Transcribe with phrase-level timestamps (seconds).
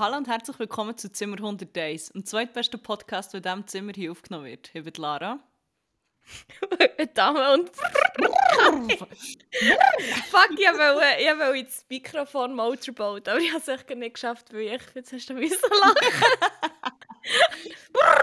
[0.00, 3.92] Hallo und herzlich willkommen zu Zimmer 100 Days, dem zweitbesten Podcast, der in diesem Zimmer
[3.94, 4.70] hier aufgenommen wird.
[4.72, 5.38] Ich bin Lara.
[7.12, 7.68] Dame und.
[7.76, 9.10] Fuck,
[10.52, 14.62] ich wollte, ich wollte ins Mikrofon Motorboat, aber ich habe es echt nicht geschafft, weil
[14.62, 15.96] ich jetzt hast du müssen lachen.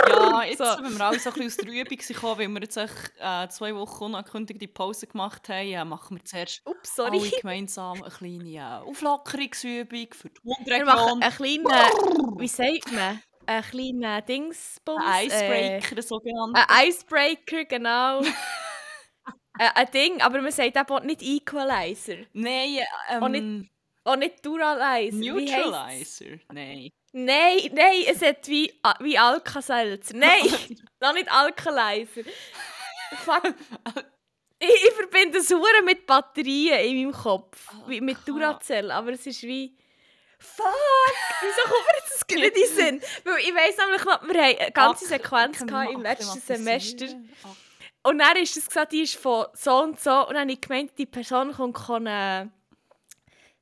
[0.09, 0.65] ja, jetzt So.
[0.65, 3.47] sind wir alle so ein bisschen aus der Übung gekommen, weil wir jetzt echt, äh,
[3.49, 5.67] zwei Wochen unangekündigte Pause gemacht haben.
[5.67, 7.31] Ja, machen wir zuerst Ups, alle sorry.
[7.41, 11.23] gemeinsam eine kleine äh, Auflockerungsübung für die Wir machen Mundregion.
[11.23, 12.39] einen kleinen.
[12.39, 13.21] Wie sagt man?
[13.45, 15.03] Einen kleinen Dingsbums.
[15.05, 16.57] Ein äh, Icebreaker, sogenannt.
[16.57, 18.21] Ein Icebreaker, genau.
[19.59, 22.17] äh, ein Ding, aber man sagt eben auch nicht Equalizer.
[22.33, 23.69] Nein, ähm,
[24.07, 25.17] auch nicht- Duralizer.
[25.17, 26.25] Neutralizer.
[26.51, 26.89] Nein.
[27.13, 30.15] Nein, nein, es hat wie, wie Alka-Seltzer.
[30.17, 32.21] Nein, noch nicht Alkalizer.
[33.23, 33.43] Fuck.
[34.59, 37.71] Ich, ich verbinde Huren mit Batterien in meinem Kopf.
[37.85, 38.17] Wie mit.
[38.25, 38.89] Duracell.
[38.89, 39.77] Aber es ist wie.
[40.39, 40.65] Fuck!
[41.41, 43.01] Wieso kommt mir jetzt das nicht in Sinn?
[43.23, 47.05] Weil ich weiss nämlich noch, wir haben eine ganze Sequenz gehabt im letzten Semester.
[48.01, 50.25] Und dann ist es gesagt, die ist von so und so.
[50.27, 52.47] Und dann habe ich gemeint, die Person kommt äh,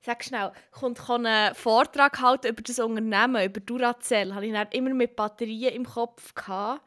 [0.05, 4.33] sag schnell, kommt einen Vortrag halten über das Unternehmen, über Duracell.
[4.33, 6.81] Habe ich dann immer mit Batterien im Kopf gehabt.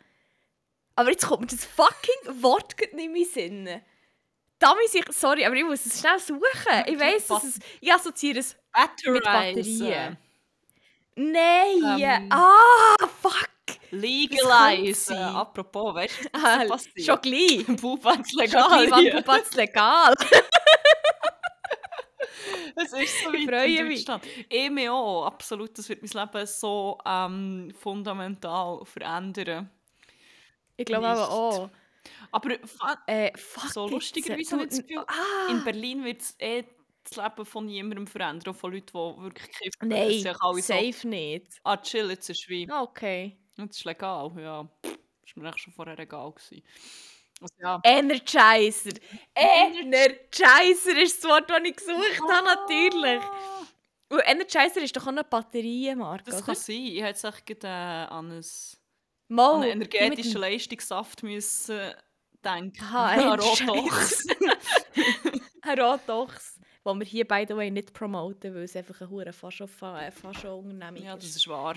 [0.94, 3.24] Aber jetzt kommt mir das fucking Wort nicht mehr in den
[3.66, 3.82] Sinn.
[4.58, 6.84] Da muss ich, sorry, aber ich muss es schnell suchen.
[6.86, 8.56] Ich weiss, dass es, ich assoziiere es
[9.06, 10.16] mit Batterien.
[11.14, 12.00] Nein!
[12.00, 12.28] Ähm.
[12.32, 13.48] ah, fuck!
[13.90, 14.94] Legalise.
[15.14, 15.18] sein?
[15.34, 17.06] Apropos, weißt du, was Ah, passiert?
[17.06, 17.64] schon gleich.
[17.80, 18.68] Schon legal.
[18.68, 19.12] gleich, wann hier.
[19.22, 20.14] Pubatz legal.
[22.76, 24.04] Es ist so Ich weit freue in mich.
[24.04, 24.24] Deutschland.
[24.48, 25.76] Ich mich auch, absolut.
[25.78, 29.70] Das wird mein Leben so ähm, fundamental verändern.
[30.76, 31.70] Ich glaube aber auch.
[32.32, 32.50] Aber
[33.06, 36.64] Äh, fuck so lustigerweise habe ich das Gefühl, Ah, in Berlin wird es eh
[37.04, 39.92] das Leben von niemandem verändern, auch von Leuten, die wirklich kiffen.
[39.92, 41.60] Es Nein, alle so, safe nicht.
[41.64, 43.38] ah chill, jetzt ist wie, Ah, Okay.
[43.56, 44.68] jetzt ist legal, ja.
[44.82, 46.32] Das war mir echt schon vorher egal.
[46.32, 46.62] Gewesen.
[47.40, 47.80] Also, ja.
[47.84, 48.90] Energizer.
[49.34, 53.22] Energizer ist das Wort, das ich gesucht habe, natürlich.
[54.10, 56.46] Und Energizer ist doch auch eine Batterienmarke, Das oder?
[56.46, 56.76] kann sein.
[56.76, 58.44] Ich hätte echt gerade, äh, an, ein,
[59.28, 61.92] Mal, an einen energetischen Leistungssaft müssen
[62.44, 62.82] denken.
[62.82, 63.40] Aha, An.
[63.40, 64.26] Rotox.
[65.62, 66.54] Ein Rotox.
[66.84, 71.16] wo wir hier, by the way, nicht promoten, weil es einfach eine hure Fascho-Unternehmung Ja,
[71.16, 71.36] das ist.
[71.36, 71.74] ist wahr.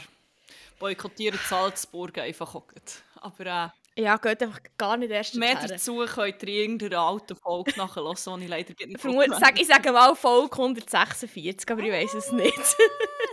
[0.80, 2.68] Boykottieren Salzburg einfach auch.
[3.16, 5.70] Aber Ja, geht einfach gar nicht erst mehr dorthin.
[5.72, 9.68] dazu könnt ihr in irgendeiner alten Folge nachhören, die ich leider nicht Vermut, sag, ich
[9.68, 12.58] sage mal Folge 146, aber ich weiß es nicht.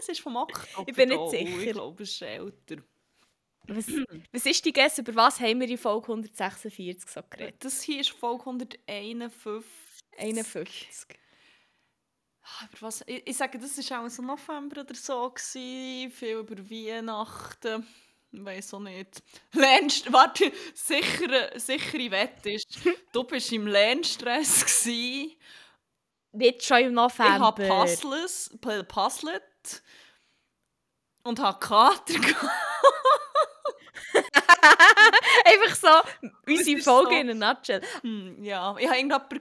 [0.01, 0.89] Es ist vom Oktober.
[0.89, 1.59] Ich bin nicht Oh, sicher.
[1.59, 2.77] Ich glaube, es ist älter.
[3.67, 3.87] was,
[4.33, 7.57] was ist die Guess, über was haben wir in Folge 146 so geredet?
[7.65, 9.65] Das hier ist Folge 151.
[10.17, 11.07] 51.
[12.43, 13.03] Ah, Über was?
[13.07, 15.31] Ich, ich sage, das war auch so November oder so.
[15.31, 17.87] Gewesen, viel über Weihnachten.
[18.31, 19.23] Ich weiß auch nicht.
[19.53, 22.67] Lernst, warte, sichere, sichere Wette ist,
[23.13, 24.61] du bist im Lernstress.
[24.65, 25.35] Gewesen.
[26.33, 27.39] Nicht schon im Ich November.
[27.41, 29.83] habe Puzzles, pu- puzzlet
[31.23, 32.15] und habe Kater.
[35.45, 35.89] Einfach so
[36.47, 37.83] unsere Folge so- in a nutshell.
[38.03, 39.41] Hm, ja, ich habe irgendjemand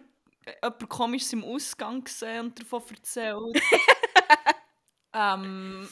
[0.64, 3.62] jemand komisches im Ausgang gesehen und davon erzählt.
[5.14, 5.90] ähm,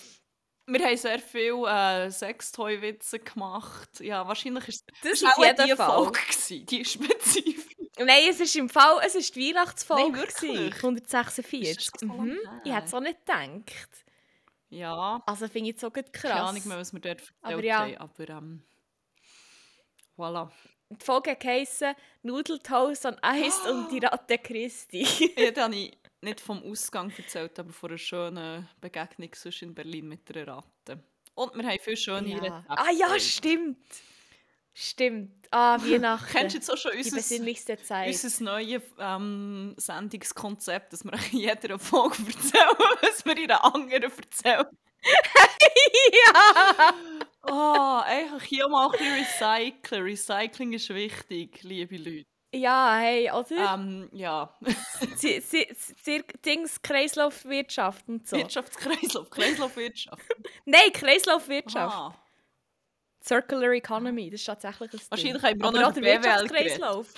[0.67, 3.99] wir haben sehr viele äh, Sextoy-Witze gemacht.
[3.99, 5.87] Ja, wahrscheinlich ist Das es auf auch die Fall.
[6.03, 7.75] Folge, gewesen, die spezifisch.
[7.97, 10.03] Nein, es ist im Fall, es ist die Weihnachtsfolge.
[10.11, 10.35] Nein, wirklich?
[10.51, 11.91] gewesen, Ist 146.
[11.91, 12.37] das so Mhm.
[12.63, 13.89] Ich hätte es auch nicht gedacht.
[14.69, 16.31] Ja, Also finde ich es gut krass.
[16.31, 17.79] keine Ahnung mehr, was wir dort erzählt Aber ja.
[17.79, 18.63] haben, aber ähm,
[20.17, 20.49] voilà.
[20.89, 25.07] Die Folge geheissen Nudeltoast on Eis und die Ratte Christi.
[25.37, 29.73] Ja, da habe ich nicht vom Ausgang erzählt, aber von einer schönen Begegnung sonst in
[29.73, 31.03] Berlin mit einer Ratte.
[31.35, 32.37] Und wir haben viele schöne ja.
[32.37, 32.63] Rezepte.
[32.69, 33.77] Ah ja, stimmt.
[34.73, 35.47] Stimmt.
[35.51, 36.27] Ah, Weihnachten.
[36.31, 38.07] Kennst du jetzt auch schon die unser, besinnlichste Zeit.
[38.07, 44.03] unser neues ähm, Sendungskonzept, dass wir in jeder Folge erzählen, was wir in einer anderen
[44.03, 44.65] erzählen?
[46.11, 46.93] ja!
[47.43, 50.03] Oh, einfach hier mal ein bisschen recyceln.
[50.03, 52.34] Recycling ist wichtig, liebe Leute.
[52.55, 53.73] Ja, hey, oder?
[53.73, 54.49] Ähm, ja,
[55.17, 55.43] sie,
[56.45, 58.37] Dings, Kreislaufwirtschaft und so.
[58.37, 60.21] Wirtschaftskreislauf, Kreislaufwirtschaft.
[60.65, 61.95] Nein, Kreislaufwirtschaft.
[61.95, 62.15] Ah,
[63.21, 65.07] Circular Economy, das ist tatsächlich ein Ding.
[65.09, 65.95] wahrscheinlich haben wir auch noch.
[65.95, 67.13] Wirtschaftskreislauf.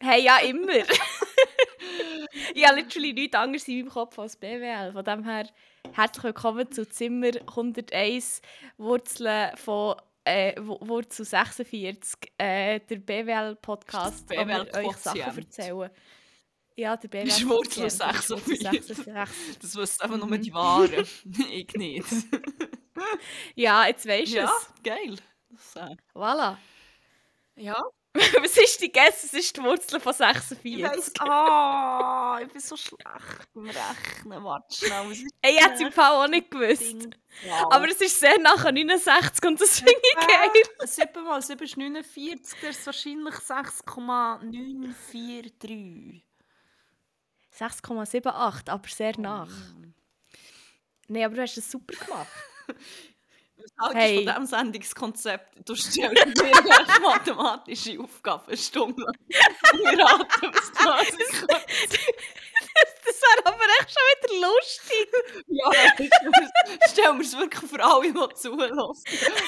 [0.00, 0.72] hey, ja, immer.
[2.54, 4.92] ich habe literally nichts anderes in meinem Kopf als BWL.
[4.92, 5.48] Von dem her,
[5.92, 8.42] herzlich willkommen zu Zimmer 101,
[8.76, 9.94] Wurzeln von
[10.24, 15.90] äh, Wu- Wurzel 46, äh, der BWL-Podcast, wo wir euch Sachen erzählen.
[16.76, 17.38] Ja, der BWS.
[17.38, 18.58] Ist Wurzel 46.
[18.62, 19.58] 46.
[19.60, 20.42] Das wissen einfach nur Mhm.
[20.42, 21.06] die Wahren.
[21.50, 22.06] ich nicht.
[23.54, 24.82] Ja, jetzt weisst du Ja, es.
[24.82, 25.16] geil.
[25.50, 26.56] Das, äh, Voilà.
[27.56, 27.82] ja.
[28.14, 29.24] Was ist die Guess?
[29.24, 30.58] Es ist die Wurzel von 46.
[30.64, 34.44] Ich weiss, ah, ich bin so schlecht im Rechnen.
[34.44, 37.08] Warte schnell, was ist ich hätte es im Fall auch nicht gewusst.
[37.44, 37.72] Wow.
[37.72, 40.50] Aber es ist sehr nach 69 und das finde ich geil.
[40.84, 46.22] 7 mal 7 ist 49, das ist wahrscheinlich 6,943.
[47.58, 49.48] 6,78, aber sehr nach.
[51.08, 52.28] Nein, aber du hast es super gemacht.
[53.76, 54.16] Was Hey.
[54.16, 55.68] von diesem Sendungskonzept?
[55.68, 59.14] Du stellst mir eine mathematische Aufgabe, Stunde lang.
[59.28, 61.18] Wir raten, was du hast.
[63.04, 65.08] Das wäre aber echt schon wieder lustig.
[65.48, 65.70] Ja,
[66.88, 69.04] stell mir es wirklich für alle, die zulassen.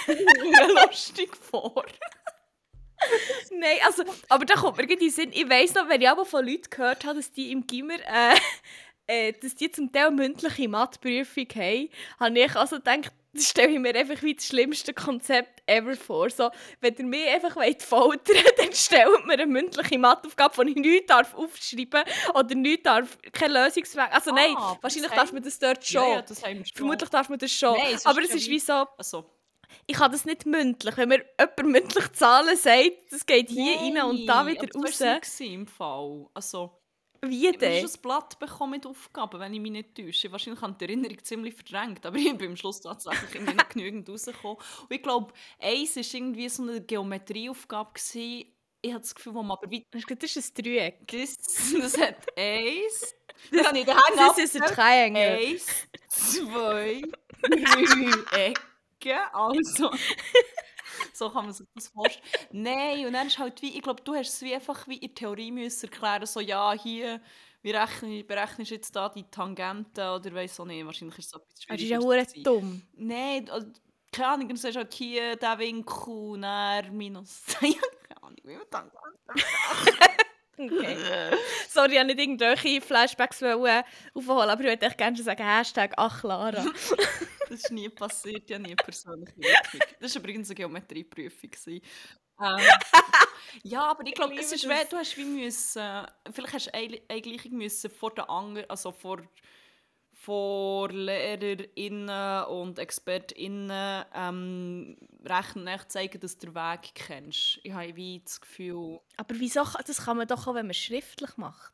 [0.86, 1.84] lustig vor.
[3.50, 6.46] Nein, also, aber da kommt mir den Sinn, ich weiss noch, wenn ich aber von
[6.46, 8.36] Leuten gehört habe, dass die im Gimmer, äh,
[9.06, 13.78] äh, dass die zum Teil mündliche Matheprüfung haben, habe ich also gedacht, das stelle ich
[13.78, 16.30] mir einfach wie das schlimmste Konzept ever vor.
[16.30, 16.50] So,
[16.80, 21.06] wenn ihr mich einfach wollt foltern dann stellt mir eine mündliche Matheaufgabe, die ich nichts
[21.08, 22.02] darf aufschreiben
[22.34, 24.08] oder nichts darf, kein Lösungsweg.
[24.12, 26.02] Also nein, Ah, wahrscheinlich das darf man das dort schon.
[26.02, 26.64] Ja, ja, das schon.
[26.74, 27.76] Vermutlich darf man das schon.
[27.76, 29.24] Nein, aber es ist wie- so, Also,
[29.86, 30.96] ich kann das nicht mündlich.
[30.96, 34.98] Wenn mir jemand mündlich Zahlen sagt, das geht hier rein und da Nein, wieder raus.
[34.98, 36.26] Das war nicht im Fall.
[36.34, 36.70] Also,
[37.28, 37.84] Wie ich habe denn?
[37.84, 40.30] ein Blatt bekommen mit Aufgaben, wenn ich mich nicht täusche.
[40.32, 43.70] Wahrscheinlich habe ich die Erinnerung ziemlich verdrängt, aber ich bin am Schluss tatsächlich irgendwie nicht
[43.70, 44.56] genügend rausgekommen.
[44.56, 47.92] Und ich glaube, eins war irgendwie so eine Geometrieaufgabe.
[47.94, 48.44] Gewesen.
[48.82, 51.06] Ich habe das Gefühl, wo man aber wie Das ist ein Dreieck.
[51.06, 51.36] das,
[51.80, 53.14] das hat eins.
[53.50, 55.38] Ich den Das ist ein Triangle.
[55.38, 55.66] Eins,
[56.08, 57.02] zwei,
[57.40, 58.54] drei
[59.00, 59.18] Ecken.
[59.32, 59.90] Also,
[61.12, 62.24] so kann man sich das vorstellen.
[62.52, 65.08] Nein, und dann ist halt wie, ich glaube, du hast es wie einfach wie in
[65.08, 67.20] der Theorie müssen erklären, so ja, hier,
[67.62, 71.34] wie rechne, berechnest du jetzt da die Tangenten oder weiss auch nicht, wahrscheinlich ist es
[71.34, 72.82] etwas Das ist ja hure dumm.
[72.94, 73.68] Nein, also,
[74.12, 77.70] keine Ahnung, du sagst halt hier, der Winkel, dann minus, ja,
[78.08, 79.00] keine Ahnung, wie man Tangenten
[80.56, 80.96] Okay.
[81.68, 83.84] Sorry, ich wollte nicht irgendwelche Flashbacks aufholen,
[84.14, 86.64] aber ich würde echt gerne sagen, Hashtag ach Lara.
[87.46, 89.34] Das ist nie passiert, ja nie persönlich.
[90.00, 91.50] Das war übrigens eine Geometrieprüfung.
[91.66, 91.80] Ähm,
[93.62, 97.00] ja, aber ich glaube, es ist weh, du hast wie müssen, vielleicht hast du eine
[97.06, 99.20] eine Gleichung müssen vor den anderen, also vor,
[100.24, 107.60] vor LehrerInnen und ExpertInnen ähm, rechnen, echt zeigen, dass du den Weg kennst.
[107.62, 109.64] Ich habe wie das Gefühl, Aber wieso?
[109.86, 111.72] Das kann man doch auch, wenn man es schriftlich macht.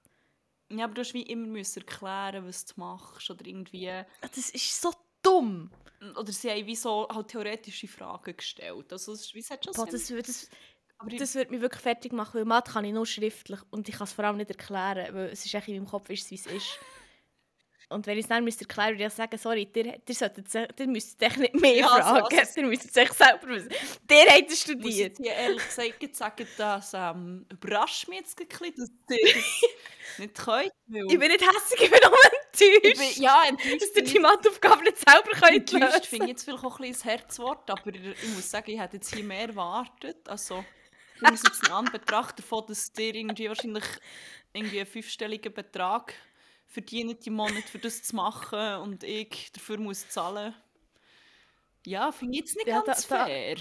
[0.70, 3.88] ja, aber du hast wie immer müssen erklären, was du machst oder irgendwie...
[3.90, 4.92] Ah, Das ist so
[5.22, 5.70] dumm.
[6.16, 8.92] Oder sie haben wie so halt theoretische Fragen gestellt.
[8.92, 10.48] Also es, wie es hat schon Boah, das, das,
[10.96, 13.96] aber das würde mich wirklich fertig machen, weil Mathe kann ich nur schriftlich und ich
[13.96, 16.30] kann es vor allem nicht erklären, weil es ist echt in meinem Kopf, ist es,
[16.30, 16.78] wie es ist.
[17.90, 20.46] Und wenn ich es dann müsste erklären würde ich sagen, sorry, ihr, ihr, solltet,
[20.78, 23.68] ihr müsst echt nicht mehr Ja, also, fragen, also- ihr müsst es echt selber wissen.
[23.70, 23.76] Ihr
[24.26, 24.96] habt es Ich muss studiert.
[24.98, 29.62] jetzt hier ehrlich gesagt sagen, das ähm, überrascht mich jetzt ein bisschen, dass ihr das
[30.18, 30.72] nicht könnt.
[30.86, 32.16] Ich bin nicht hässlich, ich bin nur
[32.54, 33.14] Ich enttäuscht.
[33.16, 33.82] bin, ja, enttäuscht.
[33.82, 36.02] dass ihr die ich- Matheaufgabe nicht selber könnt Enttäuscht lösen.
[36.04, 38.96] finde ich jetzt vielleicht auch ein bisschen ein Herzwort, aber ich muss sagen, ich hätte
[38.98, 40.28] jetzt hier mehr erwartet.
[40.28, 40.64] Also,
[41.16, 43.84] ich muss jetzt in Anbetracht davon, dass dir irgendwie wahrscheinlich
[44.52, 46.14] irgendwie einen fünfstelligen Betrag
[46.70, 50.54] verdient im Monat, für das zu machen und ich dafür muss zahlen.
[51.84, 53.56] Ja, finde ich jetzt nicht Ja, ganz da- fair.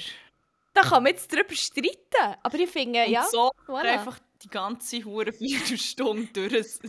[0.73, 2.37] Da kann man jetzt drüber streiten.
[2.43, 3.83] Aber ich finde, Und ja, so voilà.
[3.93, 6.79] einfach die ganze hure Viertelstunde durch,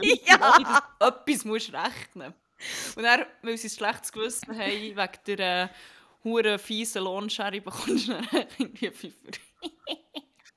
[0.26, 0.56] Ja.
[0.58, 0.96] ja.
[1.08, 2.32] etwas musst rechnen.
[2.96, 4.58] Und dann, weil sie ein schlechtes Gewissen haben,
[4.96, 5.68] wegen der äh,
[6.24, 9.38] hure fiesen Lohnschere bekommst du dann irgendwie Fünfer.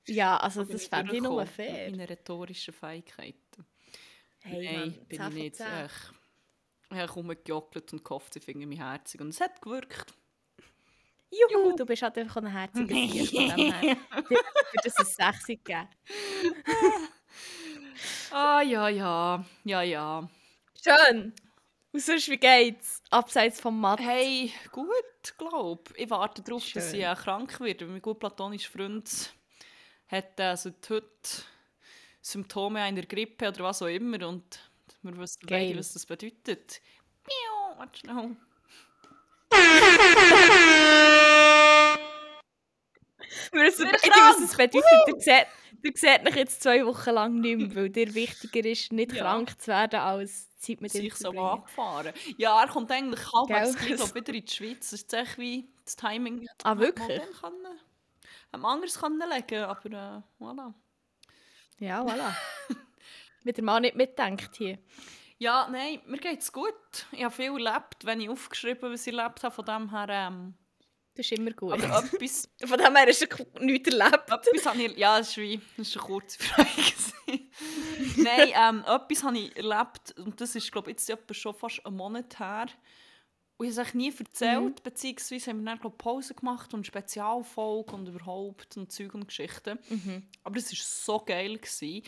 [0.08, 1.90] ja, also das fände ich nur fair.
[1.90, 3.66] Mit meinen rhetorischen Fähigkeiten.
[4.42, 5.56] Hey, Nein, Mann, bin 10 ich nicht.
[5.56, 5.68] 10.
[5.86, 9.22] Ich, ich habe rumgejockelt und gehofft, sie finden mich herzig.
[9.22, 10.14] Und es hat gewirkt.
[11.32, 13.98] Juhu, du bist halt einfach ein herziger Tier von dem her.
[14.30, 15.88] Wird es ein Sechsi geben.
[18.32, 19.44] Ah, ja, ja.
[19.64, 20.30] Ja, ja.
[20.82, 21.34] Schön.
[21.92, 23.02] Und sonst, wie geht's?
[23.10, 24.04] Abseits vom Mathe.
[24.04, 25.92] Hey, gut, glaub.
[25.98, 27.88] Ich warte darauf, dass ich äh, krank werde.
[27.88, 29.34] Mein gut platonischer Freund
[30.08, 31.08] hat äh, seit heute
[32.22, 34.28] Symptome einer Grippe oder was auch immer.
[34.28, 34.60] Und
[35.02, 35.68] wir wissen Geil.
[35.68, 36.82] beide, was das bedeutet.
[37.26, 38.36] Miau, warte schnell.
[43.52, 44.84] Wir wissen beide, was das bedeutet.
[45.08, 45.48] Ihr seht,
[45.84, 49.24] ihr seht mich jetzt zwei Wochen lang nicht mehr, weil dir wichtiger ist, nicht Ja.
[49.24, 52.14] krank zu werden, als Zeit mit ihm sich zu so angefahren.
[52.38, 54.90] Ja, er kommt eigentlich gleich glaub, wieder in die Schweiz.
[54.92, 56.48] Das ist echt wie das Timing.
[56.64, 57.08] Ah, wirklich?
[57.22, 60.74] Hätte man anders können legen aber äh, voilà.
[61.80, 62.36] Ja, voilà.
[63.44, 64.78] Wie der Mann nicht mitdenkt hier.
[65.38, 66.74] Ja, nein, mir geht es gut.
[67.14, 69.56] Ich habe viel erlebt, wenn ich aufgeschrieben was ich erlebt habe.
[69.56, 70.08] Von dem her...
[70.10, 70.54] Ähm,
[71.16, 71.82] das ist immer gut.
[71.82, 73.22] aber etwas, Von dem her ist
[73.62, 74.30] nichts erlebt.
[74.30, 74.98] etwas habe ich...
[74.98, 75.62] Ja, das ist wie...
[75.78, 76.70] Das ist eine kurze Frage.
[78.18, 80.14] nein, ähm, etwas habe ich erlebt.
[80.18, 82.68] Und das ist, glaube ich, jetzt etwa schon fast einen Monat her.
[83.60, 86.88] Und ich habe es nie erzählt, beziehungsweise haben wir dann, glaube ich, Pause gemacht und
[86.88, 89.78] Spezialfolge und überhaupt und Zeug und Geschichten.
[90.46, 91.58] Aber es war so geil.
[91.58, 92.04] Gewesen.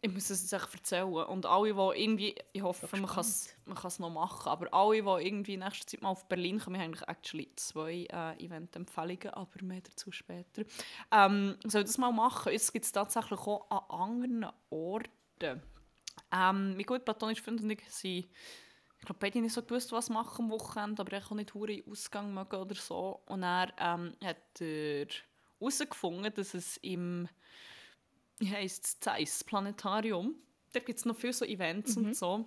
[0.00, 1.12] Ich muss es jetzt echt erzählen.
[1.12, 5.02] Und alle, die irgendwie, ich hoffe, man kann es man kann's noch machen, aber alle,
[5.02, 8.42] die irgendwie in nächster Zeit mal auf Berlin kommen, wir haben eigentlich actually zwei äh,
[8.42, 10.62] Event-Empfehlungen, aber mehr dazu später.
[11.12, 12.50] Ähm, soll das mal machen?
[12.54, 15.60] Es gibt es tatsächlich auch an anderen Orten.
[16.32, 18.26] Ähm, mein gut platonischer Freund und ich sind
[19.00, 21.82] ich glaube, beide nicht so gewusst, was machen am Wochenende, aber ich auch nicht hure
[21.88, 23.20] Ausgang mögen oder so.
[23.26, 25.06] Und er ähm, hat er
[25.58, 27.28] herausgefunden, dass es im
[28.38, 30.34] wie heisst es, Zeiss Planetarium,
[30.72, 32.46] da gibt es noch viele so Events und so,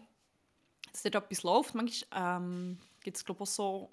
[0.91, 1.75] dass dort etwas läuft.
[1.75, 3.91] Manchmal ähm, gibt es, glaube ich, auch so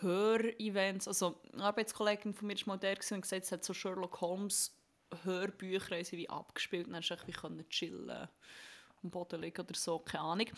[0.00, 1.08] Hör-Events.
[1.08, 4.72] Also eine Arbeitskollegin von mir war mal der und gesagt, es hat so Sherlock Holmes
[5.22, 7.02] Hörbücher wie abgespielt und dann
[7.40, 8.28] konnte ich chillen,
[9.02, 10.48] am Boden liegen oder so, keine Ahnung.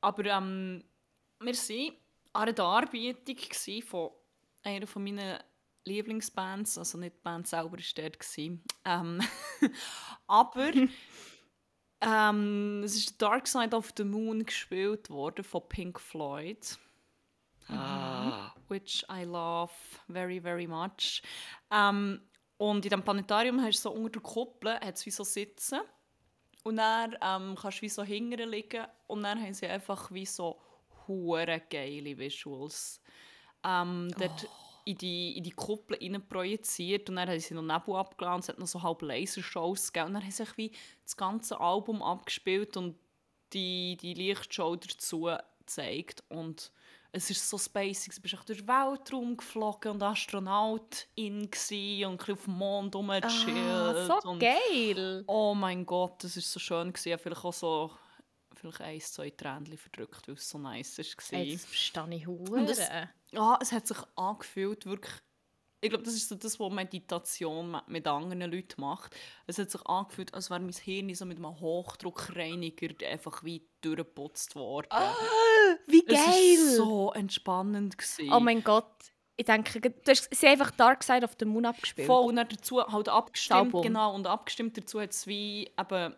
[0.00, 0.84] Aber ähm,
[1.40, 1.92] wir waren
[2.32, 4.10] an einer Darbietung von
[4.62, 5.38] einer von meinen
[5.84, 8.26] Lieblingsbands, also nicht die Band selber war dort.
[8.84, 9.20] Ähm,
[10.26, 10.72] aber
[12.00, 16.78] ähm, es ist Dark Side of the Moon gespielt worden von Pink Floyd.
[18.68, 19.72] Which I love
[20.08, 21.22] very, very much.
[21.70, 22.20] Ähm,
[22.56, 25.80] und in diesem Planetarium hast du so unter der Kuppel wie so Sitzen.
[26.62, 30.26] Und dann ähm, kannst du wie so hingern liegen und dann haben sie einfach wie
[30.26, 30.60] so
[31.06, 33.00] hure geile Visuals
[33.64, 34.46] ähm, dort
[34.84, 38.48] in, die, in die Kuppel rein projiziert und dann haben sie noch Nebel abgeladen, es
[38.48, 42.76] hat noch so halb Lasershows gegeben und dann haben sie wie das ganze Album abgespielt
[42.76, 42.98] und
[43.52, 46.72] die, die Lichtshow dazu gezeigt und
[47.12, 51.50] es ist so spacig, du bist echt durch den Weltraum geflogen und Astronautin und ein
[51.50, 53.56] bisschen auf dem Mond rumgechillt.
[53.56, 55.24] Ah, so und geil.
[55.26, 56.92] Oh mein Gott, das war so schön.
[56.92, 57.18] Gewesen.
[57.18, 57.90] Vielleicht auch so
[58.54, 61.04] vielleicht ein, zwei Tränchen verdrückt, weil es so nice war.
[61.04, 63.10] Das verstehe ich Und das- hure.
[63.32, 65.14] Ja, es hat sich angefühlt, wirklich.
[65.82, 69.16] Ich glaube, das ist so das, was Meditation mit- anderen Leuten macht.
[69.46, 74.56] Es hat sich angefühlt, als wäre mein Hirn so mit einem Hochdruckreiniger einfach wie durchgeputzt
[74.56, 74.88] worden.
[75.86, 76.76] Wie Es war geil.
[76.76, 77.96] so entspannend.
[77.96, 78.32] Gewesen.
[78.32, 78.92] Oh mein Gott.
[79.36, 82.06] Ich denke, du hast sie einfach Dark Side of the Moon abgespielt.
[82.06, 83.80] Voll, und dazu halt abgestimmt, Album.
[83.82, 86.14] genau, und abgestimmt dazu hat es wie eben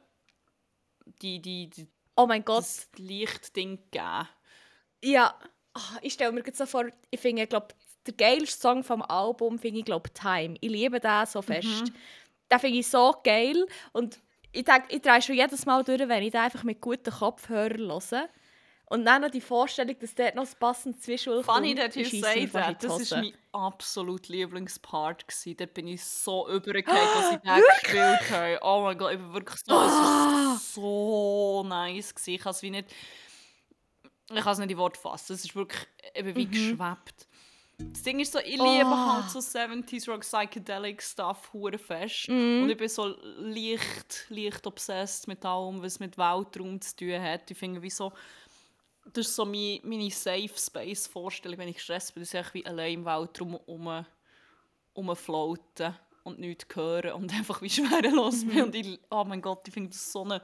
[1.23, 2.59] die, die, die, Oh mein Gott.
[2.59, 4.28] das Lichtding gegeben.
[5.04, 5.38] Ja.
[5.75, 7.75] Ah, ich stelle mir gerade so vor, ich finde, glaub,
[8.06, 10.56] der geilste Song vom Album finde ich, glaube Time.
[10.61, 11.66] Ich liebe den so fest.
[11.66, 11.94] Mhm.
[12.50, 13.66] Den finde ich so geil.
[13.92, 14.18] Und
[14.52, 17.88] ich denke, ich drehe schon jedes Mal durch, wenn ich den einfach mit guten Kopfhörern
[17.88, 18.28] höre.
[18.87, 22.47] Und dann noch die Vorstellung, dass dort noch das passende Zwischenschul Funny that you say
[22.47, 22.85] that.
[22.85, 25.26] Das war mein absolut Lieblingspart.
[25.26, 25.56] gewesen.
[25.56, 28.59] Dort bin ich so übergegangen, als sie den gespielt haben.
[28.61, 29.73] Oh mein Gott, ich bin wirklich so...
[29.73, 32.14] War so nice.
[32.14, 32.35] Gewesen.
[32.35, 32.94] Ich kann es wie nicht...
[34.30, 35.32] Ich kann es nicht in Wort fassen.
[35.32, 37.26] Es ist wirklich eben wie geschwebt.
[37.90, 39.12] Das Ding ist so, ich liebe Oh.
[39.12, 42.28] halt so 70s Rock Psychedelic Stuff hure fest.
[42.28, 47.50] Und ich bin so leicht, leicht obsessed mit allem, was mit Weltraum zu tun hat.
[47.50, 48.12] Ich finde wie so...
[49.12, 52.64] Das ist so mein, meine Safe Space Vorstellung, wenn ich gestresst bin, dass ich wie
[52.64, 54.04] allein im Weltraum um,
[54.96, 58.62] rumfloaten und nichts hören und einfach wie schwerelos bin.
[58.62, 60.40] Und ich, oh mein Gott, ich finde das so eine,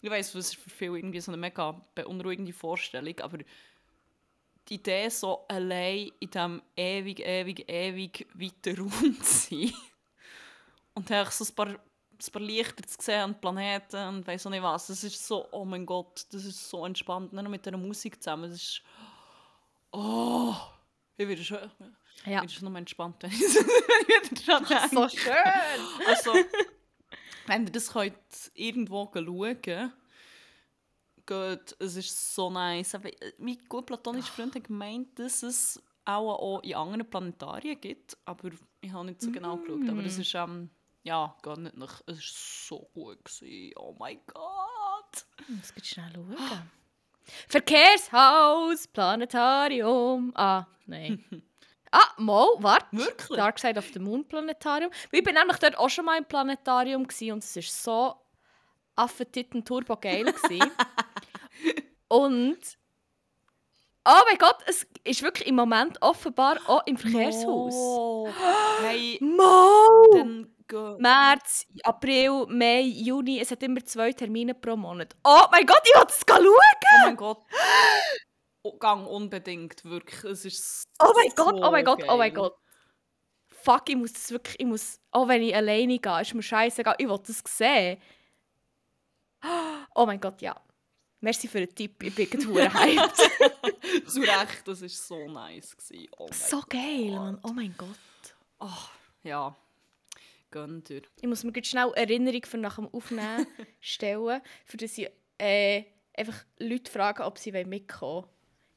[0.00, 3.38] ich weiß, das ist für viele irgendwie so eine mega beunruhigende Vorstellung, aber
[4.68, 9.72] die Idee, so allein in diesem ewig, ewig, ewig weiten Raum zu sein
[10.94, 14.50] und einfach so ein paar, ein paar Lichter zu sehen und Planeten und weiss auch
[14.50, 17.76] nicht was, das ist so, oh mein Gott, das ist so entspannt, nur mit dieser
[17.76, 18.82] Musik zusammen, das ist,
[19.92, 20.54] oh,
[21.16, 21.58] ich werde schon,
[22.24, 22.42] Ja.
[22.42, 25.16] ich schon noch entspannt, wenn ich wieder dran So denke.
[25.16, 26.06] schön.
[26.06, 26.32] Also,
[27.46, 28.16] wenn ihr das könnt
[28.54, 29.92] irgendwo schauen
[31.26, 32.94] geht, es ist so nice.
[32.94, 37.80] Aber äh, mein gut platonischer Freund hat gemeint, dass es auch, auch in anderen Planetarien
[37.80, 39.88] gibt, aber ich habe nicht so genau geschaut.
[39.88, 40.70] Aber es ist, ähm,
[41.02, 42.00] ja, gar nicht nach.
[42.06, 43.24] Es war so gut.
[43.24, 43.72] Gewesen.
[43.76, 45.26] Oh mein Gott!
[45.48, 46.36] Muss ich schnell schauen.
[47.48, 50.32] Verkehrshaus, Planetarium.
[50.34, 51.24] Ah, nein.
[51.90, 52.96] ah, mal, warte.
[52.96, 53.36] Wirklich?
[53.36, 54.90] Dark Side of the Moon Planetarium.
[55.10, 57.12] Ich bin nämlich dort auch schon mal im Planetarium und
[57.44, 58.14] es war so
[58.96, 60.32] affetitten turbo geil.
[62.08, 62.58] und
[64.04, 67.74] oh mein Gott, es ist wirklich im Moment offenbar auch im Verkehrshaus.
[67.74, 68.28] Oh.
[68.82, 69.18] Hey,
[70.68, 71.00] Gott.
[71.00, 73.40] März, April, Mai, Juni.
[73.40, 75.14] Es hat immer zwei Termine pro Monat.
[75.24, 76.46] Oh mein Gott, ich will das schauen!
[76.46, 77.42] Oh mein Gott.
[78.62, 80.24] Oh, gang unbedingt, wirklich.
[80.24, 82.34] Es ist Oh mein Gott, so oh mein Gott, oh mein.
[82.34, 82.56] Gott.
[83.48, 86.96] Fuck, ich muss das wirklich, ich muss, auch wenn ich alleine gehe, ist mir scheißegal,
[86.98, 88.00] ich will das sehen.
[89.94, 90.54] Oh mein Gott, ja.
[91.26, 93.16] Merci für den Tipp, ich bin gerade hyped.
[94.08, 95.76] Zu Recht, das war so nice.
[95.76, 96.06] Gewesen.
[96.16, 97.88] Oh so geil, Mann, oh mein Gott.
[98.60, 98.68] Oh,
[99.24, 99.56] ja.
[100.52, 101.02] Gönnt ihr.
[101.20, 103.44] Ich muss mir gerade schnell Erinnerung für nach dem Aufnehmen
[103.80, 105.82] stellen, für dass ich äh,
[106.16, 108.30] einfach Leute fragen, ob sie mitkommen wollen.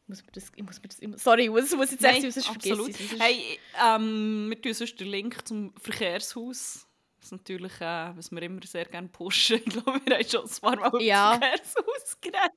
[0.06, 2.22] Ich muss mir das, ich muss mir das, ich muss, sorry, das muss jetzt echt
[2.34, 2.90] sonst vergesse absolut.
[2.90, 3.10] ich es.
[3.12, 6.88] sonst- Hey, ähm, wir tun sonst den Link zum Verkehrshaus.
[7.20, 9.62] Das ist natürlich, äh, was wir immer sehr gerne pushen.
[9.66, 11.38] Ich glaube, wir haben schon ein paar Mal Ja.
[11.38, 11.62] geredet.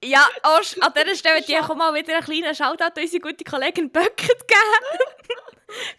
[0.04, 2.92] Ja, oh, sch- an dieser Stelle die ich auch mal wieder einen kleinen Shoutout an
[2.96, 5.02] unsere gute Kollegin Böckert geben.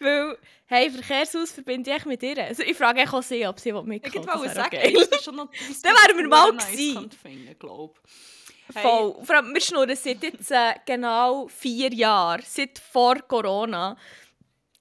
[0.00, 2.38] Weil, hey, Verkehrshaus verbinde ich mit ihr.
[2.42, 4.92] Also ich frage auch sie, ob sie Ich mitkommen wollte sagen, geil.
[4.94, 5.48] das ist schon noch...
[5.82, 7.10] Dann wären wir mal nice gewesen.
[7.10, 8.80] finden, glaube ich.
[8.80, 9.16] Voll.
[9.24, 13.94] Vor allem, wir schnurren seit jetzt äh, genau vier Jahren, seit vor Corona,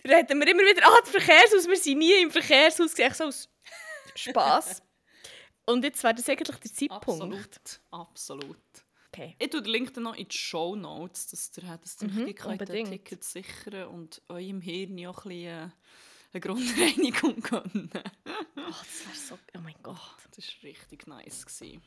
[0.07, 3.29] reden wir immer wieder, ah, das Verkehrshaus, wir sind nie im Verkehrshaus, echt so
[4.15, 4.81] Spass.
[5.65, 7.07] Und jetzt wäre das eigentlich der Zeitpunkt.
[7.07, 8.57] Absolut, absolut.
[9.11, 9.35] Okay.
[9.39, 12.15] Ich tue den Link dann noch in die Show Notes, dass ihr, dass ihr Mhm,
[12.23, 12.89] mhm, könnt ein unbedingt.
[12.89, 15.69] Ticket sichern und eurem Hirn auch ein bisschen äh,
[16.33, 17.89] eine Grundreinigung gönnen.
[17.95, 19.97] Oh, das wäre so, oh mein Gott.
[20.35, 21.45] Das war richtig nice.
[21.45, 21.81] Gewesen.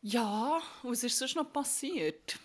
[0.00, 2.38] Ja, was ist sonst noch passiert?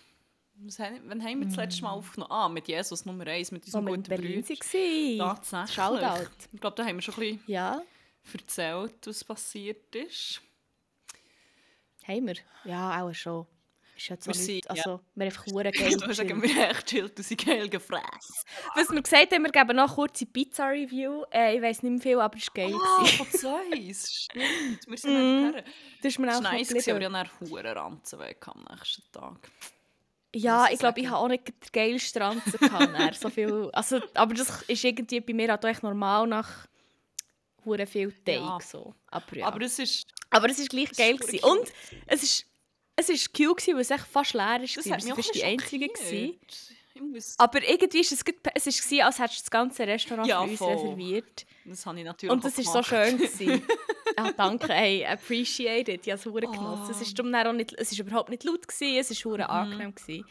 [0.78, 2.32] Haben, wann haben wir das letzte Mal aufgenommen?
[2.32, 3.72] Ah, mit Jesus Nummer 1, mit Mm.
[3.72, 5.34] Wo unserem in guten Berlin Bruder.
[5.34, 5.74] Tatsächlich.
[5.74, 6.30] Shoutout.
[6.52, 7.88] Ich glaube, da haben wir schon ein Ja, bisschen
[8.34, 10.40] erzählt, was passiert ist.
[12.06, 12.36] haben wir.
[12.64, 13.46] Ja, auch schon.
[13.98, 14.70] Ist jetzt so Wir sind- ja.
[14.70, 16.42] also, wir haben einfach hure geil sagen, gechillt.
[16.42, 18.34] wir haben echt chillt, dass ich geil gefressen.
[18.76, 21.24] Was wir gesagt haben, wir geben noch kurze Pizza-Review.
[21.32, 22.74] Äh, ich weiss nicht mehr viel, aber es war geil.
[22.80, 24.86] Ah, von Zeus, stimmt.
[24.86, 25.62] Wir sind mm.
[26.00, 29.50] Das ist mir auch nice, gewesen, aber ich hatte Ranzen weg am nächsten Tag.
[30.34, 32.92] Ja, ich ich glaube, ich habe auch nicht den geilsten Ranzen gehabt.
[32.92, 33.14] nachher.
[33.14, 36.68] so viel, also, aber das ist irgendwie bei mir auch echt normal nach
[37.68, 38.36] hure viel Teig.
[38.36, 38.58] Ja.
[38.60, 38.94] So.
[39.08, 39.46] Aber, ja.
[39.46, 40.06] Aber aber, es ist...
[40.48, 41.14] es ist gleich es geil.
[41.14, 41.44] ist gewesen.
[41.44, 41.72] Und
[42.06, 42.46] es ist,
[42.96, 44.76] es ist cute, gewesen, weil es echt fast leer ist.
[44.76, 45.12] Das sind ein die
[45.88, 46.38] gewesen.
[47.12, 47.34] muss...
[47.38, 50.50] Aber irgendwie ist es, es ist gewesen, als hättest du das ganze Restaurant Ja, für
[50.50, 50.72] uns voll.
[50.72, 51.46] reserviert.
[51.64, 53.18] Das habe ich natürlich Und das war so schön.
[53.18, 53.62] Gewesen.
[54.16, 56.06] ja, danke, hey, appreciate it.
[56.06, 56.90] Ich habe es genossen.
[56.90, 57.02] Es Ah.
[57.02, 59.44] ist darum dann auch nicht, es ist überhaupt nicht laut gewesen, es war Mhm.
[59.44, 60.24] angenehm gewesen.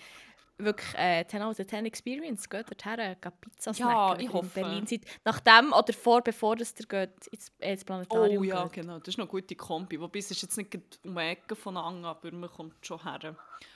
[0.60, 2.50] Wirklich, äh, 10 out of 10 Experience.
[2.50, 4.46] Geht dorthin, geht Pizza Ja, snacken, wenn ich hoffe.
[4.60, 5.02] in Berlin seid.
[5.24, 8.74] Nachdem oder vor, bevor das ihr geht, ins, ins Planetarium Oh ja, geht.
[8.74, 8.98] genau.
[9.00, 10.00] Das ist noch eine gute Kombi.
[10.02, 13.36] Wobei es ist jetzt nicht um die Ecke voneinander, aber man kommt schon her.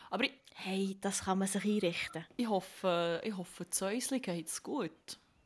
[0.09, 2.25] Aber ich, Hey, das kann man sich einrichten.
[2.35, 4.91] ich hoffe, ich hoffe Zäusli geht es gut.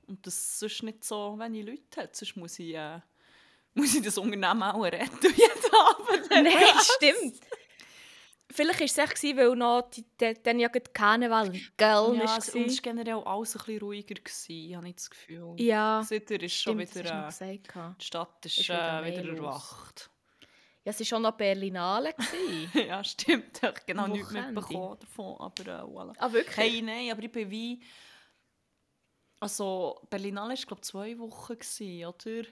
[0.07, 2.15] Und dass es sonst nicht so wenige Leute hat.
[2.15, 2.99] Sonst muss ich, äh,
[3.75, 6.29] muss ich das Unternehmen auch retten jeden Abend.
[6.29, 7.39] Nein, stimmt.
[8.51, 12.25] Vielleicht war es echt, gewesen, weil noch die, die, dann ja gerade Karneval Gell Ja,
[12.25, 12.37] war.
[12.37, 15.55] es, war generell alles ein bisschen ruhiger, gewesen, habe ich das Gefühl.
[15.57, 17.31] Ja, Seither ist schon stimmt, das wieder...
[17.31, 17.59] noch Äh,
[17.99, 20.09] die Stadt ist, Ist äh, wieder mehr wieder erwacht.
[20.85, 22.13] Ja, es war auch noch Berlinale.
[22.73, 23.57] ja, stimmt.
[23.57, 25.35] Ich habe genau nichts mitbekommen davon.
[25.39, 26.13] Aber äh, voilà.
[26.19, 26.57] ah, wirklich?
[26.57, 27.81] Hey, nein, aber ich bin wie...
[29.39, 32.47] Also, Berlinale war, glaube ich, zwei Wochen, gewesen, oder?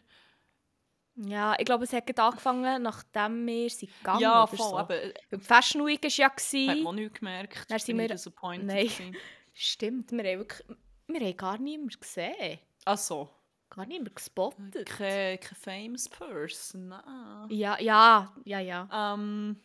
[1.16, 4.58] Ja, ich glaube, es hat gerade angefangen, nachdem wir sind gegangen ja, voll.
[4.58, 4.78] so.
[4.78, 6.26] Aber äh, die Fashion Week war ja.
[6.26, 6.84] hat Gewesen.
[6.84, 7.66] man nichts gemerkt.
[7.72, 8.66] Dann sind wir- disappointed.
[8.66, 8.88] Nein.
[8.88, 9.16] gewesen.
[9.54, 10.68] Stimmt, wir haben, wirklich,
[11.08, 12.60] wir haben gar niemanden gesehen.
[12.86, 13.30] Ach so.
[13.70, 14.88] Gar niemanden gespottet.
[14.88, 17.50] Kein, kein famous person, nein.
[17.50, 18.90] Ja, ja, ja, ja.
[18.92, 19.60] Ähm,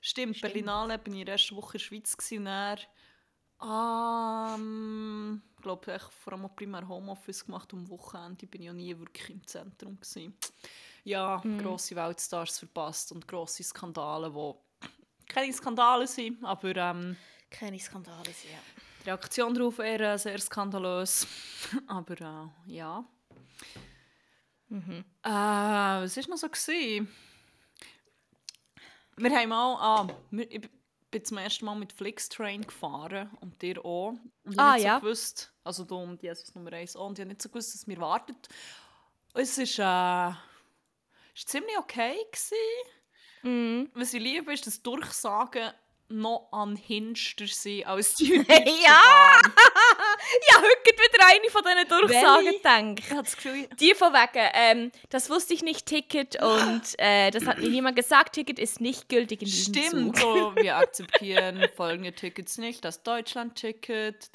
[0.00, 0.52] stimmt, Stimmt.
[0.52, 2.78] Berlinale bin ich in der ersten Woche in der Schweiz gewesen, und dann,
[4.60, 7.72] ähm, ich glaube, ich vor allem primär Homeoffice gemacht.
[7.72, 10.36] Am Wochenende bin ich ja nie wirklich im Zentrum gewesen.
[11.08, 11.62] Ja, Mhm.
[11.62, 14.60] grosse Weltstars verpasst und grosse Skandale, wo
[15.28, 17.16] keine Skandale sind, aber ähm,
[17.50, 18.58] Keine Skandale sind, ja.
[19.04, 21.26] die Reaktion darauf eher äh, sehr skandalös.
[21.86, 23.04] aber äh, ja.
[24.68, 25.02] Mhm.
[25.22, 26.48] Äh, was war noch so?
[26.48, 27.08] Gewesen?
[29.16, 30.68] Wir haben mal, ah, wir, ich
[31.10, 34.10] bin zum ersten Mal mit Flixtrain gefahren und dir auch.
[34.44, 34.96] Und ich Ah, nicht ja.
[34.96, 37.74] so gewusst, also du und Jesus Nummer 1 auch, und ich habe nicht so gewusst,
[37.74, 38.36] dass mir wartet.
[39.34, 40.32] Es ist, äh,
[41.38, 42.56] ist ziemlich okay gewesen.
[43.42, 43.90] Mhm.
[43.94, 45.72] Was ich liebe, ist das Durchsagen
[46.10, 49.40] noch anhinschter sind als die Ja!
[50.50, 53.80] Ja, heute wieder eine von diesen Durchsagen gedacht.
[53.80, 57.96] Die von wegen, ähm, das wusste ich nicht, Ticket und äh, das hat mir niemand
[57.96, 60.54] gesagt, Ticket ist nicht gültig in diesem Stimmt, Zug.
[60.56, 62.84] so, wir akzeptieren folgende Tickets nicht.
[62.84, 64.32] Das Deutschland-Ticket,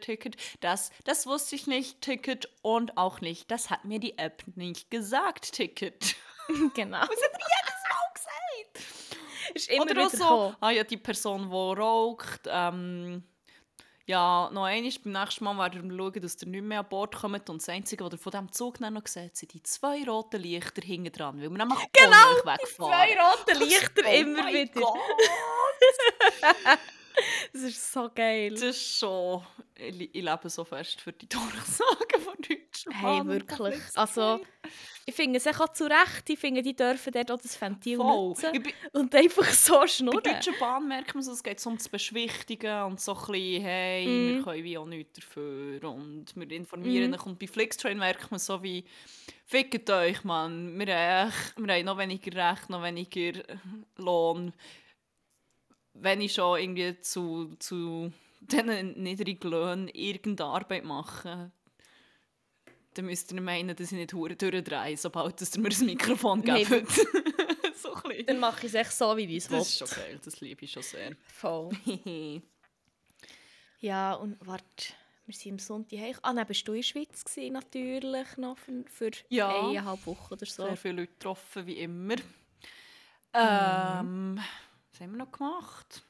[0.00, 4.42] Ticket, das, das wusste ich nicht, Ticket und auch nicht, das hat mir die App
[4.56, 6.16] nicht gesagt, Ticket.
[6.74, 7.00] genau.
[7.00, 8.86] Das hat jedes Mal gesagt.
[9.54, 10.56] Ist immer Oder auch so, gekommen.
[10.60, 13.22] ah ja, die Person, die raucht, ähm,
[14.06, 17.14] ja, noch einmal, beim nächsten Mal werden wir schauen, dass ihr nicht mehr an Bord
[17.14, 20.40] kommt und das Einzige, was ihr von diesem Zug noch seht, sind die zwei roten
[20.40, 23.06] Lichter hinten dran, weil wir nämlich Genau, euch wegfahren.
[23.06, 24.80] Zwei rote Lichter Oh immer wieder.
[24.80, 24.98] Gott.
[27.52, 28.50] Das ist so geil.
[28.50, 29.44] Das ist schon.
[29.74, 32.36] Ich, ich lebe so fest für die Durchsagen von
[32.84, 32.92] Deutschen.
[33.00, 33.80] Hey, wirklich.
[33.94, 34.40] Also,
[35.06, 36.28] ich finde es auch zu Recht.
[36.28, 38.28] Ich finde, die dürfen dort auch das Ventil Voll.
[38.28, 38.52] nutzen.
[38.62, 40.22] Bin- Und einfach so Bei schnurren.
[40.22, 43.26] der Deutschen Bahn merkt man so, es geht so um das Beschwichtigen und so ein
[43.32, 44.36] bisschen, hey, Mhm.
[44.36, 47.24] wir können wie auch nichts dafür und wir informieren euch.
[47.26, 48.84] Und bei Flixtrain merkt man so wie,
[49.46, 53.42] fickt euch, Mann, wir haben, echt- wir haben noch weniger Recht, noch weniger
[53.96, 54.52] Lohn.
[55.94, 61.50] Wenn ich schon irgendwie zu, zu diesen niedrigen Löhnen irgendeine Arbeit mache,
[62.98, 66.42] dann müsst ihr meinen, dass ich nicht hure durchdrehe, sobald dass ihr mir das Mikrofon
[66.42, 66.90] Hey, gebt.
[67.76, 68.26] so ein bisschen.
[68.26, 69.86] Dann mache ich es echt so, wie ich es Das ist will.
[69.88, 71.12] schon geil, das liebe ich schon sehr.
[71.32, 71.70] Voll.
[73.80, 74.92] Ja, und warte,
[75.26, 76.16] wir sind am Sonntag heim.
[76.22, 79.48] Ah, nein, bist du in der Schweiz gewesen, natürlich noch für, für Ja.
[79.68, 80.64] eineinhalb Wochen oder so.
[80.64, 82.16] Sehr viele Leute getroffen, wie immer.
[82.16, 82.22] Mhm.
[83.34, 84.40] Ähm,
[84.90, 86.02] was haben wir noch gemacht?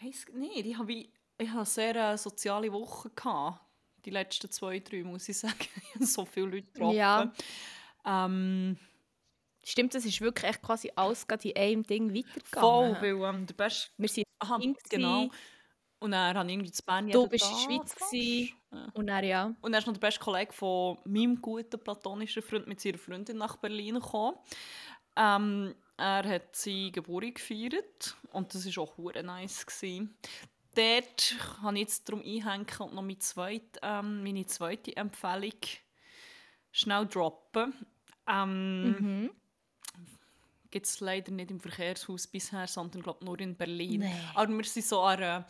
[0.00, 3.60] Heiss, nee, ich habe ich habe sehr äh, soziale Woche gehabt.
[4.04, 5.54] Die letzten zwei, drei, muss ich sagen.
[6.00, 6.96] Ich so viele Leute getroffen.
[6.96, 7.32] Ja.
[8.04, 8.76] Ähm,
[9.66, 12.96] Stimmt, das ist wirklich echt quasi alles gerade in einem Ding weitergegangen.
[12.96, 13.90] voll, weil ähm, der beste...
[13.96, 15.30] Wir sind Aha, genau.
[16.00, 18.54] Und dann habe ich irgendwie zu Bern Du bist in der Schweiz gewesen.
[18.70, 18.88] Ja.
[18.92, 19.44] und dann ja.
[19.62, 23.38] Und dann ist noch der beste Kollege von meinem guten platonischen Freund mit seiner Freundin
[23.38, 24.36] nach Berlin gekommen.
[25.16, 29.64] Ähm, er hat seine Geburt gefeiert und das war auch hure nice.
[29.64, 30.14] Gewesen.
[30.74, 35.52] Dort kann ich jetzt darum einhängen und noch meine zweite, ähm, meine zweite Empfehlung
[36.72, 37.74] schnell droppen.
[38.28, 39.30] Ähm, Mhm.
[40.70, 44.00] Gibt es leider nicht im Verkehrshaus bisher, sondern glaub, nur in Berlin.
[44.00, 44.14] Nee.
[44.34, 45.44] Aber wir sind so an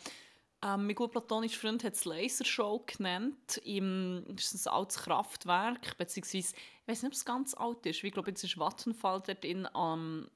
[0.65, 3.57] ähm, mein gut platonischer Freund hat es Lasershow genannt.
[3.63, 8.03] Im, das ist ein altes Kraftwerk, beziehungsweise, ich weiß nicht, ob es ganz alt ist,
[8.03, 10.27] ich glaube, jetzt ist Vattenfall dort in, ähm,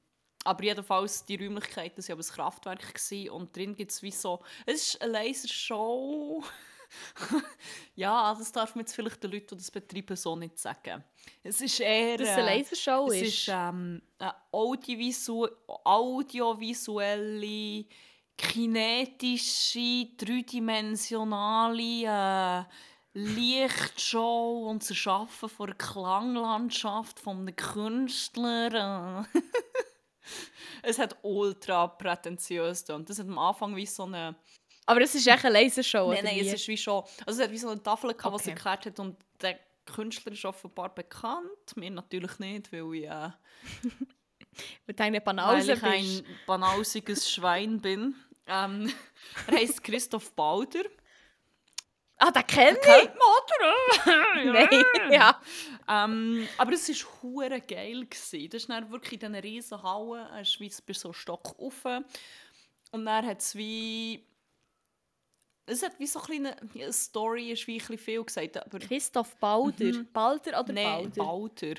[0.44, 4.40] aber jedenfalls, die Räumlichkeiten waren aber ein Kraftwerk gewesen, und drin gibt es wie so,
[4.66, 6.42] es ist eine Lasershow.
[7.94, 11.04] ja, das darf man jetzt vielleicht den Leuten, die das betreiben, so nicht sagen.
[11.42, 12.18] Es ist eher...
[12.18, 13.28] Dass es eine äh, Lasershow es ist.
[13.28, 17.84] ist ähm, eine audiovisuelle, audiovisuelle,
[18.36, 22.64] kinetische, dreidimensionale äh,
[23.12, 29.26] Lichtshow und das Erschaffen von einer Klanglandschaft von einem Künstler.
[30.82, 34.34] es hat ultra prätentiös und das hat am Anfang wie so eine
[34.86, 36.40] Aber es ist echt eine Lasershow, Nein, nein, wie?
[36.48, 37.02] es ist wie schon.
[37.26, 38.50] Also es hat wie so eine Tafel gehabt, was Okay.
[38.50, 41.48] erklärt hat und der Künstler ist offenbar bekannt.
[41.76, 43.30] Mir natürlich nicht, weil ich, äh,
[44.86, 45.84] Mit deiner weil Banause ich bist.
[45.84, 48.14] ein banausiges Schwein bin.
[48.46, 48.92] Ähm,
[49.46, 50.84] er heißt Christoph Bauder.
[52.22, 52.82] Ah, den kenne ich!
[52.82, 54.52] Kennt man, oder?
[54.52, 55.40] Nein, ja.
[55.88, 58.04] Ähm, aber es war hure geil.
[58.04, 58.50] Gewesen.
[58.50, 60.26] Das ist dann wirklich in diesen riesen Hallen.
[60.26, 61.84] Er ist wie bis so Stock rauf.
[62.92, 64.22] Und dann hat es wie...
[65.64, 68.58] Es hat wie so ein eine, eine Story, ist wie ein viel gesagt.
[68.58, 69.84] Aber Christoph Balder.
[69.84, 70.08] Mhm.
[70.12, 71.24] Balder oder Nein, Balder?
[71.24, 71.74] Balder.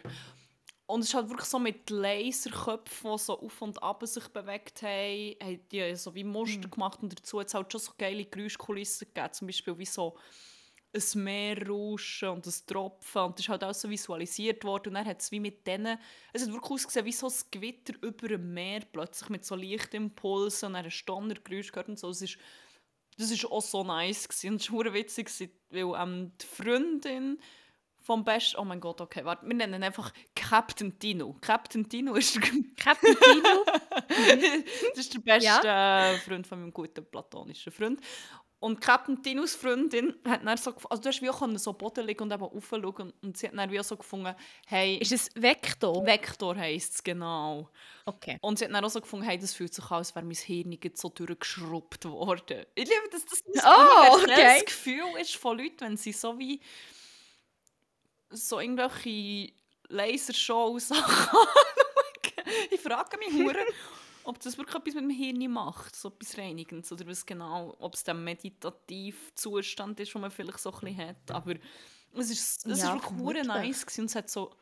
[0.92, 4.82] Und es ist halt wirklich so mit Laserköpfen, die so auf und ab sich bewegt
[4.82, 6.72] haben, haben die so wie Muster Mhm.
[6.72, 10.18] gemacht und dazu hat es halt schon so geile Geräuschkulissen gegeben, zum Beispiel wie so
[10.94, 15.06] ein Meerrauschen und ein Tropfen und das ist halt auch so visualisiert worden und dann
[15.06, 15.98] hat es wie mit denen,
[16.34, 20.68] es hat wirklich ausgesehen wie so ein Gewitter über dem Meer plötzlich mit so Lichtimpulsen
[20.68, 22.38] und dann ein Donnergeräusch gehört und so, es ist
[23.18, 24.28] das war auch so nice.
[24.28, 24.54] Gewesen.
[24.54, 27.40] Und es war witzig, gewesen, weil ähm, die Freundin
[28.02, 28.58] vom besten...
[28.60, 29.46] Oh mein Gott, okay, warte.
[29.48, 31.38] Wir nennen ihn einfach Captain Tino.
[31.42, 32.42] Captain Tino ist der,
[32.78, 33.66] Captain Tino?
[34.90, 38.02] das ist der beste äh, Freund von meinem guten platonischen Freund.
[38.62, 40.76] Und Captain Tinos Freundin hat dann so...
[40.88, 43.72] Also du hast wie auch so Boden liegen und eben raufschauen und, sie hat dann
[43.72, 44.36] wie auch so gefunden,
[44.68, 44.98] hey...
[44.98, 46.06] Ist es Vector?
[46.06, 47.70] Vektor heisst es, genau.
[48.06, 48.38] okay.
[48.40, 50.36] Und sie hat dann auch so gefunden, hey, das fühlt sich an, als wäre mein
[50.36, 52.66] Hirn jetzt so durchgeschrubbt worden.
[52.76, 54.64] Ich liebe, dass das ein Oh, okay.
[54.64, 56.62] Gefühl ist von Leuten, wenn sie so wie
[58.32, 59.54] so irgendwelche
[59.90, 61.38] Lasershow-Sachen.
[62.72, 63.64] Ich frage mich hure,
[64.24, 67.94] ob das wirklich etwas mit dem Hirn macht, so etwas Reinigendes, oder was genau, ob
[67.94, 71.56] es der meditativ Zustand ist, den man vielleicht so ein bisschen hat, aber
[72.18, 74.54] es ist, es Ja, ist wirklich hure nice gewesen und es hat so,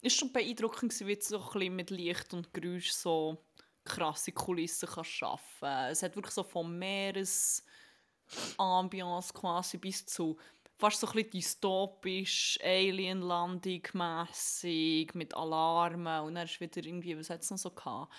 [0.00, 3.44] ist schon beeindruckend gewesen, wie du so ein bisschen mit Licht und Geräusch so
[3.84, 5.68] krasse Kulissen kannst schaffen.
[5.90, 7.64] Es hat wirklich so vom Meeres
[8.58, 10.36] Ambiance quasi bis zu
[10.80, 17.30] fast so ein bisschen dystopisch, Alien-Landung mässig mit Alarmen und dann ist wieder irgendwie, was
[17.30, 18.12] hat es noch so gehabt?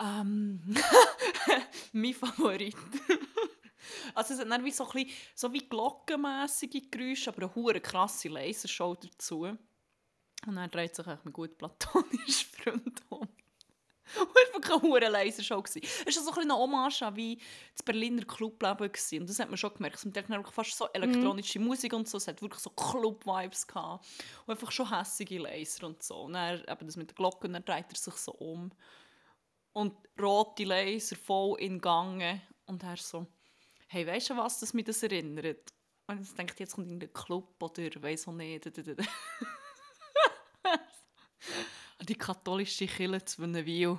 [0.00, 0.62] Ähm,
[1.92, 2.76] mein Favorit.
[4.14, 7.80] also es hat dann wie so ein bisschen, so wie glockenmässige Geräusche, aber eine hure
[7.80, 9.56] krasse Lasershow dazu.
[10.46, 13.20] Und dann dreht sich eigentlich mein gut platonischer Freund um.
[13.20, 13.34] Und
[14.14, 15.62] es war wirklich eine hure Lasershow.
[15.64, 17.38] Es war so ein bisschen eine Hommage an wie
[17.72, 18.90] das Berliner Clubleben.
[19.20, 20.04] Und das hat man schon gemerkt.
[20.04, 22.18] Und hat wirklich fast so elektronische Musik und so.
[22.18, 24.06] Es hat wirklich so Club-Vibes gehabt.
[24.46, 26.22] Und einfach schon hässige Laser und so.
[26.22, 28.70] Und dann eben das mit der Glocke, und dann dreht er sich so um.
[29.72, 32.42] Und rote Laser voll in Gange.
[32.66, 33.26] Und er so,
[33.88, 35.72] hey, weißt du, was das mich das erinnert?
[36.08, 38.64] Und ich denke, jetzt kommt in den Club oder weiss auch nicht.
[42.08, 43.98] Die katholische Kirche zu Wünnewil.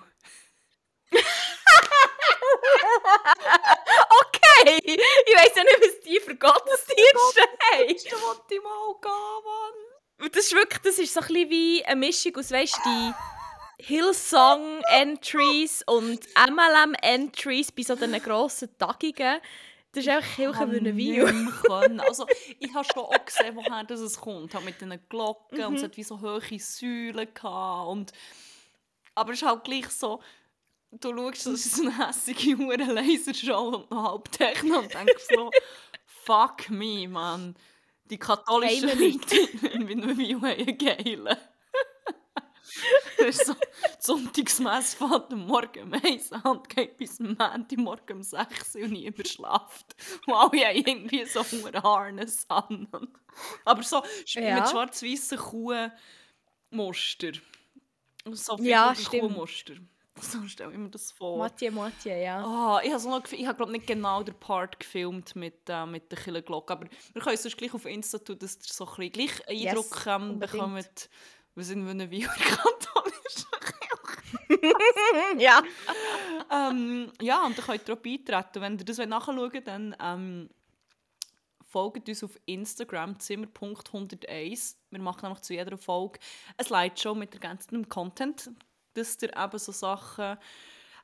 [4.67, 7.88] Okay, ich weiss ja nicht, was die für Gottesdienste haben.
[7.88, 9.73] Da wollte ich mal gehen, Mann.
[10.19, 13.13] Und das ist wirklich, das ist so ein bisschen wie eine Mischung aus, weißt du,
[13.80, 19.39] Hillsong-Entries und MLM-Entries bei so diesen grossen Tagungen.
[19.91, 22.01] Das ist einfach mehr können.
[22.01, 22.27] Also,
[22.60, 24.53] ich habe schon auch gesehen, woher das es kommt.
[24.63, 27.89] Mit diesen Glocken und es hat wie so hohe Säulen gehabt.
[27.89, 28.12] Und
[29.15, 30.21] aber es ist halt gleich so,
[30.91, 35.28] du schaust, das ist so eine hässige hure Lasershow und noch halb Techno und denkst
[35.34, 35.52] so,
[36.06, 37.56] fuck me, man.
[38.06, 39.38] Die katholischen Geile Leute
[39.73, 41.38] in Wien haben geilen.
[43.17, 43.60] Das ist so, die
[44.00, 48.84] Sonntagsmesse fährt am Morgen um 1 an und geht bis am Montagmorgen um 6 Uhr
[48.84, 49.95] und niemand schlaft.
[50.28, 52.88] Und alle haben irgendwie so einen Harness an.
[53.65, 54.04] Aber so
[54.36, 54.60] Ja.
[54.60, 55.38] mit schwarz-weißen
[56.69, 57.32] Kuhmuster.
[58.32, 59.23] So Ja, viele stimmt.
[60.21, 61.38] So stelle ich mir das vor.
[61.38, 62.43] Mathieu, Mathieu, ja.
[62.43, 65.86] Ah, ich habe so noch, ich habe glaube nicht genau den Part gefilmt mit, äh,
[65.86, 68.86] mit der Kirchenglocke, aber wir können es sonst gleich auf Insta tun, dass ihr so
[68.86, 71.10] ein bisschen gleich einen Yes, Eindruck ähm, bekommt,
[71.56, 73.47] wir sind wie eine Wiener katholische
[75.38, 75.62] ja.
[76.51, 78.62] ähm, Ja, und dann könnt ihr auch beitreten.
[78.62, 80.49] Wenn ihr das nachschauen wollt, dann ähm,
[81.67, 84.75] folgt uns auf Instagram, zimmer.101.
[84.89, 86.19] Wir machen nämlich zu jeder Folge
[86.58, 88.51] eine Slideshow mit ergänzendem Content,
[88.97, 90.38] dass ihr eben so Sachen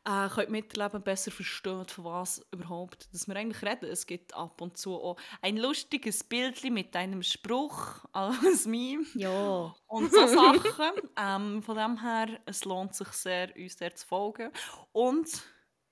[0.06, 3.86] äh, könnt miterleben, besser verstehen, von was überhaupt dass wir eigentlich reden.
[3.89, 9.73] Es gibt ab und zu auch ein lustiges Bildchen mit einem Spruch als Meme Ja.
[9.88, 10.91] und so Sachen.
[11.17, 14.51] ähm, von dem her, es lohnt sich sehr, uns der zu folgen.
[14.91, 15.29] Und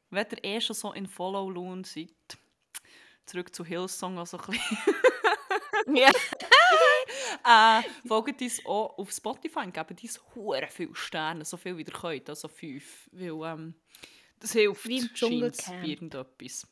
[0.10, 2.10] wenn ihr eh schon so in Follow-Loon seid,
[3.26, 4.78] zurück zu Hillsong, also ein bisschen,
[5.96, 6.10] ja.
[7.46, 11.84] äh, folgt uns auch auf Spotify und gebt uns hure viele Sterne, so viel wie
[11.84, 13.76] ihr könnt, also fünf, weil ähm,
[14.40, 16.68] das hilft Wie bei irgendetwas.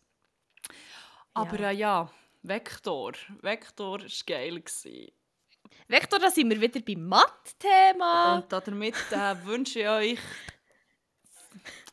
[1.33, 4.59] Aber äh, ja, Vektor, Vektor war geil.
[4.59, 5.11] Gewesen.
[5.87, 8.37] Vektor, da sind wir wieder beim Matt-Thema.
[8.37, 10.19] Und damit äh, wünsche ich euch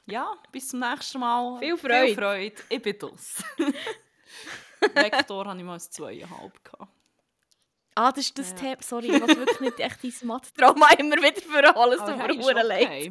[0.07, 1.59] ja, bis zum nächsten Mal.
[1.59, 2.07] Viel Freude.
[2.07, 2.63] Viel Freude.
[2.69, 3.43] Ich bin das.
[4.95, 6.53] Vektor hatte ich mal ein zweieinhalb.
[7.99, 8.57] Ah, das ist das Ja.
[8.57, 8.77] Thema.
[8.83, 11.99] Sorry, ich will wirklich nicht echt dein Matt-Trauma immer wieder vorholen.
[11.99, 12.87] Es tut Aber mir hey, verdammt leid.
[12.87, 13.11] okay.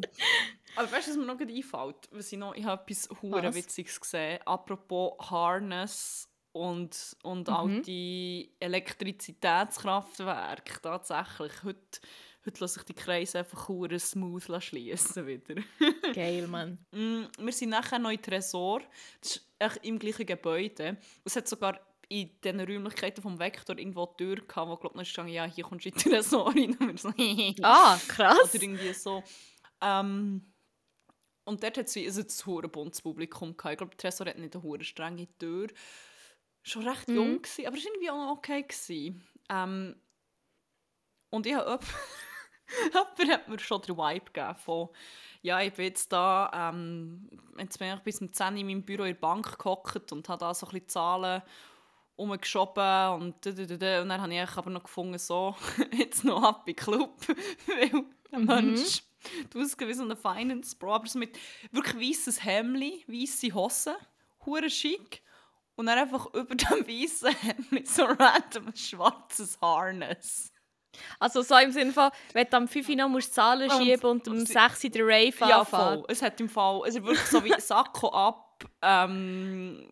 [0.76, 1.96] Aber weißt du, was mir noch einfällt?
[2.10, 3.54] Was ich, noch, ich habe etwas hure Was?
[3.54, 4.38] Witziges gesehen.
[4.44, 7.82] Apropos Harness und, und all Mhm.
[7.82, 10.80] die Elektrizitätskraftwerke.
[10.82, 11.52] Tatsächlich.
[11.64, 12.00] Heute,
[12.46, 15.56] heute lassen sich die Kreise einfach hure smooth schließen wieder.
[16.14, 16.78] Geil, Mann.
[16.92, 18.80] Mm, wir sind nachher noch in Tresor.
[19.20, 20.96] Das ist echt im gleichen Gebäude.
[21.24, 25.16] Es hat sogar in den Räumlichkeiten vom Vektor irgendwo eine Tür gehabt, wo glaub, ich
[25.16, 26.76] ja, hier kommst du in Tresor rein.
[26.78, 27.12] Und wir so,
[27.62, 28.54] Ah, krass.
[28.54, 29.22] Oder irgendwie so.
[29.80, 30.52] Ähm,
[31.44, 33.72] und dort hat es wie also hure buntes Publikum gehabt.
[33.72, 35.68] Ich glaube, Tresor hat nicht eine hure strenge Tür.
[36.62, 37.14] Schon recht Mhm.
[37.14, 38.62] jung gewesen, aber es war irgendwie auch noch okay.
[38.62, 39.24] Gewesen.
[39.48, 39.96] Ähm,
[41.30, 41.78] und ich habe
[42.92, 44.88] jemand hat mir schon den Vibe gegeben von
[45.42, 48.84] ja, ich bin jetzt da, ähm, jetzt bin ich bis um 10 Uhr in meinem
[48.84, 51.42] Büro in der Bank gehockt und habe da so ein bisschen Zahlen
[52.16, 54.02] umgeschoben und da, da, da, da.
[54.02, 55.54] und dann habe ich aber noch gefunden, so,
[55.96, 57.14] jetzt noch Happy Club,
[57.66, 59.02] weil der Mensch,
[59.50, 61.38] du hast wie so eine Finance Bro, aber so mit
[61.70, 63.94] wirklich weisses Hemli, weisse Hosen,
[64.44, 65.22] hure schick
[65.76, 70.52] und dann einfach über dem weißen Hemli so random ein schwarzes Harness.
[71.20, 74.10] Also so im Sinne von, wenn du am 5 Uhr noch musst Zahlen Und- schieben
[74.10, 75.68] und am und- 6 Uhr der Rave Ja, anfängt.
[75.82, 76.04] voll.
[76.08, 79.86] Es hat im Fall, es ist wirklich so wie Sakko ab, ähm,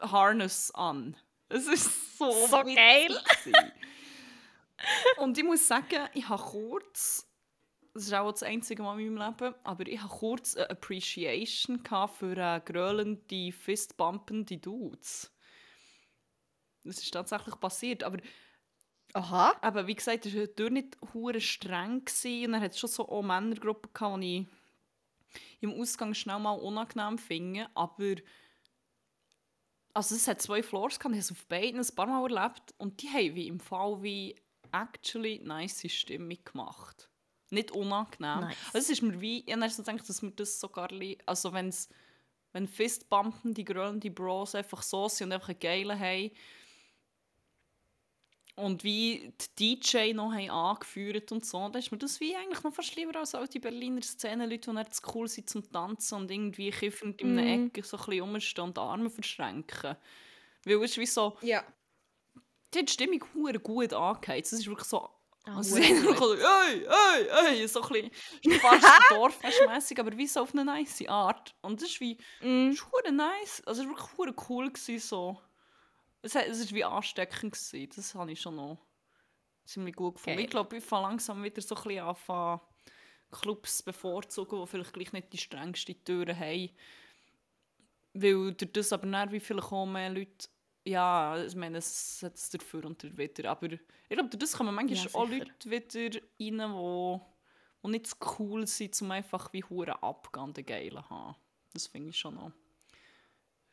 [0.00, 1.14] Harness an.
[1.48, 3.18] Es ist so, So geil.
[5.18, 7.26] Und ich muss sagen, ich habe kurz,
[7.94, 11.82] das ist auch das einzige Mal in meinem Leben, aber ich habe kurz eine Appreciation
[11.84, 15.32] für äh, grölende, fistbumpende Dudes.
[16.84, 18.18] Das ist tatsächlich passiert, aber
[19.14, 19.56] Aha.
[19.60, 22.04] aber wie gesagt, es war nicht hure streng.
[22.04, 22.46] Gewesen.
[22.46, 24.46] Und dann hat es schon so auch Männergruppen gehabt, die
[25.56, 27.68] ich im Ausgang schnell mal unangenehm finde.
[27.74, 28.16] Aber
[29.96, 32.74] also es hat zwei Floors gehabt, ich habe es auf beiden ein paar Mal erlebt.
[32.76, 34.36] Und die haben wie im Fall wie
[34.70, 37.08] actually nice Stimmung gemacht.
[37.48, 38.40] Nicht unangenehm.
[38.40, 38.56] Nice.
[38.66, 40.90] Also es ist mir wie, ich habe so gedacht, dass mir das sogar,
[41.24, 41.88] also wenn's,
[42.52, 46.30] wenn Fistbumpen, die grölende Bros einfach so sind und einfach einen geilen haben,
[48.56, 52.62] und wie die DJ noch haben angeführt und so, dann ist mir das wie eigentlich
[52.64, 56.30] noch fast lieber als all die Berliner Szenenleute, die zu cool sind zum Tanzen und
[56.30, 57.66] irgendwie kiffend in einer Mhm.
[57.68, 59.96] Ecke so ein bisschen rumstehen und die Arme verschränken.
[60.64, 61.62] Weil es ist wie so, Ja.
[62.74, 64.52] die hat die Stimmung hure gut angeheizt.
[64.52, 65.08] Es ist wirklich so,
[65.48, 68.10] Ah, also sie wirklich so, ey, ey, ey, so ein
[68.42, 71.54] bisschen fast dorffestmässig, aber wie so auf eine nice Art.
[71.62, 72.70] Und das ist wie, Mm.
[72.70, 75.38] es ist nice, also es war wirklich cool gewesen, so.
[76.34, 77.88] Es, ist wie ansteckend gewesen.
[77.94, 78.78] das habe ich schon noch
[79.64, 80.36] ziemlich gut gefunden.
[80.36, 80.44] Geil.
[80.44, 82.60] Ich glaube, ich fange langsam wieder so ein bisschen anfangen,
[83.30, 86.70] Clubs zu bevorzugen, die vielleicht gleich nicht die strengsten Türen haben.
[88.14, 90.48] Weil durch das aber dann wie vielleicht auch mehr Leute,
[90.84, 94.74] ja, ich meine, es hat es dafür und wieder, aber ich glaube, durch das kommen
[94.74, 95.28] manchmal Ja, auch.
[95.28, 97.20] Leute wieder rein, die
[97.82, 101.36] die nicht so cool sind, um einfach wie hure Abgang und einen geilen haben.
[101.72, 102.52] Das finde ich schon noch,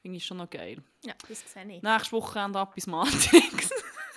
[0.04, 0.84] finde ich schon noch geil.
[1.06, 1.82] Ja, das sehe ich.
[1.82, 3.70] Nächste Woche ab bis Matrix.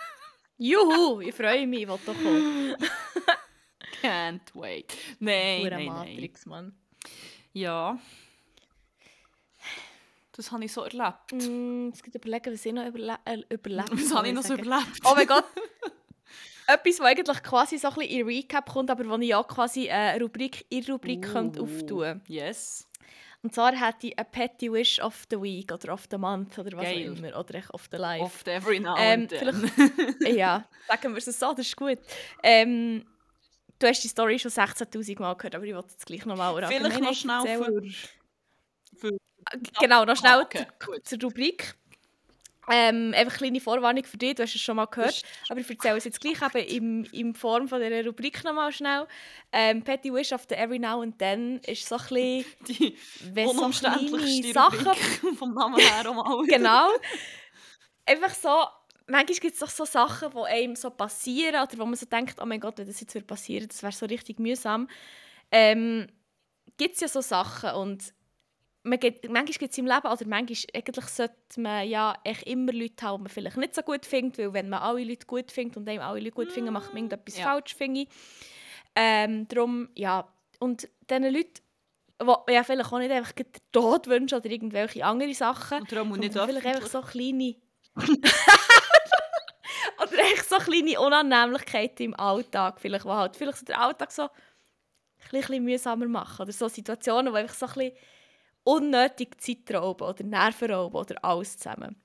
[0.59, 2.77] Juhu, ich freue mich, ich will doch kommen.
[4.03, 4.93] Can't wait.
[5.21, 6.09] Nein, Hure nein, nein.
[6.11, 6.75] Matrix, Mann.
[7.53, 7.99] Ja.
[10.33, 11.33] Das habe ich so erlebt.
[11.33, 14.43] Mm, Jetzt geht überlegen, was ich noch überle äh, überlebt Was soll habe ich noch
[14.43, 15.01] so überlebt?
[15.05, 15.45] Oh mein Gott.
[16.67, 19.89] Etwas, was eigentlich quasi so ein bisschen in Recap kommt, aber wo ich auch quasi
[19.89, 22.86] eine Rubrik in Rubrik könnte Uh, auftun Yes.
[23.47, 26.77] Und zwar hätte ich eine Petty Wish of the Week oder of the month oder
[26.77, 27.13] was Geil.
[27.13, 27.39] auch immer.
[27.39, 28.25] Oder of the life.
[28.25, 29.71] Oft every now Ähm, and then.
[30.37, 32.01] ja, sagen wir es so, das ist gut.
[32.43, 33.07] Ähm,
[33.79, 37.01] du hast die Story schon 16'000 Mal gehört, aber ich wollte jetzt gleich nochmal Vielleicht
[37.01, 37.83] noch schnell für...
[38.97, 39.17] für
[39.79, 41.77] Genau, noch schnell Ah, okay, zur, zur Rubrik.
[42.69, 45.23] Ähm, einfach eine kleine Vorwarnung für dich, du hast es schon mal gehört.
[45.49, 49.07] Aber ich erzähle es jetzt gleich eben in, in Form von dieser Rubrik nochmal schnell.
[49.53, 52.97] Ähm, Petty Wish of the Every Now and Then ist so ein bisschen, die
[53.35, 55.37] so unumständlichste kleine Sachen...
[55.37, 56.45] Vom Namen her mal.
[56.47, 56.89] Genau.
[58.07, 58.65] Einfach so,
[59.07, 62.37] manchmal gibt es doch so Sachen, die einem so passieren oder wo man so denkt,
[62.41, 64.89] oh mein Gott, wenn das jetzt würde passieren, das wäre so richtig mühsam.
[65.51, 66.09] Ähm,
[66.77, 68.13] gibt es ja so Sachen und
[68.87, 70.39] man geht, manchmal gibt es im Leben, oder manchmal
[70.73, 74.39] eigentlich sollte man ja echt immer Leute haben, die man vielleicht nicht so gut findet,
[74.39, 77.05] weil wenn man alle Leute gut findet und einem alle Leute gut finden, macht man
[77.05, 77.45] irgendetwas Ja.
[77.45, 78.09] falsch, finde ich.
[78.95, 80.27] Ähm, darum, ja,
[80.61, 81.61] und diesen Leuten,
[82.49, 86.09] die ja vielleicht auch nicht einfach den Tod wünschen oder irgendwelche andere Sachen, Und darum
[86.09, 87.57] muss nicht vielleicht einfach so kleine...
[90.03, 94.23] oder echt so kleine Unannehmlichkeiten im Alltag, vielleicht, die halt vielleicht so den Alltag so
[94.23, 94.29] ein
[95.31, 96.43] bisschen mühsamer machen.
[96.43, 97.93] Oder so Situationen, die einfach so ein bisschen
[98.67, 101.97] unnötig Zeit rauben oder Nerven rauben oder alles zusammen.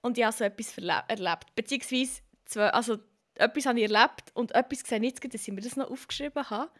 [0.00, 1.54] Und ich habe so etwas erlebt.
[1.54, 2.98] Beziehungsweise, zwei, also
[3.34, 6.48] etwas habe ich erlebt und etwas sehe ich jetzt, dass ich mir das noch aufgeschrieben
[6.48, 6.70] habe.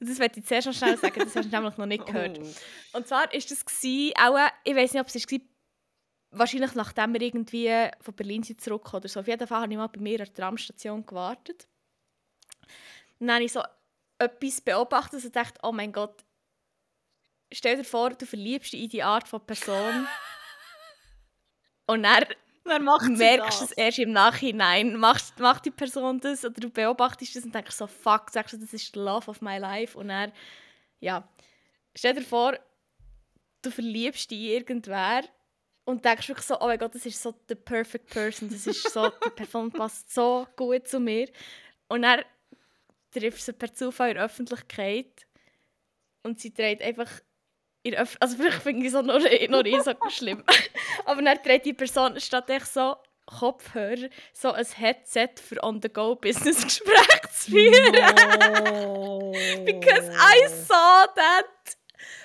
[0.00, 2.38] Das werde ich zuerst noch schnell sagen, das hast du nämlich noch nicht gehört.
[2.38, 2.98] Oh.
[2.98, 5.38] Und zwar war das, gewesen, auch, äh, ich weiß nicht, ob es war,
[6.32, 9.20] wahrscheinlich nachdem wir irgendwie von Berlin sind zurückgekommen oder so.
[9.20, 11.68] Auf jeden Fall habe ich mal bei mir an der Tramstation gewartet.
[13.20, 13.62] Und dann habe ich so
[14.18, 16.25] etwas beobachtet und dachte, oh mein Gott,
[17.52, 20.06] stell dir vor, du verliebst dich in die Art von Person.
[21.86, 22.24] und dann
[22.64, 24.96] sie merkst du es erst im Nachhinein.
[24.96, 28.58] Macht, macht die Person das oder du beobachtest das und denkst so, fuck, sagst du,
[28.58, 29.96] das ist the love of my life.
[29.96, 30.32] Und dann,
[31.00, 31.28] ja,
[31.94, 32.58] stell dir vor,
[33.62, 35.22] du verliebst dich in irgendwer
[35.84, 38.92] und denkst wirklich so, oh mein Gott, das ist so the perfect person, das ist
[38.92, 41.28] so, die Person passt so gut zu mir.
[41.88, 42.22] Und dann
[43.12, 45.26] triffst du sie per Zufall in der Öffentlichkeit
[46.22, 47.10] und sie dreht einfach
[47.86, 49.18] in Öff also vielleicht finde ich es noch,
[49.48, 50.42] noch nicht so schlimm.
[51.04, 57.50] Aber dann dreht die Person statt echt so Kopfhörer so ein Headset für On-the-Go-Business-Gespräche zu
[57.50, 57.94] führen.
[58.76, 59.32] No.
[59.64, 61.46] Because I saw that.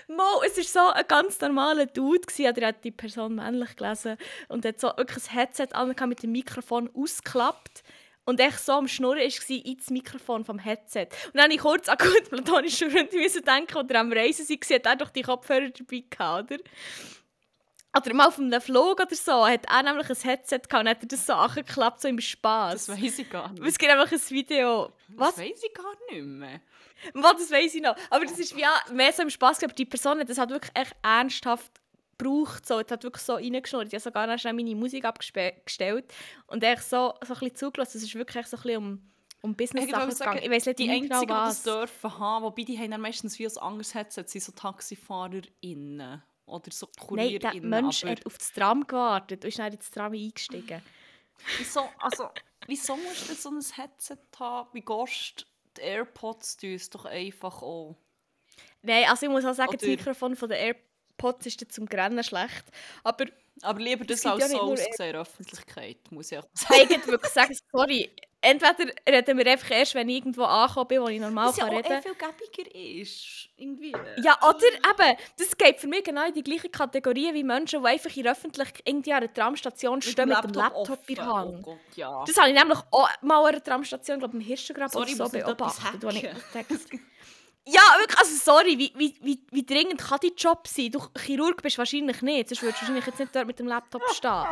[0.08, 4.18] Mo, es war so ein ganz normaler Dude, gewesen, oder hat die Person männlich gelesen
[4.50, 7.84] und hat so wirklich ein Headset an mit dem Mikrofon ausgeklappt
[8.26, 11.08] und echt so am Schnurren war ins Mikrofon vom Headset.
[11.28, 14.86] Und dann habe ich kurz an gut platonische Freunde denken, oder am Reisen waren, hat
[14.86, 16.64] er doch die Kopfhörer dabei gehabt, oder?
[17.94, 21.04] Oder mal auf einem Flug oder so, hat er nämlich ein Headset gehabt und hat
[21.04, 22.86] er das so angeklappt, so im Spaß.
[22.86, 23.66] Das weiß ich gar nicht.
[23.66, 24.94] Es gibt einfach ein Video.
[25.10, 25.36] Was?
[25.36, 26.62] Das weiß ich gar nicht mehr.
[27.14, 27.96] Was, das weiß ich noch.
[28.10, 30.72] Aber das ist ja, mehr so im Spaß, aber die Person hat das halt wirklich
[30.74, 31.81] echt ernsthaft
[32.22, 32.66] gebraucht.
[32.66, 33.88] So, hat wirklich so reingeschnurrt.
[33.88, 36.14] Ich habe sogar schnell meine Musik abgestellt
[36.48, 37.98] und echt so, so ein bisschen zugelassen.
[37.98, 39.12] Es ist wirklich so ein bisschen um,
[39.42, 40.40] um Business-Sachen gegangen.
[40.44, 41.64] Ich weiß nicht die genau einzigen, die was.
[41.64, 46.22] das dürfen haben, wobei die haben dann meistens wie ein anderes Headset, sind so TaxifahrerInnen
[46.46, 47.42] oder so Nein, KurierInnen.
[47.42, 50.82] der Mensch aber hat auf das Tram gewartet und ist dann ins Tram eingestiegen.
[51.58, 52.30] wieso, also,
[52.68, 54.70] wieso musst du so ein Headset haben?
[54.74, 55.46] Wie gehst du
[55.78, 57.96] die AirPods tun es doch einfach auch.
[58.82, 60.60] Nein, also ich muss auch sagen, das Oder- Mikrofon von der
[61.22, 62.66] AirPods ist dann zum Grennen schlecht.
[63.04, 63.26] Aber
[63.62, 66.48] Aber lieber das als ja so nicht nur aussehen in der Öffentlichkeit, muss ich auch
[66.54, 66.88] sagen.
[66.90, 68.10] ich würde sagen, sorry,
[68.42, 71.70] entweder reden wir einfach erst, wenn ich irgendwo angekommen bin, wo ich normal ja kann
[71.70, 73.50] auch reden eh viel gäbiger ist.
[73.58, 73.94] Irgendwie.
[74.24, 77.88] Ja, oder eben, das geht für mich genau in die gleiche Kategorie wie Menschen, die
[77.88, 81.26] einfach in der Öffentlichkeit irgendwie an einer Tramstation stehen mit dem Laptop in der.
[81.28, 81.58] Hand.
[81.60, 82.24] Oh Gott, ja.
[82.26, 85.28] Das habe ich nämlich auch mal an einer Tramstation, glaube ich, im Hirschengrab Sorry, oder
[85.28, 86.04] so beobachtet.
[86.04, 86.28] wo ich
[87.68, 90.92] Ja, wirklich, also sorry, wie, wie, wie, wie dringend kann dein Job sein?
[90.92, 94.02] Du Chirurg bist wahrscheinlich nicht, sonst würdest du wahrscheinlich jetzt nicht dort mit dem Laptop
[94.14, 94.46] stehen.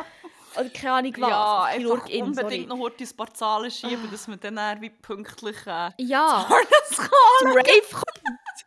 [0.55, 1.29] Oder keine Ahnung was.
[1.29, 2.65] ja, Also Chirurgin, unbedingt sorry.
[2.67, 6.47] noch heute ein paar Zahlen schieben, dass man dann eher wie pünktlich äh, Ja,
[6.95, 7.05] zum
[7.51, 8.65] Rave kommt.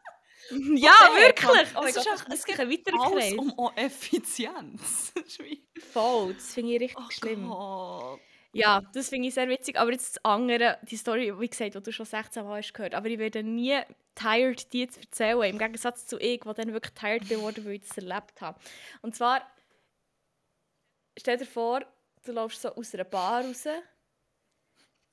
[0.78, 1.68] ja, Okay, wirklich.
[1.76, 5.12] Oh Es ist Gott, einfach- es es gibt einen Alles um auch Effizienz.
[5.26, 5.40] Ist
[5.92, 7.48] Voll, das finde ich richtig Oh schlimm.
[7.48, 8.20] Gott.
[8.54, 9.78] Ja, das finde ich sehr witzig.
[9.78, 12.94] Aber jetzt das andere, die Story, wie gesagt, die du schon 16 Mal hast gehört.
[12.94, 13.80] Aber ich werde nie
[14.14, 15.42] tired, die zu erzählen.
[15.42, 18.58] Im Gegensatz zu ich, die dann wirklich tired geworden weil ich das erlebt habe.
[19.00, 19.40] Und zwar,
[21.18, 21.80] stell dir vor,
[22.24, 23.66] du läufst so aus einer Bar raus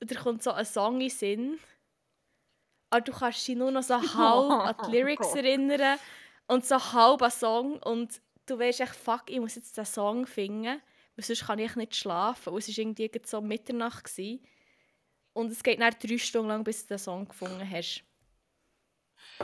[0.02, 1.60] und da kommt so ein Song in den Sinn.
[2.90, 5.98] Aber du kannst dich nur noch so halb an die Lyrics erinnern
[6.48, 7.80] und so halb an den Song.
[7.84, 10.82] Und du weißt echt, fuck, ich muss jetzt den Song finden.
[11.20, 12.54] Weil sonst kann ich nicht schlafen.
[12.54, 14.06] Und es war irgendwie so Mitternacht.
[14.06, 14.42] Gewesen.
[15.34, 18.06] Und es geht dann drei Stunden lang, bis du den Song gefunden hast.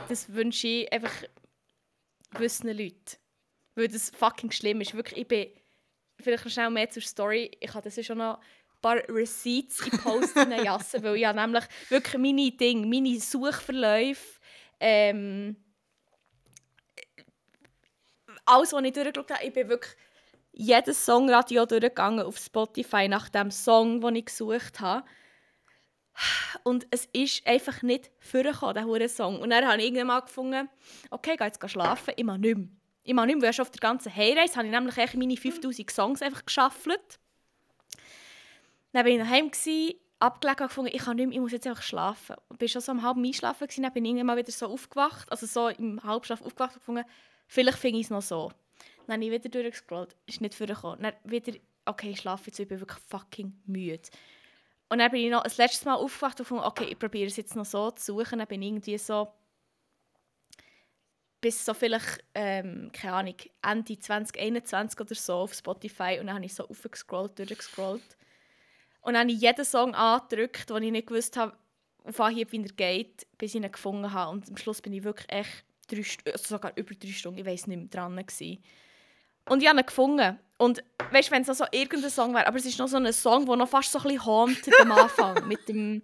[0.08, 1.12] Das wünsche ich einfach
[2.30, 3.18] gewissen Leuten.
[3.74, 4.94] Weil das fucking schlimm ist.
[4.94, 5.48] Wirklich, ich bin...
[6.18, 7.50] Vielleicht noch schnell mehr zur Story.
[7.60, 12.18] Ich habe das schon noch ein paar Receipts in Post jassen, weil habe nämlich wirklich
[12.18, 14.40] meine Dinge, meine Suchverläufe,
[14.80, 15.56] ähm,
[18.46, 19.94] alles, was ich durchgeschaut habe, ich bin wirklich
[20.56, 25.06] jedes Songradio durchgegangen auf Spotify nach dem Song, den ich gesucht habe.
[26.64, 29.38] Und es ist einfach nicht vorgekommen, hure Song.
[29.38, 30.68] Und dann habe ich irgendwann mal gefunden,
[31.10, 32.68] okay, gehe jetzt schlafen, ich mache nicht mehr.
[33.04, 36.22] Ich mache nicht mehr, weil auf der ganzen Heimreise habe ich nämlich meine 5000 Songs
[36.22, 37.20] einfach geschaffelt.
[38.92, 41.66] Dann war ich daheim, gewesen, abgelegt und gefunden, ich kann nicht mehr, ich muss jetzt
[41.66, 42.36] einfach schlafen.
[42.54, 45.30] Ich war schon so am halben Einschlafen, dann bin ich irgendwann mal wieder so aufgewacht,
[45.30, 47.04] also so im Halbschlaf aufgewacht und gefunden,
[47.46, 48.50] vielleicht finde ich es noch so.
[49.06, 51.02] Dann habe ich wieder durchgescrollt, ist nicht vorgekommen.
[51.02, 51.52] Dann wieder,
[51.84, 54.08] okay, ich schlafe jetzt, ich bin wirklich fucking müde.
[54.88, 57.36] Und dann bin ich noch das letzte Mal aufgewacht und gefunden, okay, ich probiere es
[57.36, 58.38] jetzt noch so zu suchen.
[58.38, 59.32] Dann bin ich irgendwie so
[61.40, 66.44] bis so vielleicht, ähm, keine Ahnung, Ende 2021 oder so auf Spotify und dann habe
[66.44, 68.16] ich so aufgescrollt, durchgescrollt.
[69.02, 71.56] Und dann habe ich jeden Song angedrückt, den ich nicht gewusst habe,
[72.02, 74.32] auf Anhieb, wie er geht, bis ich ihn gefunden habe.
[74.32, 77.66] Und am Schluss bin ich wirklich echt drei, also sogar über drei Stunden, ich weiß
[77.68, 78.62] nicht mehr, dran gewesen.
[79.48, 80.38] Und ich habe ihn gefunden.
[80.58, 82.96] Und weißt du, wenn es noch so irgendein Song wäre, aber es ist noch so
[82.96, 85.46] ein Song, der noch fast so ein bisschen haunted am Anfang.
[85.48, 86.02] mit dem,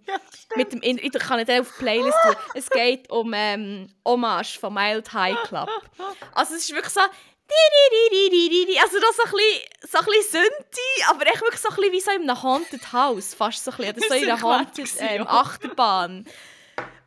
[0.55, 2.35] mit dem ich kann nicht auf die Playlist tun.
[2.53, 5.69] Es geht um ähm, Hommage von Mild High Club.
[6.33, 7.01] Also es ist wirklich so.
[8.81, 11.91] Also das so ein bisschen, so ein bisschen Synthi, aber echt wirklich so ein bisschen
[11.91, 13.97] wie so in einem Haunted House, fast so ein bisschen.
[13.97, 15.27] Oder so in einer Haunted ähm.
[15.27, 16.25] Achterbahn.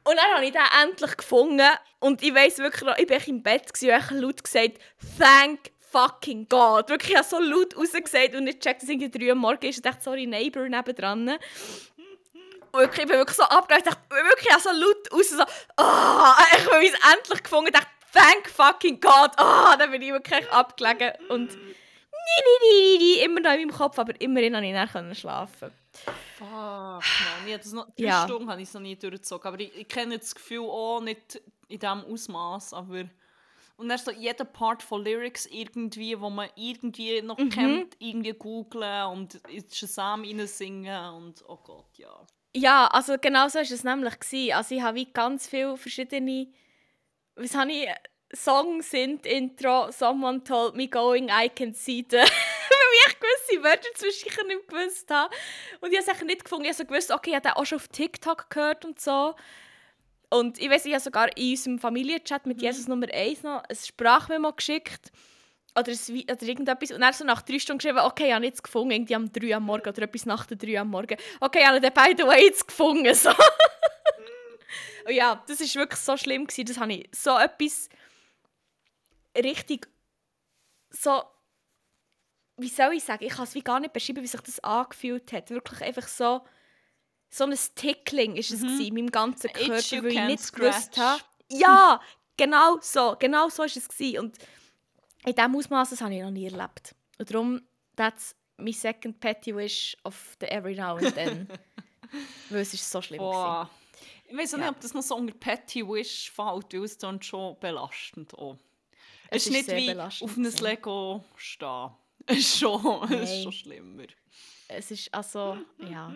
[0.05, 1.69] Und dann habe ich den endlich gefunden
[1.99, 4.79] und ich weiss wirklich noch, ich war im Bett und habe laut gesagt,
[5.19, 9.11] «Thank fucking God!» Wirklich, ich habe so laut rausgesagt und ich checkt, dass es irgendwie
[9.11, 11.29] 3 Uhr morgens ist und dachte, «Sorry, Neighbor nebendran.»
[12.73, 15.45] Und wirklich, ich bin wirklich so abgegangen, ich dachte wirklich auch so laut raus, so
[15.77, 20.13] «Ah!» Ich habe es endlich gefunden und dachte, «Thank fucking God!» Ah, dann bin ich
[20.13, 21.57] wirklich abgelegen und
[23.25, 25.73] immer noch in meinem Kopf, aber immerhin konnte ich können schlafen.
[26.37, 27.01] Fuck, man.
[27.47, 28.25] Ich habe das noch, drei Ja.
[28.25, 29.47] Stunden habe ich es noch nie durchgezogen.
[29.47, 32.75] Aber ich, ich kenne das Gefühl auch nicht in diesem Ausmaß.
[32.75, 33.05] Aber
[33.77, 37.51] und dann ist so jeder Part von Lyrics irgendwie, wo man irgendwie noch Mhm.
[37.51, 42.27] kennt, irgendwie googlen und in Shazam singen und oh Gott, ja.
[42.55, 44.19] Ja, also genau so war es nämlich.
[44.19, 44.53] Gewesen.
[44.55, 46.49] Also ich habe ganz viele verschiedene...
[47.35, 47.87] Was habe ich?
[48.33, 52.27] Song sind Intro «Someone told me going, I can see the...» Weil
[53.09, 55.35] ich gewisse Wörter zwischen nicht gewusst habe.
[55.81, 56.65] Und ich habe es nicht gefunden.
[56.65, 59.35] Ich habe so gewusst, okay, ich habe den auch schon auf TikTok gehört und so.
[60.31, 62.65] Und ich weiß, ich habe sogar in unserem Familienchat mit mhm.
[62.65, 65.13] Jesus Nummer 1 noch ein Sprachmemo geschickt.
[65.79, 66.91] Oder, ein, oder irgendetwas.
[66.91, 69.57] Und dann so nach drei Stunden geschrieben, okay, ich habe nichts gefunden, irgendwie am 3
[69.57, 71.17] am Morgen oder etwas nach der 3 am Morgen.
[71.41, 73.15] Okay, ich habe den by the way jetzt gefunden.
[73.15, 73.31] So.
[75.07, 76.47] und ja, das war wirklich so schlimm.
[76.47, 76.67] Gewesen.
[76.67, 77.89] Das habe ich so etwas
[79.37, 79.87] richtig
[80.91, 81.23] so
[82.59, 85.33] wie soll ich sagen, ich kann es wie gar nicht beschreiben, wie sich das angefühlt
[85.33, 85.51] hat.
[85.51, 86.43] Wirklich einfach so
[87.37, 88.81] so ein Tickling ist es mhm.
[88.81, 91.23] in meinem ganzen Körper, weil ich nicht gewusst habe.
[91.51, 92.01] Ja,
[92.37, 94.21] genau so, genau so ist es gewesen.
[94.21, 94.39] Und
[95.25, 96.95] in diesem Ausmaß das habe ich noch nie erlebt.
[97.19, 97.63] Und darum,
[97.95, 101.49] that's my second petty wish of the every now and then.
[102.51, 103.67] weil es ist so schlimm oh.
[104.29, 104.59] Ich weiß ja.
[104.59, 108.57] nicht, ob das noch so unter petty wish fällt, weil es dann schon belastend auch.
[109.29, 111.91] Es, es ist, nicht wie auf einem Lego stehen.
[112.29, 114.07] Es ist schon, es ist schon schlimmer.
[114.67, 116.13] Es ist also, ja.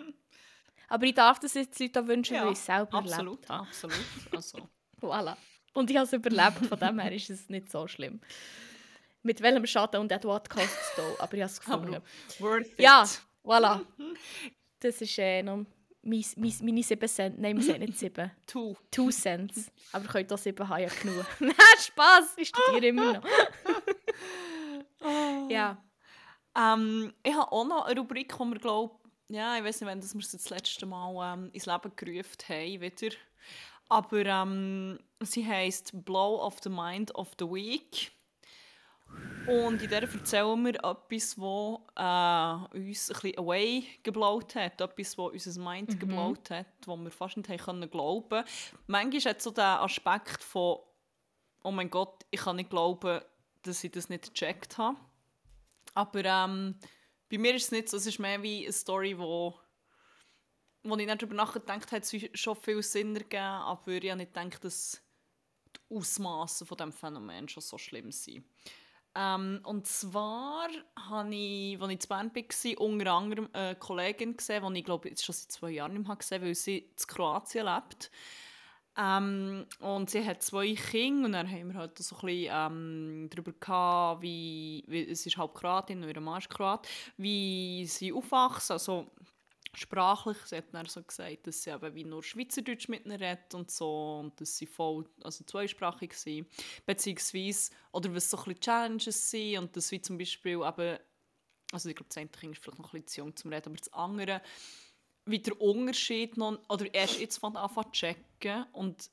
[0.91, 3.65] Aber ich darf das jetzt Leuten wünschen, ja, weil ich es selber absolut, erlebt habe.
[3.65, 3.95] Absolut,
[4.33, 4.57] also.
[5.01, 5.37] voilà.
[5.73, 8.19] Und ich habe es überlebt, von dem her ist es nicht so schlimm.
[9.23, 12.01] Mit welchem Schaden und Edward kostet es da, aber ich habe es gefunden.
[12.39, 12.79] worth it.
[12.79, 13.05] Ja,
[13.41, 13.85] voilà.
[14.81, 15.63] Das ist äh, noch
[16.01, 17.39] mein, mein, meine 7 Cent.
[17.39, 18.31] Nein, wir sagen nicht 7.
[18.47, 18.75] 2.
[18.91, 19.71] 2 Cents.
[19.93, 21.25] Aber ihr könnt auch 7 haben, ja genug.
[21.39, 23.23] Nein, Spaß, ich studiere immer noch.
[25.01, 25.47] oh.
[25.49, 25.81] Ja.
[26.57, 29.00] Ähm, ich habe auch noch eine Rubrik, wo wir glaube
[29.31, 32.81] ja, ich weiß nicht, wenn wir es das letzte Mal ähm, ins Leben gerufen haben,
[32.81, 33.15] wieder.
[33.87, 38.11] Aber ähm, sie heisst Blow of the Mind of the Week.
[39.47, 44.79] Und in der erzählen wir etwas, das äh, uns ein bisschen away geblowt hat.
[44.79, 45.99] Etwas, das unser Mind mhm.
[45.99, 48.45] geblowt hat, wo wir fast nicht haben glauben können.
[48.87, 50.77] Manchmal hat so der Aspekt von
[51.63, 53.21] «Oh mein Gott, ich kann nicht glauben,
[53.63, 54.97] dass ich das nicht gecheckt habe».
[55.93, 56.75] Aber ähm,
[57.31, 59.57] bei mir ist es nicht so, es ist mehr wie eine Story, wo,
[60.83, 64.33] wo ich nicht darüber nachgedacht habe, es schon viel Sinn ergeben, aber ich habe nicht
[64.33, 65.01] gedacht, dass
[65.75, 68.43] die Ausmaße von diesem Phänomen schon so schlimm sind.
[69.15, 74.73] Ähm, und zwar habe ich, als ich zu Bern war, unter anderem eine Kollegin gesehen,
[74.73, 76.95] die ich glaube jetzt schon seit zwei Jahren nicht mehr gesehen habe, weil sie in
[77.07, 78.11] Kroatien lebt.
[78.97, 83.29] Ähm, und sie hat zwei Kinder und dann haben wir halt so ein bisschen ähm,
[83.29, 88.11] darüber gehabt, wie, wie, es ist halb Kroatin und ihr Mann ist Kroat, wie sie
[88.11, 89.09] aufwachsen, also
[89.73, 90.37] sprachlich.
[90.45, 93.71] Sie hat dann so gesagt, dass sie eben wie nur Schweizerdeutsch mit ihnen redet und
[93.71, 96.47] so und dass sie voll, also zweisprachig sind,
[96.85, 100.99] beziehungsweise, oder was so ein bisschen Challenges sind und dass wie zum Beispiel eben,
[101.71, 103.69] also ich glaube, das eine Kind ist vielleicht noch ein bisschen zu jung zum Reden,
[103.69, 104.41] aber das andere
[105.25, 109.09] wie der Unterschied noch, oder erst jetzt von anfangen zu checken und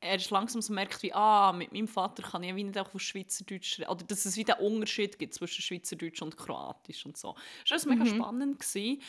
[0.00, 2.94] er ist langsam so merkt, wie, ah, mit meinem Vater kann ich wie nicht auch
[2.94, 3.90] auf Schweizerdeutsch reden.
[3.90, 7.34] Oder dass es wieder einen Unterschied gibt zwischen Schweizerdeutsch und Kroatisch und so.
[7.68, 8.02] Das war mhm.
[8.02, 8.60] mega spannend.
[8.60, 9.02] Gewesen.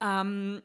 [0.00, 0.62] Ähm,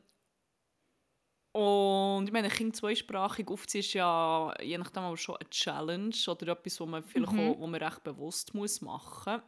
[1.51, 6.53] und ich meine, Kind zweisprachig aufziehen ist ja je nachdem aber schon eine Challenge oder
[6.53, 7.39] etwas, wo man vielleicht mhm.
[7.51, 9.41] auch, wo man recht bewusst muss machen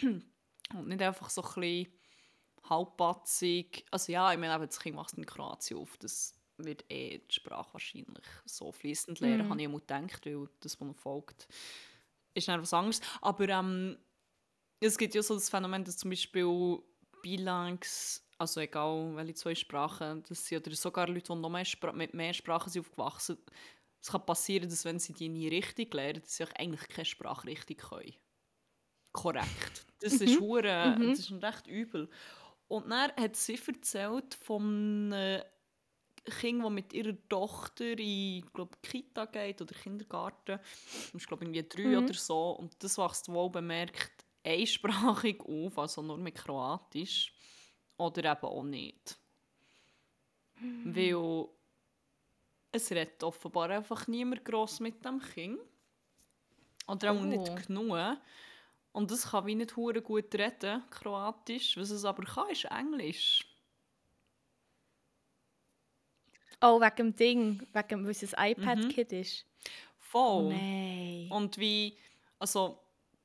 [0.00, 0.12] muss.
[0.74, 1.92] Und nicht einfach so ein bisschen
[2.68, 3.84] halbpatzig.
[3.90, 7.72] Also ja, ich meine, das Kind wächst in Kroatien auf, das wird eh die Sprache
[7.72, 9.50] wahrscheinlich so fließend lernen, mm.
[9.50, 11.48] habe ich immer gedacht, weil das, was folgt,
[12.34, 13.00] ist etwas anderes.
[13.20, 13.98] Aber ähm,
[14.80, 16.78] es gibt ja so das Phänomen, dass zum Beispiel
[17.22, 21.92] Bilangs, also egal welche zwei Sprachen, das sind, oder sogar Leute, die noch mehr Spra
[21.92, 23.38] mit mehr Sprachen sind aufgewachsen
[24.04, 27.46] es kann passieren, dass wenn sie die nie richtig lernen, dass sie eigentlich keine Sprache
[27.46, 28.12] richtig können.
[29.12, 29.86] Korrekt.
[30.00, 30.40] Das ist, mhm.
[30.40, 31.10] hure, mhm.
[31.10, 32.10] das ist recht übel.
[32.68, 35.42] Und dann hat sie erzählt von einem
[36.24, 40.58] Kind, das mit ihrer Tochter in glaub, Kita geht oder Kindergarten.
[40.58, 42.04] Das ist, glaube irgendwie drei mhm.
[42.04, 42.52] oder so.
[42.52, 47.32] Und das wächst wohl bemerkt einsprachig auf, also nur mit Kroatisch.
[47.96, 49.18] Oder eben auch nicht.
[50.60, 50.96] Mhm.
[50.96, 51.48] Weil
[52.72, 55.60] es redet offenbar einfach niemand gross mit dem Kind.
[56.86, 57.24] Oder auch oh.
[57.24, 58.18] nicht genug.
[58.94, 61.76] Und das kann wie nicht hure gut reden, Kroatisch.
[61.76, 63.44] Was es aber kann, ist Englisch.
[66.60, 69.18] Oh, wegen dem Ding, wegen, weil es ein iPad-Kid mhm.
[69.18, 69.46] ist.
[69.98, 70.44] Voll.
[70.44, 71.28] Oh, nein.
[71.28, 71.98] Und wie,
[72.38, 72.78] also,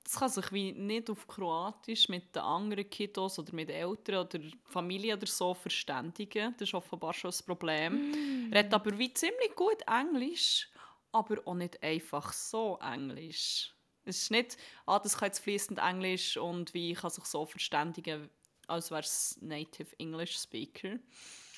[0.04, 4.40] das kann sich wie nicht auf Kroatisch mit den anderen Kiddos oder mit Eltern oder
[4.64, 6.56] Familie oder so verständigen.
[6.58, 8.10] Das ist offenbar schon ein Problem.
[8.10, 8.52] Mm.
[8.52, 10.68] Redet aber wie ziemlich gut Englisch,
[11.12, 13.72] aber auch nicht einfach so Englisch.
[14.10, 18.30] Es ist nicht, ah, das kann jetzt fließend Englisch und wie kann sich so verständigen,
[18.68, 20.96] als wäre es Native English Speaker.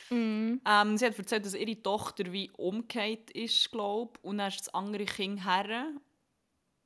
[0.09, 0.59] Mm.
[0.65, 4.73] Ähm, sie hat erzählt, dass ihre Tochter wie umgekehrt ist, glaube Und dann ist das
[4.73, 5.93] andere Kind her.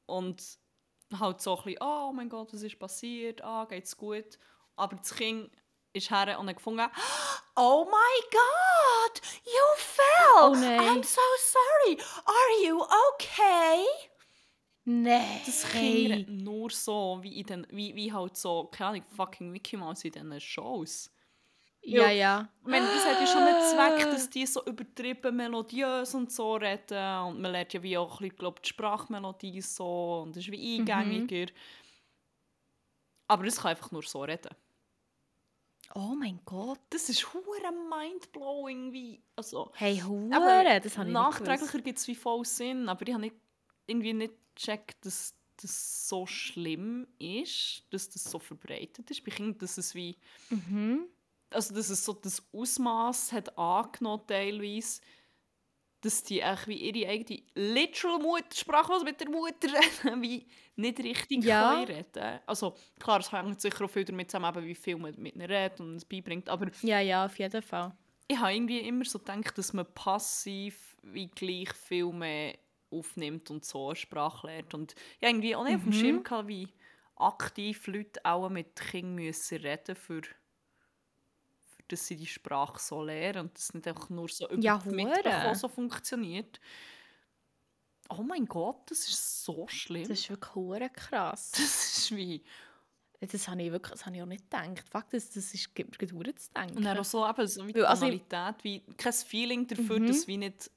[0.05, 0.43] Und
[1.19, 4.37] halt so ein bisschen, oh mein Gott, was ist passiert, ah, geht's gut.
[4.75, 5.49] Aber das Kind
[5.93, 6.85] ist her und hat gefunden,
[7.55, 10.05] oh my God, you fell,
[10.37, 10.53] Oh.
[10.53, 13.85] I'm so sorry, are you okay?
[14.85, 15.41] Nein.
[15.45, 19.77] Das Kind nur so, wie, in den, wie, wie halt so, keine Ahnung, fucking Mickey
[19.77, 21.11] Mouse in diesen Shows.
[21.81, 22.49] Ja, ja.
[22.61, 26.55] Ich meine, das hat ja schon einen Zweck, dass die so übertrieben melodiös und so
[26.55, 27.19] reden.
[27.27, 30.51] Und man lernt ja wie auch ein bisschen, glaub, die Sprachmelodie so und das ist
[30.51, 31.51] wie eingängiger.
[33.27, 34.55] Aber das kann einfach nur so reden.
[35.93, 36.79] Oh mein Gott.
[36.89, 39.21] Das ist hure mindblowing, wie...
[39.35, 43.21] Also, Hey, Hure, das habe ich nachträglicher gibt es wie voll Sinn, aber ich habe
[43.21, 43.35] nicht,
[43.87, 49.23] irgendwie nicht gecheckt, dass das so schlimm ist, dass das so verbreitet ist.
[49.23, 50.17] Bei Kindern, dass es wie...
[50.49, 51.07] Mhm.
[51.49, 54.99] also dass es so das Ausmaß hat angenommen teilweise,
[56.01, 60.99] dass die eigentlich wie ihre eigene literal Muttersprache, was mit der Mutter reden, wie nicht
[60.99, 61.79] richtig Ja.
[61.79, 62.39] reden.
[62.45, 65.79] Also klar, es hängt sicher auch viel damit zusammen, wie viel man mit ihnen redet
[65.79, 67.95] und es beibringt, aber Ja, ja, auf jeden Fall.
[68.27, 72.55] ich habe irgendwie immer so gedacht, dass man passiv wie gleich viel mehr
[72.99, 74.73] aufnimmt und so eine Sprache lernt.
[74.73, 75.93] Und ich habe irgendwie auch nicht auf dem Mhm.
[75.93, 76.67] Schirm gehabt, wie
[77.17, 83.41] aktiv Leute auch mit Kindern müssen reden für, für dass sie die Sprache so lernen
[83.47, 84.81] und das nicht einfach nur so über Ja.
[84.85, 86.59] Mitbekommen so funktioniert.
[88.09, 90.07] Oh mein Gott, das ist so schlimm.
[90.07, 91.51] Das ist wirklich krass.
[91.55, 92.43] Das ist wie...
[93.21, 94.87] Das habe ich wirklich das habe ich auch nicht gedacht.
[94.89, 96.77] Fakt ist, das ist gibt mir zu denken.
[96.77, 99.99] Und dann auch so, eben, so wie die Weil, also Tonalität, wie kein Feeling dafür,
[99.99, 100.07] Mhm.
[100.07, 100.69] dass wie nicht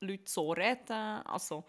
[0.00, 0.92] Leute so reden.
[1.26, 1.64] Also,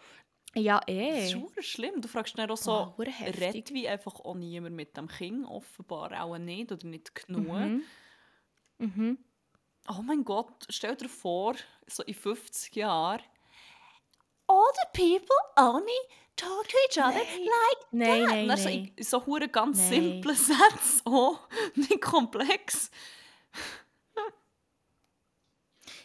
[0.54, 1.24] ja, das eh.
[1.24, 2.00] ist verdammt schlimm.
[2.00, 3.40] Du fragst dann auch so, heftig.
[3.40, 5.46] redet wie einfach auch niemand mit dem Kind?
[5.46, 7.46] Offenbar auch nicht oder nicht genug.
[7.48, 7.82] Mhm.
[8.78, 9.18] Mhm.
[9.88, 11.54] Oh mein Gott, stell dir vor,
[11.86, 13.22] so in 50 Jahren,
[14.46, 15.90] all the people only
[16.36, 17.46] talk to each other Nein.
[17.46, 18.46] like Nein, that.
[18.46, 18.92] nein, so, nein.
[18.96, 19.88] in- so hure ganz Nein.
[19.88, 21.36] simple Sätze, oh,
[21.74, 22.90] nicht komplex.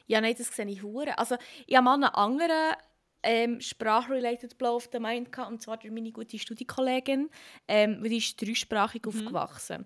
[0.07, 1.17] Ja, nein, das sehe ich hure.
[1.17, 1.35] Also,
[1.65, 2.75] ich habe mal einen anderen
[3.23, 7.29] ähm, sprachrelated Blow auf der Mind gehabt, und zwar durch meine gute Studienkollegin,
[7.67, 9.09] ähm, die ist dreisprachig Mhm.
[9.09, 9.85] aufgewachsen.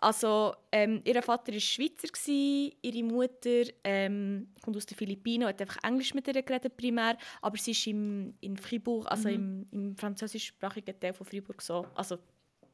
[0.00, 5.48] Also, ähm, ihr Vater war Schweizer, gewesen, ihre Mutter ähm, kommt aus den Philippinen und
[5.50, 9.34] hat einfach Englisch mit ihr geredet primär, aber sie ist im, in Fribourg, also Mhm.
[9.34, 12.18] im, im französischsprachigen Teil von Fribourg so, also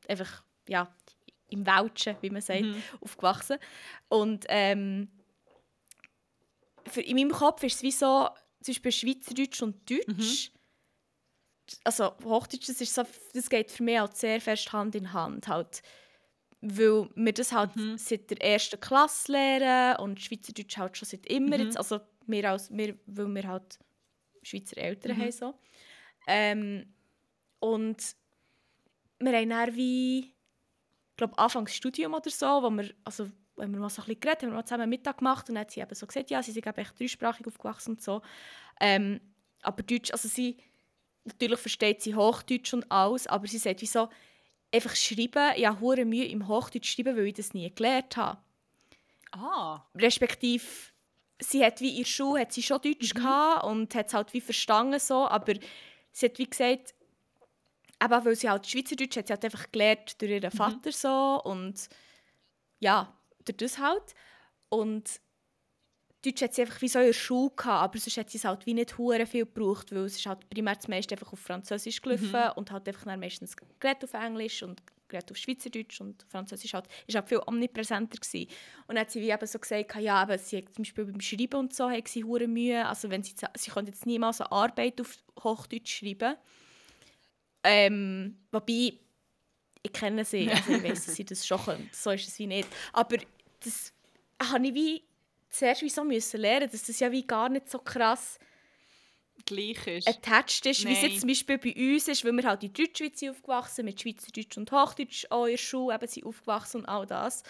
[0.08, 0.92] einfach, ja,
[1.50, 2.82] im Welschen, wie man sagt, Mhm.
[3.00, 3.58] aufgewachsen.
[4.08, 5.08] Und ähm,
[6.92, 8.28] für, in meinem Kopf ist es wie so,
[8.62, 10.52] zum Beispiel Schweizerdeutsch und Deutsch.
[11.84, 15.46] Also Hochdeutsch, das, ist so, das geht für mich halt sehr fest Hand in Hand.
[15.48, 15.82] Halt.
[16.60, 17.96] Weil wir das halt Mhm.
[17.96, 21.56] seit der ersten Klasse lernen und Schweizerdeutsch halt schon seit immer.
[21.58, 21.64] Mhm.
[21.64, 23.78] Jetzt, also wir, als, wir, weil wir halt
[24.42, 25.20] Schweizer Eltern Mhm.
[25.22, 25.32] haben.
[25.32, 25.54] So.
[26.26, 26.94] Ähm,
[27.60, 28.16] und
[29.20, 33.80] wir haben dann wie, ich glaube Anfangs Studium oder so, wo wir, also wenn wir
[33.80, 35.70] mal so ein bisschen geredet haben, haben wir mal zusammen Mittag gemacht und dann hat
[35.70, 38.22] sie eben so gesagt, ja, sie sind eben echt dreisprachig aufgewachsen und so.
[38.80, 39.20] Ähm,
[39.62, 40.56] aber Deutsch, also sie,
[41.24, 44.08] natürlich versteht sie Hochdeutsch und alles, aber sie sagt wie so,
[44.72, 48.38] einfach schreiben, ich habe hure Mühe im Hochdeutsch schreiben, weil ich das nie gelernt habe.
[49.32, 50.64] Ah, Respektive,
[51.38, 54.32] sie hat wie in der Schule hat sie schon Deutsch gehabt und hat es halt
[54.32, 55.54] wie verstanden so, aber
[56.12, 56.94] sie hat wie gesagt,
[58.02, 61.88] eben weil sie halt Schweizerdeutsch hat sie halt einfach gelernt durch ihren Vater so und
[62.80, 64.14] ja, durch das halt.
[64.68, 65.20] Und
[66.22, 68.44] Deutsch hat sie einfach wie so in der Schule gehabt, aber sonst hat sie es
[68.44, 71.40] halt wie nicht hure viel gebraucht, weil es ist halt primär das meiste einfach auf
[71.40, 76.22] Französisch gelaufen und halt einfach dann meistens geredet auf Englisch und geredet auf Schweizerdeutsch und
[76.28, 78.50] Französisch halt, ist halt viel omnipräsenter gewesen.
[78.86, 81.20] Und dann hat sie wie eben so gesagt, ja, aber sie hat zum Beispiel beim
[81.20, 84.52] Schreiben und so hat sie hure Mühe, also wenn sie, sie konnte jetzt niemals eine
[84.52, 86.36] Arbeit auf Hochdeutsch schreiben.
[87.64, 88.92] Ähm, wobei,
[89.82, 91.90] ich kenne sie, also ich weiss, dass sie das schon können.
[91.92, 92.68] So ist es wie nicht.
[92.92, 93.16] Aber
[93.64, 93.92] das
[94.42, 95.04] habe ich wie
[95.48, 98.38] zuerst wie so müssen lernen, dass das ja wie gar nicht so krass
[99.46, 100.06] gleich ist.
[100.08, 103.18] attached ist, wie es jetzt zum Beispiel bei uns ist, weil wir halt in Deutschschweiz
[103.18, 107.06] sind aufgewachsen, mit Schweizerdeutsch und Hochdeutsch auch in der Schule eben sind aufgewachsen und all
[107.06, 107.42] das.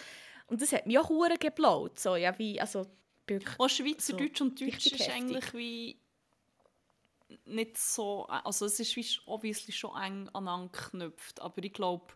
[0.47, 1.99] Und das hat mich auch hure geblaut.
[1.99, 2.87] So, ja, wie, also,
[3.27, 5.11] wirklich- Auch Schweizerdeutsch und Deutsch ist heftig.
[5.11, 5.97] eigentlich wie
[7.45, 12.13] nicht so, also es ist wie obviously schon eng aneinander geknüpft, aber ich glaube,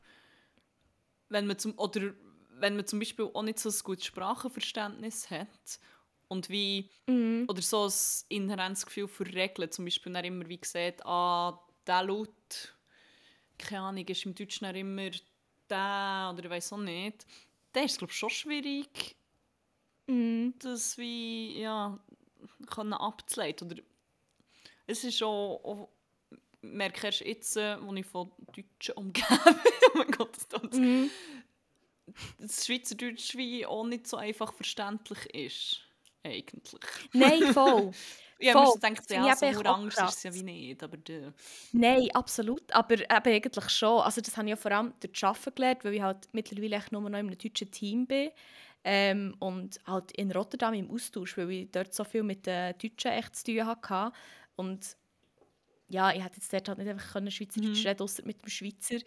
[1.29, 2.13] wenn man zum, oder
[2.59, 5.79] wenn man zum Beispiel auch nicht so ein gutes Sprachenverständnis hat
[6.27, 7.45] und wie, Mhm.
[7.49, 7.93] oder so ein
[8.29, 12.75] inhärentes Gefühl für Regeln, zum Beispiel dann immer wie gesagt, ah, der Laut,
[13.57, 15.11] keine Ahnung, ist im Deutschen dann immer
[15.69, 17.25] der, oder ich weiß auch nicht,
[17.73, 19.17] dann ist es glaube ich schon schwierig,
[20.07, 20.53] Mhm.
[20.59, 21.99] das wie ja
[22.67, 23.81] können abzuleiten oder
[24.87, 25.89] es ist auch, auch
[26.73, 29.27] merke erst jetzt, äh, wo ich von Deutschen umgebe,
[29.93, 31.09] oh mein Gott, das tut Mhm.
[32.39, 35.81] das Schweizerdeutsch wie auch nicht so einfach verständlich ist.
[36.23, 36.79] Eigentlich.
[37.13, 37.91] Nein, voll.
[38.37, 38.65] Ja, Voll.
[38.65, 40.09] man denkt, ja, so krass.
[40.09, 41.33] ist es ja wie nicht, aber der...
[41.71, 42.69] Nein, absolut.
[42.73, 44.01] Aber eben eigentlich schon.
[44.01, 46.75] Also das habe ich ja vor allem durch das Arbeiten gelernt, weil ich halt mittlerweile
[46.75, 48.31] echt nur noch in einem deutschen Team bin.
[48.83, 53.11] Ähm, und halt in Rotterdam im Austausch, weil ich dort so viel mit den Deutschen
[53.11, 54.11] echt zu tun hatte.
[54.57, 54.97] Und
[55.87, 57.85] ja, ich hätte jetzt dort halt nicht einfach können Schweizerdeutsch Mhm.
[57.85, 58.97] reden ausser mit dem Schweizer.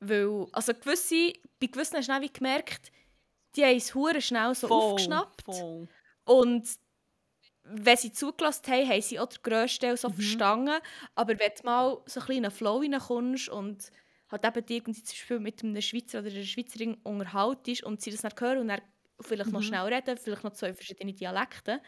[0.00, 2.92] Weil, also gewisse, bei gewissen hast du gemerkt,
[3.56, 5.66] die haben es hure schnell so aufgeschnappt.
[5.66, 5.88] Voll.
[6.24, 6.68] Und
[7.64, 10.10] wenn sie zugelassen haben, haben sie auch den grössten Teil so Mhm.
[10.10, 10.80] verstanden.
[11.14, 13.90] Aber wenn du mal so ein bisschen in einen Flow reinkommst und
[14.30, 18.22] halt eben irgendwie zum Beispiel mit einem Schweizer oder einer Schweizerin unterhaltest und sie das
[18.22, 18.80] dann hören und dann
[19.20, 19.62] vielleicht noch Mhm.
[19.62, 21.82] schnell reden, vielleicht noch zwei verschiedene Dialekte,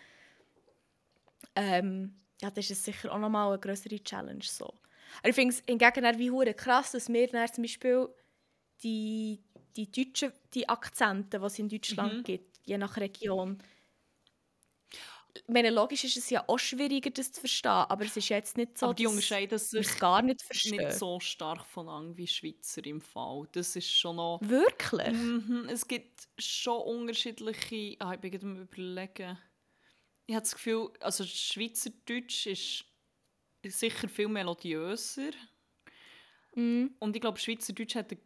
[1.54, 4.42] ähm, ja, das ist es sicher auch nochmal eine größere Challenge.
[4.44, 4.80] So.
[5.18, 8.08] Aber ich finde es hingegen dann wie hure krass, dass wir dann zum Beispiel
[8.82, 9.44] die,
[9.76, 12.24] die deutschen die Akzente, die es in Deutschland Mhm.
[12.24, 13.58] gibt, je nach Region,
[15.34, 18.56] ich meine, logisch ist es ja auch schwieriger, das zu verstehen, aber es ist jetzt
[18.56, 20.62] nicht so, aber die dass unterscheiden sich es gar nicht verstehen.
[20.64, 23.48] nicht so stark voneinander wie Schweizer im Fall.
[23.52, 24.40] Das ist schon noch...
[24.40, 25.16] Wirklich?
[25.16, 27.96] Mhm, es gibt schon unterschiedliche.
[28.00, 29.38] Ah, ich bin gerade überlegen.
[30.26, 32.84] Ich habe das Gefühl, also Schweizerdeutsch ist
[33.64, 35.30] sicher viel melodiöser.
[36.54, 36.94] Mhm.
[36.98, 38.20] Und ich glaube, Schweizerdeutsch hat, eine-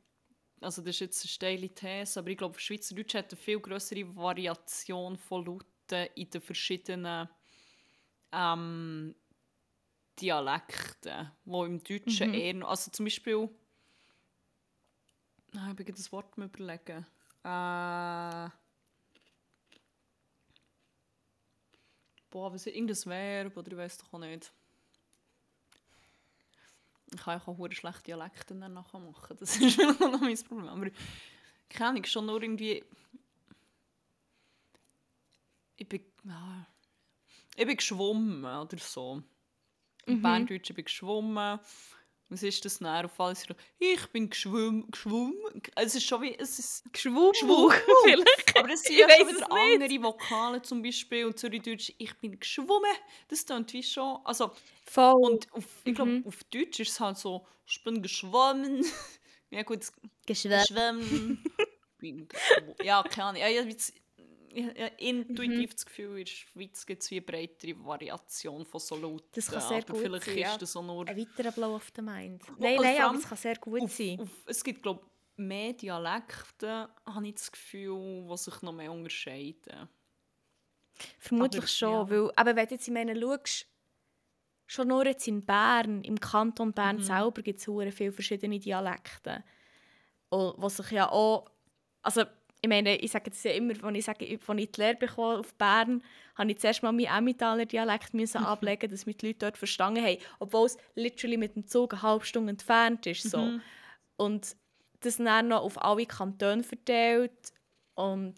[0.60, 4.14] also das ist jetzt eine steile These, aber ich glaube, Schweizerdeutsch hat eine viel größere
[4.16, 7.28] Variation von Lauten in den verschiedenen
[8.32, 9.14] ähm,
[10.20, 12.34] Dialekten, wo im Deutschen Mhm.
[12.34, 13.48] eher, noch- also zum Beispiel,
[15.54, 17.06] ah, ich gerade das Wort überlegen.
[17.44, 18.48] Äh,
[22.30, 24.52] boah, was ist irgendein Verb oder ich weiß doch auch nicht.
[27.14, 29.36] Ich kann ja auch hure schlechte Dialekte dann nachher machen.
[29.38, 30.68] Das ist noch mein Problem.
[30.68, 30.90] Aber
[31.68, 32.84] keine Ahnung, schon nur irgendwie...
[35.76, 36.00] Ich bin...
[36.28, 36.66] ah,
[37.54, 39.22] ich bin geschwommen oder so.
[40.06, 40.22] Im Mhm.
[40.22, 41.58] Berndeutsch, ich bin geschwommen.
[42.28, 43.04] Was ist das dann?
[43.04, 43.46] Auf alles
[43.78, 44.90] ich bin geschwommen.
[44.90, 45.34] geschwommen.
[45.76, 46.34] Es ist schon wie...
[46.36, 47.30] Es ist Geschwumm.
[47.32, 47.70] Geschwumm.
[48.04, 48.58] Vielleicht.
[48.58, 51.24] aber es sind ja schon wieder andere Vokale zum Beispiel.
[51.26, 52.90] Und Zürichdeutsch, ich bin geschwommen.
[53.28, 54.18] Das klingt wie schon...
[54.24, 54.50] Also,
[54.86, 55.14] Voll.
[55.20, 56.26] und auf, ich glaube, Mhm.
[56.26, 58.84] auf Deutsch ist es halt so, ich bin geschwommen.
[59.50, 59.80] ja gut,
[60.26, 61.44] geschwommen.
[61.98, 63.40] bin geschwo- ja, keine Ahnung.
[63.42, 63.92] Ja, jetzt-
[64.98, 65.72] intuitiv Mhm.
[65.72, 69.28] das Gefühl, in der Schweiz gibt es eine breitere Variation von so Lauten.
[69.32, 70.58] Das kann sehr aber gut vielleicht sein, ist ja.
[70.58, 71.06] das auch nur...
[71.08, 72.42] Ein weiterer Blow of the Mind.
[72.58, 74.20] Nein, nein, aber es kann sehr gut auf, sein.
[74.20, 78.90] auf, es gibt, glaube ich, mehr Dialekte, habe ich das Gefühl, die sich noch mehr
[78.90, 79.88] unterscheiden.
[81.18, 82.10] Vermutlich aber, schon, ja.
[82.10, 83.66] weil, aber wenn du jetzt in meine schaust,
[84.66, 87.02] schon nur jetzt in Bern, im Kanton Bern Mhm.
[87.02, 89.44] selber gibt es viele verschiedene Dialekte.
[90.30, 91.50] Was sich ja auch,
[92.02, 92.24] also
[92.62, 95.38] ich meine, ich sage das ja immer, wenn ich sage, als ich die Lehre bekomme
[95.38, 96.02] auf Bern,
[96.36, 100.04] habe ich zuerst mal meinen Emmentaler Dialekt müssen ablegen, dass mich die Leute dort verstanden
[100.04, 103.30] haben, obwohl es literally mit dem Zug eine halbe Stunde entfernt ist.
[103.30, 103.38] So.
[103.38, 103.62] Mhm.
[104.16, 104.56] Und
[105.00, 107.52] das dann noch auf alle Kantone verteilt.
[107.94, 108.34] Und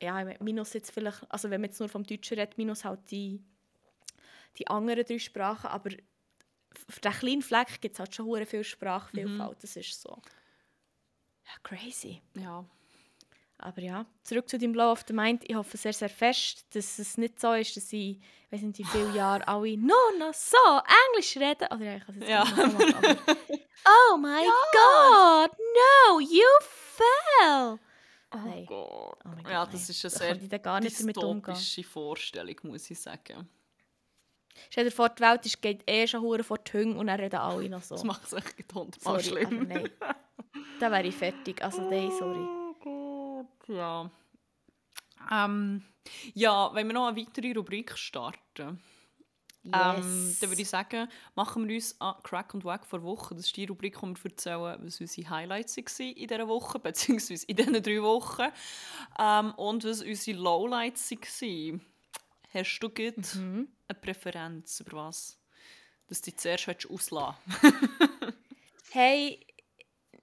[0.00, 3.40] ja, minus jetzt vielleicht, also wenn man jetzt nur vom Deutschen redet, minus halt die,
[4.58, 5.90] die anderen drei Sprachen, aber
[6.88, 10.20] für diesen kleinen Fleck gibt es halt schon hure viel Sprachvielfalt, das ist so.
[11.44, 12.20] Ja, crazy.
[12.34, 12.64] Ja.
[13.62, 15.44] Aber ja, zurück zu deinem Blow of the Mind.
[15.48, 18.18] Ich hoffe sehr, sehr fest, dass es nicht so ist, dass ich,
[18.50, 20.56] weiß nicht wie viele Jahre alle «No, no, so,
[21.10, 21.68] Englisch reden».
[21.72, 22.44] Oder ja, ich kann es jetzt Ja.
[22.44, 23.16] nicht machen, aber
[24.12, 27.78] «Oh my God, no, you fell!»
[28.34, 28.66] Oh Nein.
[28.66, 29.18] Gott.
[29.24, 32.90] Oh mein Gott, ja, das ist eine Da sehr dann gar nicht dystopische Vorstellung, muss
[32.90, 33.48] ich sagen.
[34.70, 37.20] Stell dir vor, die Welt ist, geht eh schon hure vor die Hunde und dann
[37.20, 37.94] reden alle noch so.
[37.94, 39.68] Das macht es echt hundertmal Sorry, aber schlimm.
[39.68, 39.90] nein.
[40.80, 41.62] Da wäre ich fertig.
[41.62, 42.61] Also nein, sorry.
[43.68, 44.10] Ja.
[45.30, 45.82] Ähm,
[46.34, 48.82] ja, wenn wir noch eine weitere Rubrik starten,
[49.64, 50.38] ähm, Yes.
[50.40, 53.36] dann würde ich sagen, machen wir uns an Crack und Wack vor Woche.
[53.36, 57.46] Das ist die Rubrik, wo wir erzählen, was unsere Highlights waren in dieser Woche, beziehungsweise
[57.46, 58.48] in diesen drei Wochen.
[59.20, 61.80] Ähm, und was unsere Lowlights waren.
[62.52, 63.68] Hast du gut Mhm.
[63.86, 65.38] eine Präferenz über was?
[66.08, 67.36] Dass du dich zuerst auslassen
[68.90, 69.46] Hey,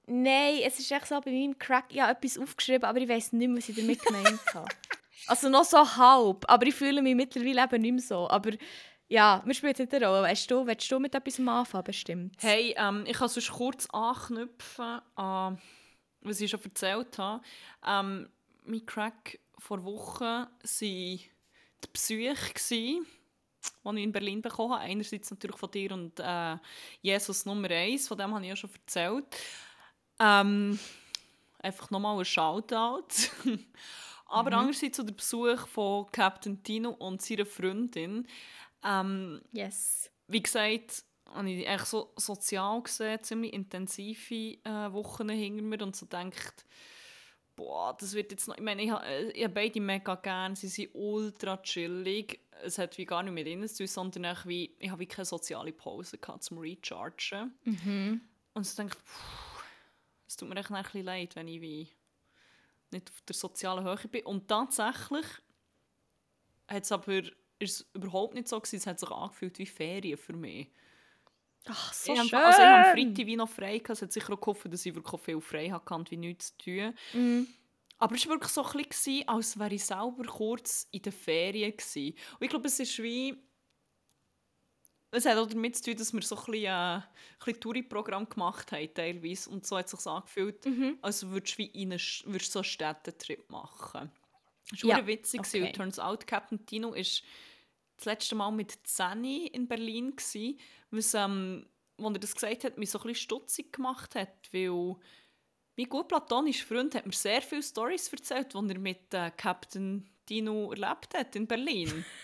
[0.09, 3.33] nein, es ist echt so, bei meinem Crack, ich habe etwas aufgeschrieben, aber ich weiß
[3.33, 4.67] nicht mehr, was ich damit gemeint habe.
[5.27, 8.27] Also noch so halb, aber ich fühle mich mittlerweile eben nicht mehr so.
[8.31, 8.49] Aber
[9.09, 10.23] ja, wir spielen nicht eine Rolle.
[10.23, 12.35] Weißt du, willst du mit etwas anfangen, bestimmt?
[12.39, 15.59] Hey, ähm, ich kann sonst kurz anknüpfen an
[16.21, 17.43] was ich schon erzählt habe.
[17.85, 18.29] Ähm,
[18.65, 21.29] mein Crack vor Wochen war die
[21.93, 22.49] Psyche.
[22.81, 23.01] die
[23.97, 24.83] ich in Berlin bekommen habe.
[24.83, 26.57] Einerseits natürlich von dir und äh,
[27.01, 29.25] Jesus Nummer 1, von dem habe ich ja schon erzählt.
[30.19, 30.79] Ähm,
[31.59, 33.07] einfach nochmal ein Shoutout.
[34.25, 34.57] Aber mhm.
[34.57, 38.27] andererseits so der Besuch von Captain Tino und seiner Freundin.
[38.83, 40.11] Ähm, yes.
[40.27, 41.03] Wie gesagt,
[41.33, 46.65] habe ich eigentlich so sozial gesehen ziemlich intensive äh, Wochen hinter mir und so denkt,
[47.55, 50.55] boah, das wird jetzt noch, ich meine, ich habe, äh, ich habe beide mega gern,
[50.55, 54.45] sie sind ultra chillig, es hat wie gar nicht mit ihnen zu tun, sondern ich,
[54.45, 57.53] wie, ich habe wie keine soziale Pause gehabt zum Rechargen.
[57.63, 58.21] Mhm.
[58.53, 58.97] Und so denkt,
[60.29, 61.89] es tut mir echt ein bisschen leid, wenn ich wie
[62.91, 64.25] nicht auf der sozialen Höhe bin.
[64.25, 65.25] Und tatsächlich
[66.67, 67.23] hat es aber
[67.57, 70.69] ist überhaupt nicht so gewesen, es hat sich angefühlt wie Ferien für mich.
[71.65, 72.31] Ach, so ich schön.
[72.31, 73.89] Habe, also ich habe Freitag wie noch frei gehabt.
[73.89, 76.93] Es hat sicher auch gehofft, dass ich wirklich viel frei hatte, wie nichts zu tun.
[77.13, 77.47] Mm.
[77.97, 81.75] Aber es war wirklich so ein bisschen, als wäre ich selber kurz in den Ferien
[81.75, 82.13] gewesen.
[82.39, 83.35] Und ich glaube, es ist wie...
[85.11, 87.03] Es hat auch damit zu tun, dass wir so ein bisschen, äh, ein
[87.43, 89.49] bisschen Touri-Programm gemacht haben, teilweise.
[89.49, 90.99] Und so hat es sich angefühlt, Mhm.
[91.01, 91.71] als würdest du wie
[92.25, 94.11] würdest so einen Städtetrip machen.
[94.69, 95.39] Das war Ja, witzig.
[95.39, 95.71] okay.
[95.71, 97.23] Turns out, Captain Tino ist
[97.97, 100.15] das letzte Mal mit Zeni in Berlin
[100.91, 104.95] was, ähm, als er das gesagt hat, mich so ein bisschen stutzig gemacht hat, weil
[105.75, 110.07] mein gut platonischer Freund hat mir sehr viele Stories erzählt, die er mit äh, Captain
[110.25, 112.05] Tino erlebt hat in Berlin.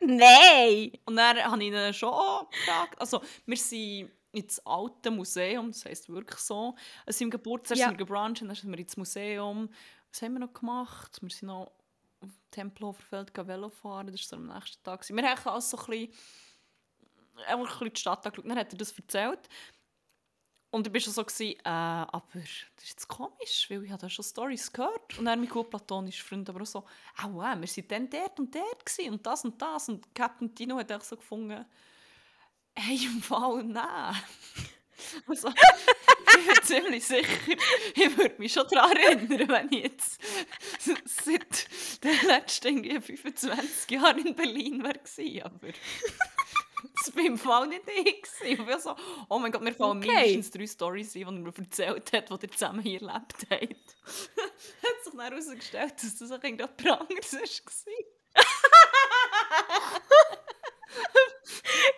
[0.00, 0.92] Nein!
[1.04, 3.00] Und dann habe ich ihn schon gefragt.
[3.00, 6.74] Also, wir sind ins alte Museum, das heisst wirklich so.
[7.06, 7.86] Also im Geburtstag Ja.
[7.86, 9.70] sind wir gebruncht und dann sind wir ins Museum.
[10.12, 11.18] Was haben wir noch gemacht?
[11.22, 11.72] Wir sind noch
[12.20, 15.08] auf dem Tempelhoferfeld gehen Velo fahren, das war so am nächsten Tag.
[15.08, 16.12] Wir haben alles so ein bisschen,
[17.46, 18.50] einfach ein bisschen die Stadt angeschaut.
[18.50, 19.48] Dann hat er das erzählt.
[20.76, 24.10] Und war schon so, gewesen, äh, aber das ist jetzt komisch, weil ich habe da
[24.10, 25.18] schon Stories gehört.
[25.18, 26.84] Und dann mein gut platonischer Freund aber auch so,
[27.16, 30.54] «Au, äh, wir sind dann dort und dort gewesen und das und das.» Und Captain
[30.54, 31.64] Tino hat auch so gefunden,
[32.74, 34.16] «Hey, im Fall, nein.»
[35.26, 37.56] Also, ich bin ziemlich sicher,
[37.94, 40.20] ich würde mich schon daran erinnern, wenn ich jetzt
[41.04, 41.68] seit
[42.02, 45.68] den letzten irgendwie 25 Jahren in Berlin gewesen, aber
[47.04, 48.22] das war im Fall nicht ich.
[48.22, 48.46] gewesen.
[48.46, 48.94] Ich war so,
[49.28, 50.08] oh mein Gott, mir fallen Okay.
[50.28, 53.50] mindestens drei Storys ein, die er mir erzählt hat, die er zusammen hier erlebt hat.
[53.60, 57.94] hat sich dann herausgestellt, dass das auch irgendjemand anderes war.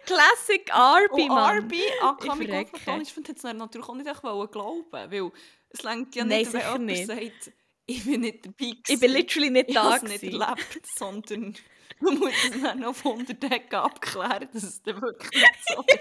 [0.06, 1.38] Classic Arby, Mann.
[1.38, 2.80] Arby, Ich verrecke.
[2.84, 5.30] Gott, ich finde es natürlich auch nicht echt wollen glauben, weil
[5.70, 7.06] es längt ja Nein, nicht, wenn sicher jemand nicht.
[7.06, 7.52] sagt,
[7.86, 8.82] ich bin nicht dabei gewesen.
[8.88, 9.96] Ich bin literally nicht ich da.
[9.96, 10.40] es nicht gewesen.
[10.42, 11.56] erlebt, sondern
[12.00, 15.98] man muss es dann auf 100 Ecken abklären, dass es dann wirklich so ist.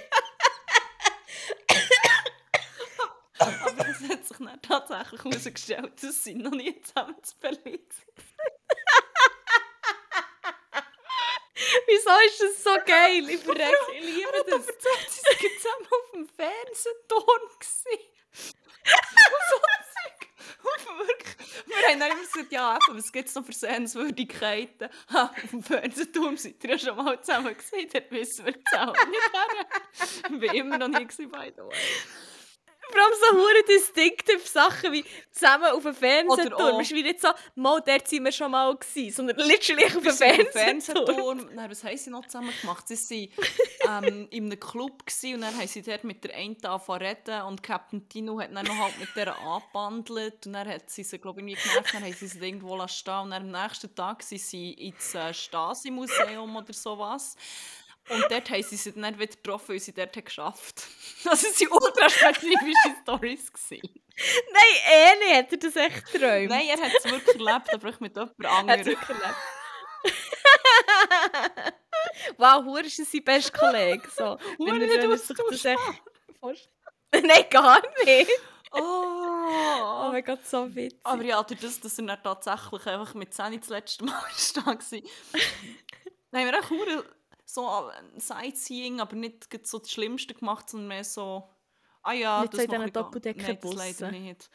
[3.39, 7.79] Aber es hat sich dann tatsächlich herausgestellt, dass sie noch nie zusammen zu Berlin.
[11.87, 13.29] Wieso ist das so geil?
[13.29, 14.67] Ich verrecke, ich liebe das.
[14.67, 17.41] erzählt, sie waren zusammen auf dem Fernsehturm.
[17.43, 17.63] Und
[19.49, 19.57] so
[21.65, 24.89] wir haben dann immer gesagt, ja, was gibt es noch für Sehenswürdigkeiten?
[25.13, 28.77] Ha, auf dem Fernsehturm seid ihr ja schon mal zusammen gesehen, dort wissen wir jetzt
[28.77, 29.21] auch nicht.
[30.29, 32.26] Ich war immer noch gewesen, by the way.
[32.91, 36.79] Vor allem so hure distinctive Sachen wie zusammen auf dem Fernsehturm.
[36.79, 40.01] Es ist wie nicht so, mal, dort sind wir schon mal gewesen, sondern literally auf
[40.01, 41.49] dem Fernsehturm.
[41.53, 42.87] Nein, was haben sie noch zusammen gemacht?
[42.87, 43.31] Sie
[43.83, 47.41] waren ähm, in einem Club und dann haben sie dort mit der einen angefangen reden
[47.43, 51.19] und Captain Tino hat dann noch halt mit der angebandelt und dann hat sie sie,
[51.19, 54.41] glaube ich, genervt, dann haben sie sie irgendwo stehen und dann am nächsten Tag sind
[54.41, 57.35] sie ins äh, Stasi-Museum oder sowas.
[58.09, 60.83] Und dort haben sie sie dann wieder getroffen, weil sie dort haben geschafft
[61.25, 62.95] Also es waren ultra spezifische
[63.51, 63.81] gewesen.
[64.51, 65.35] Nein, eh nicht.
[65.37, 66.49] Hat er das echt geträumt?
[66.49, 68.85] Nein, er hat es wirklich erlebt, aber ich mit jemand Er anderem.
[68.85, 69.35] wirklich erlebt.
[72.37, 74.07] wow, Hure ist sein bester Kollege.
[74.15, 74.23] So.
[74.23, 74.81] Er- wenn
[75.11, 75.79] er sich das echt.
[77.11, 78.31] Nein, gar nicht.
[78.71, 79.13] Oh
[79.49, 80.99] Oh, mein Gott, so witzig.
[81.03, 84.21] Aber ja, durch das, dass er dann tatsächlich einfach mit 10 das letzte Mal
[84.55, 87.03] da war, haben wir auch
[87.49, 91.49] so ein Sightseeing, aber nicht so das Schlimmste gemacht, sondern mehr so,
[92.03, 93.77] ah ja, Nicht so das diesen ein bisschen- Doppeldeckerbussen.
[93.77, 94.49] Nein, leider nicht.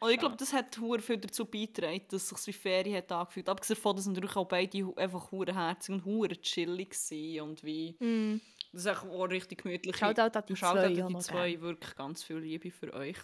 [0.00, 3.10] Und ich glaube, das hat hure viel dazu beigetragen, dass es sich wie Ferien hat
[3.10, 3.48] angefühlt.
[3.48, 7.96] Abgesehen davon, dass natürlich auch beide einfach hure herzig und hure chillig waren und wie...
[7.98, 8.40] Mm.
[8.72, 9.96] Das ist auch richtig gemütlich.
[9.96, 13.16] Shoutout an die zwei, ja, die zwei, wirklich ganz viel Liebe für euch.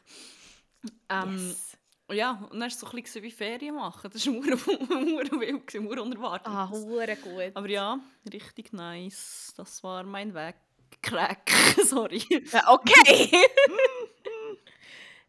[1.08, 1.73] Ähm, Yes.
[2.12, 4.10] Ja, und dann war es so ein bisschen wie Ferien machen.
[4.12, 4.34] Das war
[5.40, 6.46] wild, hure unerwartet.
[6.46, 7.52] Ah, hure gut.
[7.54, 7.98] Aber ja,
[8.32, 9.54] richtig nice.
[9.56, 10.56] Das war mein Weg.
[11.02, 11.50] Crack,
[11.84, 12.22] sorry.
[12.52, 13.30] Ja, okay.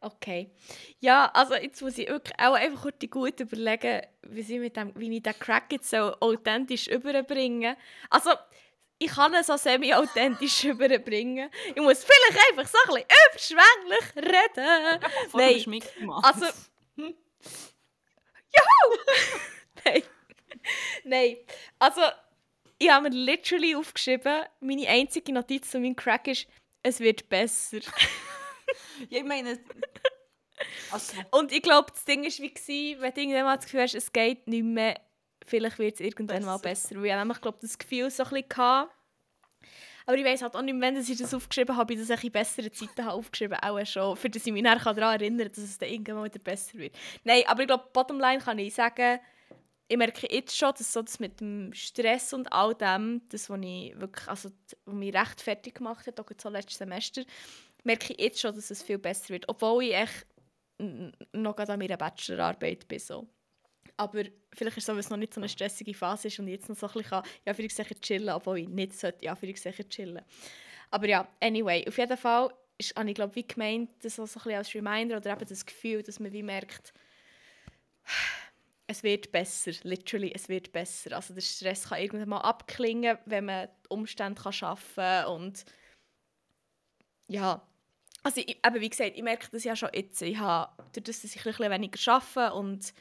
[0.01, 0.51] Okay.
[0.99, 4.91] Ja, also jetzt muss ich wirklich auch einfach kurz gut überlegen, wie, ich mit dem,
[4.95, 7.76] wie ich den Crack jetzt so authentisch überbringen
[8.11, 8.30] Also,
[8.97, 11.49] ich kann es so semi-authentisch überbringen.
[11.69, 14.99] Ich muss vielleicht einfach so ein bisschen überschwänglich reden.
[15.33, 15.81] Nein,
[16.23, 16.45] also...
[18.55, 18.97] Juhu!
[19.83, 20.03] Nein.
[21.03, 21.37] Nein,
[21.77, 22.01] also
[22.77, 26.47] ich habe mir literally aufgeschrieben, meine einzige Notiz zu meinem Crack ist,
[26.81, 27.79] es wird besser.
[29.09, 29.59] ja, ich meine...
[30.91, 31.17] Also.
[31.31, 34.13] Und ich glaube, das Ding war wie, wenn du irgendwann mal das Gefühl hast, es
[34.13, 34.95] geht nicht mehr,
[35.45, 36.45] vielleicht wird es irgendwann besser.
[36.45, 36.95] mal besser.
[36.95, 38.89] Weil ich nämlich, glaube das Gefühl so ein bisschen hatte.
[40.07, 42.71] Aber ich weiß halt auch nicht, wenn ich das aufgeschrieben habe, ich das in besseren
[42.71, 45.89] Zeiten habe aufgeschrieben auch schon, für das ich mich daran erinnern kann, dass es dann
[45.89, 46.95] irgendwann wieder besser wird.
[47.23, 49.19] Nein, aber ich glaube, Bottomline kann ich sagen,
[49.87, 53.59] ich merke jetzt schon, dass so das mit dem Stress und all dem, das, was
[53.61, 54.49] ich wirklich, also,
[54.85, 57.23] was mich recht fertig gemacht hat, auch so letztes Semester,
[57.83, 59.47] merke ich jetzt schon, dass es viel besser wird.
[59.47, 60.25] Obwohl ich echt
[61.33, 62.99] noch an meiner Bachelorarbeit bin.
[62.99, 63.27] So.
[63.97, 64.23] Aber
[64.53, 66.55] vielleicht ist es so, weil es noch nicht so eine stressige Phase ist und ich
[66.55, 69.45] jetzt noch so ein bisschen, ja, für ich chillen, obwohl ich nicht sollte, ja, für
[69.45, 70.21] ich chillen.
[70.91, 74.27] Aber ja, anyway, auf jeden Fall ist, habe ich glaube wie gemeint, das so ein
[74.27, 76.93] bisschen als Reminder oder eben das Gefühl, dass man wie merkt,
[78.87, 81.15] es wird besser, literally, es wird besser.
[81.15, 85.65] Also der Stress kann irgendwann mal abklingen, wenn man die Umstände kann schaffen kann und
[87.27, 87.65] ja,
[88.21, 90.21] also ich, eben wie gesagt, ich merke das ja schon jetzt.
[90.21, 92.93] Ich habe, dadurch, dass ich ein bisschen weniger arbeite und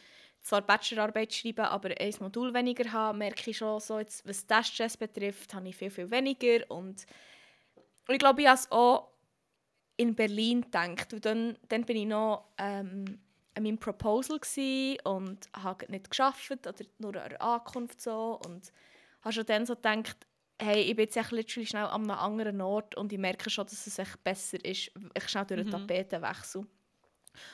[0.45, 4.69] zwar Bachelorarbeit schreibe, aber ein Modul weniger habe, merke ich schon so, jetzt, was das
[4.69, 7.07] Stress betrifft, habe ich viel, viel weniger und,
[8.09, 9.15] ich glaube, ich habe es auch
[9.97, 11.13] in Berlin gedacht.
[11.13, 13.19] Und dann, dann bin ich noch ähm,
[13.55, 14.39] an meinem Proposal
[15.05, 18.73] und habe nicht geschafft oder nur eine Ankunft so und
[19.23, 20.27] habe schon dann so gedacht,
[20.61, 23.87] hey, ich bin jetzt echt schnell an einem anderen Ort und ich merke schon, dass
[23.87, 25.71] es echt besser ist, ich schnell durch den mhm.
[25.71, 26.67] Tapetenwechsel.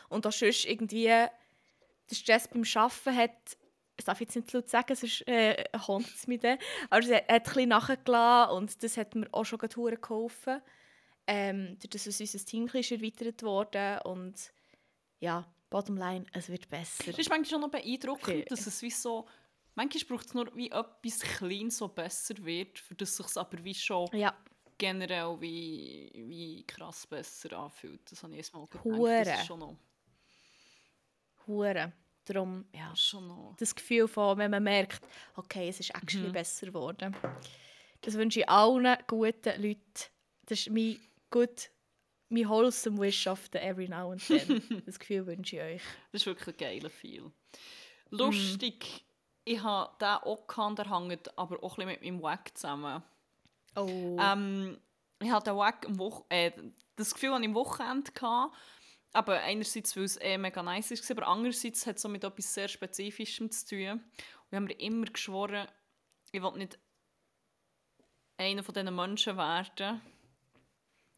[0.09, 1.11] Und auch sonst irgendwie
[2.11, 3.57] der Stress beim Arbeiten hat,
[3.97, 6.59] das darf ich jetzt nicht laut sagen, sonst äh, es mich dann,
[6.89, 10.61] aber es hat, hat ein bisschen nachgelassen und das hat mir auch schon gut geholfen.
[11.27, 14.53] Ähm, dadurch ist unser Team ein erweitert worden und
[15.21, 17.05] ja, Bottomline, es wird besser.
[17.07, 18.45] Das ist manchmal schon noch beeindruckend, okay.
[18.49, 19.29] dass es wie so
[19.75, 23.75] Manchmal braucht es nur wie etwas Kleines, so besser wird, für das sich aber wie
[23.75, 24.37] schon ja.
[24.77, 28.11] generell wie, wie krass besser anfühlt.
[28.11, 28.85] Das habe ich erst mal gedacht.
[28.85, 29.25] Hure.
[29.25, 29.77] Das ist schon noch...
[31.47, 31.93] Hure.
[32.25, 33.57] Darum, ja, schon noch.
[33.59, 35.01] das Gefühl von, wenn man merkt,
[35.37, 36.33] okay, es ist actually mhm.
[36.33, 37.17] besser geworden.
[38.03, 39.83] Das wünsche ich allen guten Leuten.
[40.47, 41.01] Das ist mein
[41.31, 41.71] gut
[42.33, 44.83] mein wholesome wish of the every now and then.
[44.87, 45.83] das Gefühl wünsche ich euch.
[46.13, 47.33] Das ist wirklich ein geiler Feel.
[48.11, 49.05] Lustig
[49.45, 53.03] ich habe den auch gehabt, der hängt aber auch ein mit meinem Wack zusammen.
[53.75, 54.17] Oh.
[54.21, 54.79] Ähm,
[55.21, 55.99] ich hatte den Wack am
[56.29, 56.53] äh,
[56.97, 58.55] das Gefühl an im Wochenende gehabt,
[59.13, 62.69] aber einerseits, weil es eh mega nice war, aber andererseits hat es mit etwas sehr
[62.69, 63.91] Spezifischem zu tun.
[63.91, 65.67] Und wir haben mir immer geschworen,
[66.33, 66.79] ich will nicht
[68.37, 70.01] einer von diesen Menschen werden,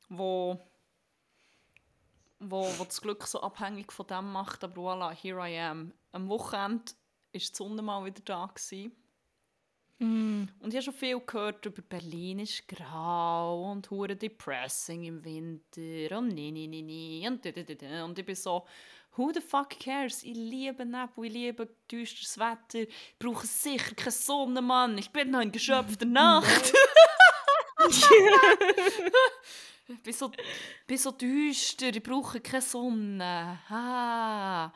[0.08, 0.58] wo,
[2.40, 5.92] wo, wo das Glück so abhängig von dem macht, aber voilà, here I am.
[6.12, 6.92] Am Wochenende
[7.32, 8.46] ist die Sonne mal wieder da.
[8.46, 8.96] Gewesen.
[10.02, 10.48] Mm.
[10.58, 16.18] Und ich habe schon viel gehört über Berlin ist grau und hure depressing im Winter
[16.18, 18.66] und nee, nee, nee, nee und, und ich bin so,
[19.16, 20.24] who the fuck cares?
[20.24, 25.30] Ich liebe Nebel, ich liebe düsteres Wetter, ich brauche sicher keine Sonne, Mann, ich bin
[25.30, 26.72] noch in geschöpfter Nacht.
[29.86, 30.32] ich bin so,
[30.84, 33.60] bin so düster, ich brauche keine Sonne.
[33.68, 34.72] Ah.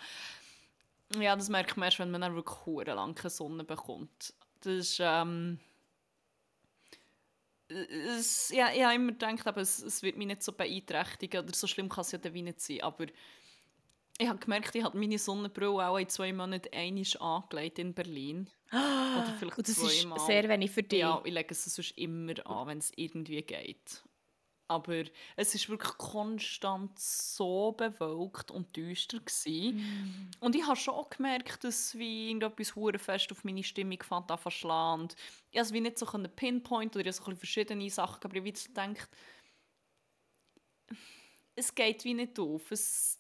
[1.18, 4.33] Ja, das merkt man erst, wenn man dann wirklich lange keine Sonne bekommt.
[4.61, 5.59] Das ähm,
[7.68, 11.54] es, ja, ich habe immer gedacht, aber es, es wird mich nicht so beeinträchtigen oder
[11.54, 13.07] so schlimm kann es ja dann nicht sein, aber
[14.18, 18.48] ich habe gemerkt, ich habe meine Sonnenbrille auch in zwei Monaten einmal angelegt in Berlin.
[18.72, 20.16] Oder vielleicht Und das zweimal.
[20.16, 21.00] ist sehr wenig für dich.
[21.00, 24.02] Ja, ich lege es sonst immer an, wenn es irgendwie geht.
[24.69, 25.05] Aber
[25.37, 29.77] es ist wirklich konstant so bewölkt und düster gewesen.
[29.77, 30.31] Mm.
[30.41, 34.39] Und ich habe schon auch gemerkt, dass wie irgendetwas fest auf meine Stimmung fand an
[34.39, 35.09] verschlagen.
[35.51, 38.69] Ich konnte es wie nicht so pinpointen oder so verschiedene Sachen, aber ich habe so
[38.69, 39.09] gedacht,
[41.55, 42.71] es geht wie nicht auf.
[42.71, 43.19] Es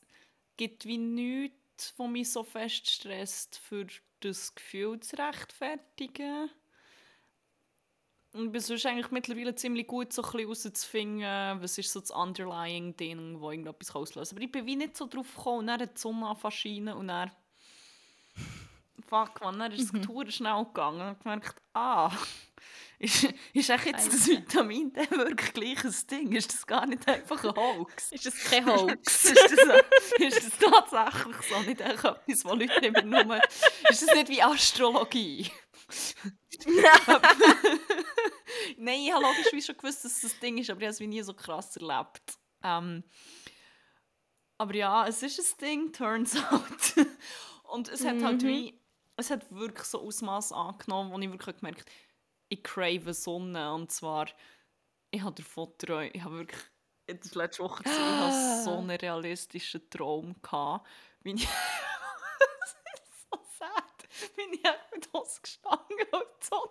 [0.56, 3.86] gibt wie nichts, was mich so fest stresst, für
[4.20, 6.50] das Gefühl zu rechtfertigen.
[8.36, 13.34] Und bin sonst eigentlich mittlerweile ziemlich gut so herauszufinden, was ist so das underlying Ding,
[13.34, 14.32] das irgendetwas auslöst.
[14.32, 17.08] Aber ich bin wie nicht so drauf gekommen und dann hat die Sonne angefangen und
[17.08, 17.30] dann
[19.08, 20.00] fuck, man, dann ist Mhm.
[20.00, 20.30] mhm.
[20.30, 22.10] schnell gegangen und gemerkt, ah,
[22.98, 23.24] ist,
[23.54, 24.28] ist echt jetzt das.
[24.28, 26.32] Vitamin D wirklich gleich ein Ding?
[26.32, 28.12] Ist das gar nicht einfach ein Hoax?
[28.12, 29.24] Ist das kein Hoax?
[29.30, 31.60] ist, das, ist das tatsächlich so?
[31.60, 33.40] Nicht etwas, wo Leute immer nur...
[33.88, 35.50] Ist das nicht wie Astrologie?
[38.78, 41.00] Nein, ich habe logischerweise schon gewusst, dass es ein Ding ist, aber ich habe es
[41.00, 42.38] nie so krass erlebt.
[42.62, 43.02] Ähm,
[44.58, 47.06] aber ja, es ist ein Ding, turns out.
[47.64, 48.48] Und es hat halt Mhm.
[48.48, 48.80] wie...
[49.18, 51.90] Es hat wirklich so Ausmaß angenommen, wo ich wirklich gemerkt habe,
[52.50, 53.72] ich crave Sonne.
[53.72, 54.26] Und zwar,
[55.10, 56.60] ich habe davon geträumt, ich habe wirklich...
[57.06, 60.34] Das letzte Woche, gewesen, ich hatte so einen realistischen Traum.
[60.42, 60.86] Gehabt,
[61.22, 61.46] wie ich...
[61.48, 64.05] das ist so sad.
[64.36, 66.70] Bin ich echt mit uns gestanden und die Sonne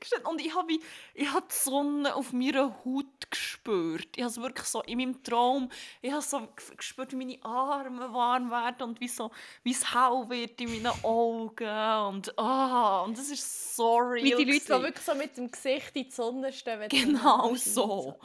[0.00, 0.26] gestanden.
[0.28, 0.72] Und ich habe,
[1.14, 4.08] ich habe die Sonne auf meiner Haut gespürt.
[4.16, 5.70] Ich habe es wirklich so in meinem Traum,
[6.00, 9.30] ich habe so gespürt, wie meine Arme warm werden und wie, so,
[9.62, 12.14] wie es hell wird in meinen Augen.
[12.14, 14.38] Und, ah, und das ist so real.
[14.38, 16.88] Wie die Leute, die wirklich so mit dem Gesicht in die Sonne stehen.
[16.88, 18.18] Genau so.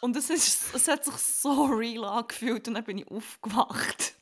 [0.00, 4.14] Und es, ist, es hat sich so real angefühlt und dann bin ich aufgewacht.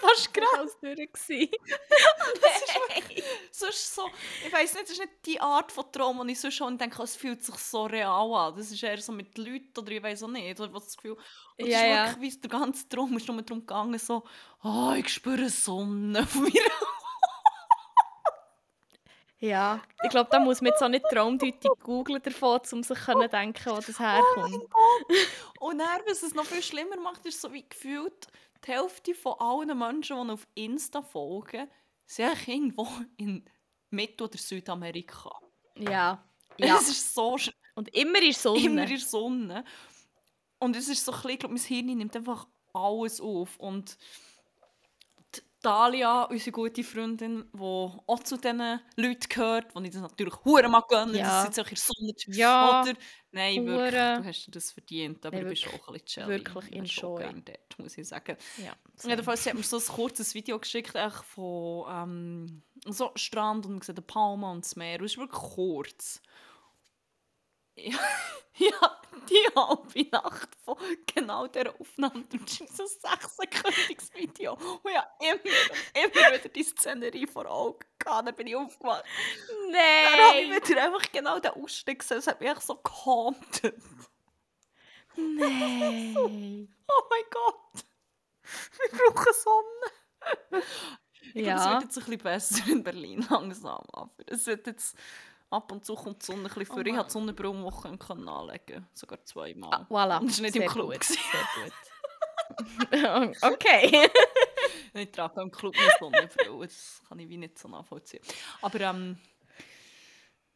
[0.00, 1.12] Fast Das war durch.
[1.12, 1.48] gewesen.
[3.50, 4.02] sonst so,
[4.46, 7.02] ich weiß nicht, das ist nicht die Art von Traum, die ich sonst schon denke,
[7.02, 8.56] es fühlt sich so real an.
[8.56, 10.58] Das ist eher so mit Leuten oder ich weiß auch nicht.
[10.60, 11.16] Oder was das Gefühl.
[11.58, 12.06] Und Ja, ist ja.
[12.16, 14.24] wirklich, wie der ganze Traum ist nur darum gegangen, so,
[14.62, 16.52] oh, ich spüre Sonne auf mir.
[19.40, 23.28] Ja, ich glaube, da muss man jetzt auch nicht traumdeutig googeln davon, um sich zu
[23.28, 24.68] denken, wo das Oh herkommt.
[25.60, 28.28] Und dann, was es noch viel schlimmer macht, ist so wie gefühlt,
[28.66, 31.68] die Hälfte von allen Menschen, die auf Insta folgen,
[32.06, 32.86] sind irgendwo
[33.16, 33.44] in
[33.88, 35.30] Mittel- oder Südamerika.
[35.78, 36.22] Ja.
[36.58, 36.76] ja.
[36.76, 37.36] Es ist so
[37.74, 38.60] Und immer in Sonne.
[38.60, 39.64] immer in Sonne.
[40.58, 43.56] Und es ist so ein bisschen, ich glaube, mein Hirn nimmt einfach alles auf.
[43.58, 43.96] Und
[45.62, 50.68] Dalia, unsere gute Freundin, die auch zu diesen Leuten gehört, die ich das natürlich hure
[50.68, 51.24] mal gönnen, Ja.
[51.24, 52.82] dass sie jetzt auch in Sonne Ja.
[52.82, 52.94] Oder?
[53.32, 54.16] Nein, wirklich, Hure.
[54.22, 56.44] du hast dir das verdient, aber Nein, du bist wirklich- auch ein bisschen jelly.
[56.44, 58.36] wirklich gerne dort, muss ich sagen.
[58.56, 58.72] ja.
[59.08, 63.82] Jedenfalls hat mir so ein kurzes Video geschickt echt von ähm, so Strand und man
[63.82, 64.98] sieht die Palmen und das Meer.
[64.98, 66.22] Und es ist wirklich kurz.
[67.76, 67.98] Ja,
[68.56, 68.96] ja
[69.28, 70.76] die halbe Nacht von
[71.14, 72.24] genau dieser Aufnahme.
[72.32, 74.54] Ist so ein sechssekündiges Video.
[74.54, 78.26] Und ja, immer, immer wieder die Szenerie vor Augen gehabt.
[78.28, 79.04] Dann bin ich aufgewacht.
[79.72, 80.62] Dann habe ich Nein!
[80.68, 82.18] wieder einfach genau den Ausstieg gesehen.
[82.18, 83.76] Es hat mich echt so gehauntet.
[85.16, 86.74] Nein!
[86.92, 87.84] Oh mein Gott.
[88.80, 90.64] Wir brauchen Sonne.
[91.22, 91.70] Ich glaube, es Ja.
[91.74, 93.84] wird jetzt ein bisschen besser in Berlin langsam.
[93.92, 94.96] Aber es wird jetzt
[95.50, 96.80] ab und zu kommt die Sonne ein bisschen Oh vor.
[96.80, 96.96] ich Mann.
[96.96, 98.86] konnte Sonnenbrille können anlegen.
[98.94, 99.70] Sogar zweimal.
[99.72, 100.20] Ah, voilà.
[100.20, 100.92] Und es war nicht im Sehr Club.
[100.92, 101.04] gut.
[101.04, 101.18] Sehr
[101.56, 101.72] gut.
[103.42, 104.08] okay.
[104.92, 106.66] Ich trage im Club eine Sonnenbrille.
[106.66, 108.22] Das kann ich wie nicht so nachvollziehen.
[108.60, 109.18] Aber ähm,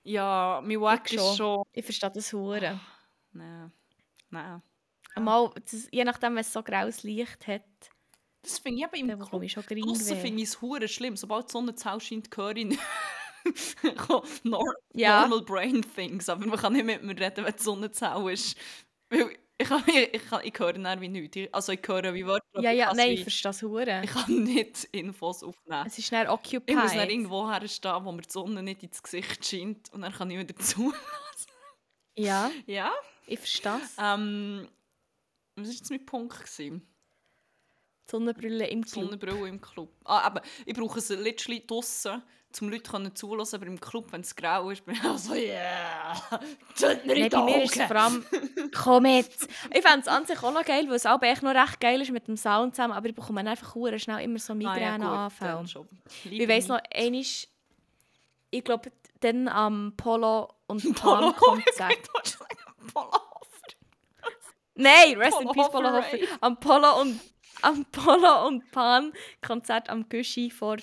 [0.02, 1.36] ja, mein Wack Ich ist schon.
[1.36, 1.62] schon...
[1.72, 2.80] Ich verstehe das Hure.
[3.32, 3.72] Nein.
[4.30, 4.62] Nein.
[5.20, 7.62] Mal, das, je nachdem, wenn es so graues Licht hat,
[8.42, 11.16] Das finde ich eben im Club ich Draussen finde ich es hure schlimm.
[11.16, 12.76] Sobald die Sonne zu hell scheint, höre ich
[14.44, 15.22] Nor Ja.
[15.26, 16.28] normal brain things.
[16.28, 18.56] Aber man kann nicht mit mir reden, wenn die Sonne zu ist.
[19.10, 21.36] Weil ich, kann, ich, ich, ich höre dann wie nichts.
[21.36, 24.00] Ich- Also ich höre wie Wörter, Ja, ja, nein, wie, ich verstehe das Hure.
[24.02, 25.86] ich kann nicht Infos aufnehmen.
[25.86, 27.10] Es ist schnell Ich muss dann occupied.
[27.10, 29.92] irgendwo herstehen, wo mir die Sonne nicht ins Gesicht scheint.
[29.92, 30.92] Und dann kann ich wieder zu.
[32.16, 32.92] Ja, ja.
[33.26, 33.96] ich verstehe es.
[33.98, 34.68] Ähm,
[35.56, 36.36] was war jetzt mein Punkt?
[36.38, 36.93] Gewesen?
[38.10, 39.04] Sonnenbrille im Club.
[39.04, 39.90] Sonnenbrille im Club.
[40.04, 42.22] Ah, aber ich brauche sie literally draussen,
[42.60, 46.14] um Leute zulassen, aber im Club, wenn es grau ist, bin ich auch so, yeah,
[46.78, 48.24] tut mir in die bei mir ist es vor allem,
[48.72, 49.48] komm jetzt.
[49.74, 52.00] Ich fände es an sich auch noch geil, weil es auch echt noch recht geil
[52.00, 54.70] ist mit dem Sound zusammen, aber ich bekomme einfach hure schnell immer so Ah, ja,
[54.70, 55.50] Migräneanfälle.
[55.52, 55.88] dann schon.
[56.24, 61.96] ich weiss noch, einmal, ich glaube, dann am Polo und Polo, wollte sagen,
[62.92, 63.20] Polohofer.
[64.76, 66.18] Nein, Rest in Polo Peace, Hofer Polo Hofer.
[66.40, 67.20] Am Polo und,
[67.62, 70.76] am Polo und Pan-Konzert am Güschi vor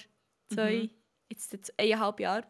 [0.53, 0.89] zwei, Mhm.
[1.29, 2.45] jetzt, jetzt eineinhalb Jahren.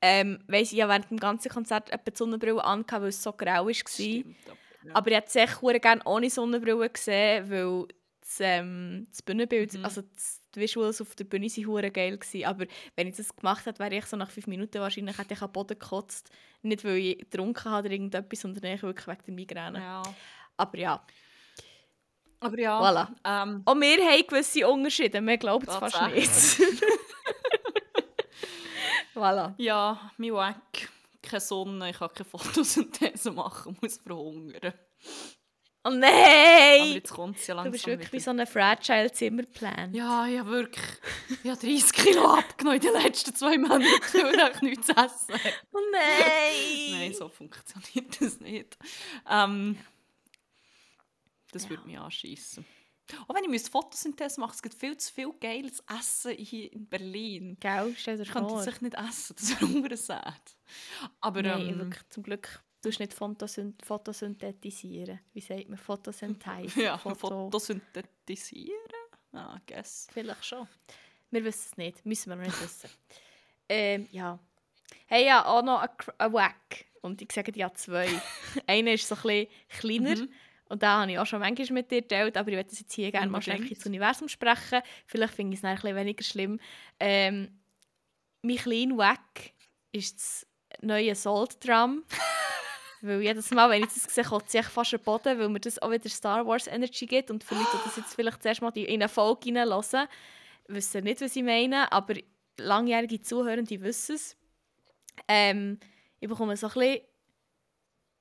[0.00, 3.32] Ähm, weiss ich ja während dem ganzen Konzert etwa die Sonnenbrille angehabt, weil es so
[3.32, 3.74] grau war.
[3.74, 4.56] Stimmt, aber,
[4.88, 4.94] ja.
[4.94, 7.86] Aber ich hätte es echt gerne ohne Sonnenbrille gesehen, weil
[8.20, 9.84] das, ähm, das Bühnenbild, Mhm.
[9.84, 12.16] also das, die Visuals auf der Bühne waren hure geil.
[12.16, 12.44] Gewesen.
[12.46, 12.64] Aber
[12.96, 15.52] wenn ich das gemacht hätte, wäre ich so nach fünf Minuten wahrscheinlich hätte ich am
[15.52, 16.30] Boden gekotzt.
[16.62, 19.78] Nicht, weil ich getrunken habe oder irgendetwas, sondern wirklich wegen der Migräne.
[19.78, 20.02] ja.
[20.56, 21.06] Aber ja,
[22.40, 23.08] Aber ja, Voilà.
[23.24, 26.30] ähm, auch wir haben gewisse Unterschiede, wir glauben es fast nicht.
[29.14, 29.54] voilà.
[29.58, 30.88] ja, mein Wack,
[31.22, 34.72] keine Sonne, ich kann keine Photosynthese machen, muss verhungern.
[35.82, 36.92] Oh Aber nein!
[36.92, 39.94] jetzt kommt ja Du langsam bist wirklich wie so ein fragile Zimmerplan.
[39.94, 40.84] Ja, ja, wirklich.
[41.42, 45.40] Ich habe 30 Kilo abgenommen in den letzten zwei Monaten, weil ich nichts zu essen.
[45.72, 46.90] Oh nein!
[46.98, 48.76] Nein, so funktioniert das nicht.
[49.30, 49.78] Ähm,
[51.52, 51.70] das Ja.
[51.70, 52.64] würde mich anschießen.
[53.26, 56.86] Auch wenn ich müsste Photosynthese machen es gibt viel zu viel geiles Essen hier in
[56.86, 57.56] Berlin.
[57.58, 58.58] Gell, stell dir Ich könnte vor.
[58.58, 60.56] das echt nicht essen, das wäre ungesät.
[61.20, 65.18] Aber Nein, ähm, wirklich, zum Glück tust du nicht Photosynth Photosynthetisieren.
[65.32, 65.76] Wie sagt man?
[65.78, 66.82] Photosynthese.
[66.84, 68.76] ja, Foto- Fotosynthetisieren?
[69.32, 70.06] Ah, guess.
[70.12, 70.68] Vielleicht schon.
[71.30, 72.06] Wir wissen es nicht.
[72.06, 72.90] Müssen wir noch nicht wissen.
[73.68, 74.38] ähm, ja.
[75.06, 75.82] Hey, ja, auch noch
[76.18, 76.86] ein Wack.
[77.02, 78.08] Und ich sage ja zwei.
[78.66, 80.16] Einer ist so ein bisschen kleiner.
[80.16, 80.30] Mhm.
[80.70, 82.92] Und da habe ich auch schon manchmal mit dir geteilt, aber ich würde das jetzt
[82.92, 84.82] hier gerne mal schnell ins Universum sprechen.
[85.04, 86.60] Vielleicht finde ich es ein bisschen weniger schlimm.
[87.00, 87.58] Ähm,
[88.42, 89.52] mein kleiner Wack
[89.90, 90.46] ist das
[90.80, 92.04] neue Salt-Drum.
[93.00, 95.80] weil jedes Mal, wenn ich das sehe, kotze ich fast den Boden, weil mir das
[95.82, 97.32] auch wieder Star Wars Energy gibt.
[97.32, 100.06] Und für Leute, die das jetzt vielleicht zuerst mal in eine Folge hineinhören,
[100.68, 102.14] wissen nicht, was ich meine, aber
[102.58, 104.36] langjährige Zuhörende wissen es.
[105.26, 105.80] Ähm,
[106.20, 107.00] ich bekomme so ein bisschen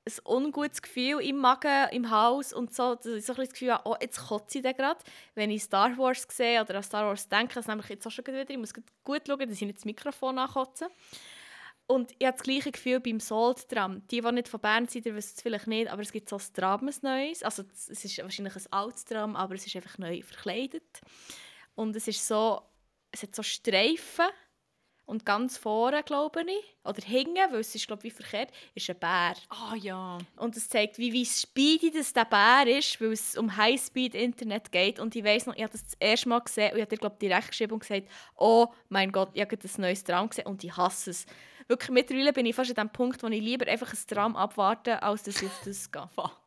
[0.09, 3.73] ein ungutes Gefühl im Magen, im Hals und so, dass ich so ein das Gefühl
[3.73, 4.99] habe, oh, jetzt kotze ich gerade.
[5.35, 8.25] Wenn ich Star Wars sehe oder an Star Wars denke, das nämlich jetzt auch schon
[8.25, 8.73] wieder, ich muss
[9.03, 10.89] gut schauen, dass ich nicht das Mikrofon ankotze.
[11.87, 14.07] Und ich habe das gleiche Gefühl beim Salt-Tram.
[14.09, 16.53] Die, die nicht von Bern sind, wissen es vielleicht nicht, aber es gibt so ein
[16.53, 17.41] Tram, ein neues.
[17.41, 21.01] Also es ist wahrscheinlich ein altes Tram, aber es ist einfach neu verkleidet.
[21.73, 22.61] Und es ist so,
[23.11, 24.27] es hat so Streifen
[25.09, 28.89] und ganz vorne, glaube ich, oder hinten, weil es ist, glaube ich, wie verkehrt, ist
[28.91, 29.33] ein Bär.
[29.49, 30.19] Ah ja.
[30.37, 34.99] Und es zeigt, wie, wie speedy das der Bär ist, weil es um Highspeed-Internet geht.
[34.99, 36.99] Und ich weiss noch, ich habe das das erste Mal gesehen und ich habe dir,
[36.99, 38.07] glaube ich, direkt geschrieben und gesagt,
[38.37, 41.25] oh mein Gott, ich habe ein neues Tram gesehen und ich hasse es.
[41.67, 45.01] Wirklich, mittlerweile bin ich fast an dem Punkt, wo ich lieber einfach ein Tram abwarte,
[45.01, 46.07] als dass ich auf das gehe.
[46.15, 46.37] Fuck.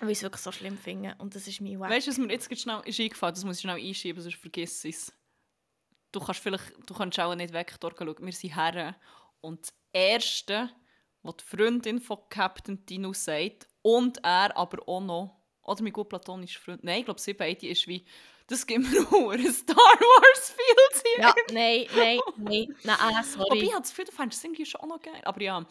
[0.00, 1.14] Weil ich es wirklich so schlimm finde.
[1.18, 1.90] Und das ist mein Wack.
[1.90, 4.84] Weißt du, was mir jetzt schnell ist eingefallen Das muss ich schnell einschieben, sonst vergiss
[4.84, 5.12] es.
[6.12, 8.16] Du kannst vielleicht, du kannst auch nicht weg dort schauen.
[8.20, 8.94] Wir sind Herren.
[9.40, 10.70] Und das Erste,
[11.22, 16.08] was die Freundin von Captain Dino sagt, und er aber auch noch, oder mein gut
[16.08, 18.04] platonischer Freund, nein, ich glaube, sie beide ist wie,
[18.48, 21.22] das gibt mir nur ein Star Wars Feels hier.
[21.22, 23.58] Ja, nein, nein, nein, nein, ah, Wobei sorry.
[23.64, 25.20] ich habe das Gefühl, du fändest es irgendwie schon auch noch geil.
[25.24, 25.66] Aber ja,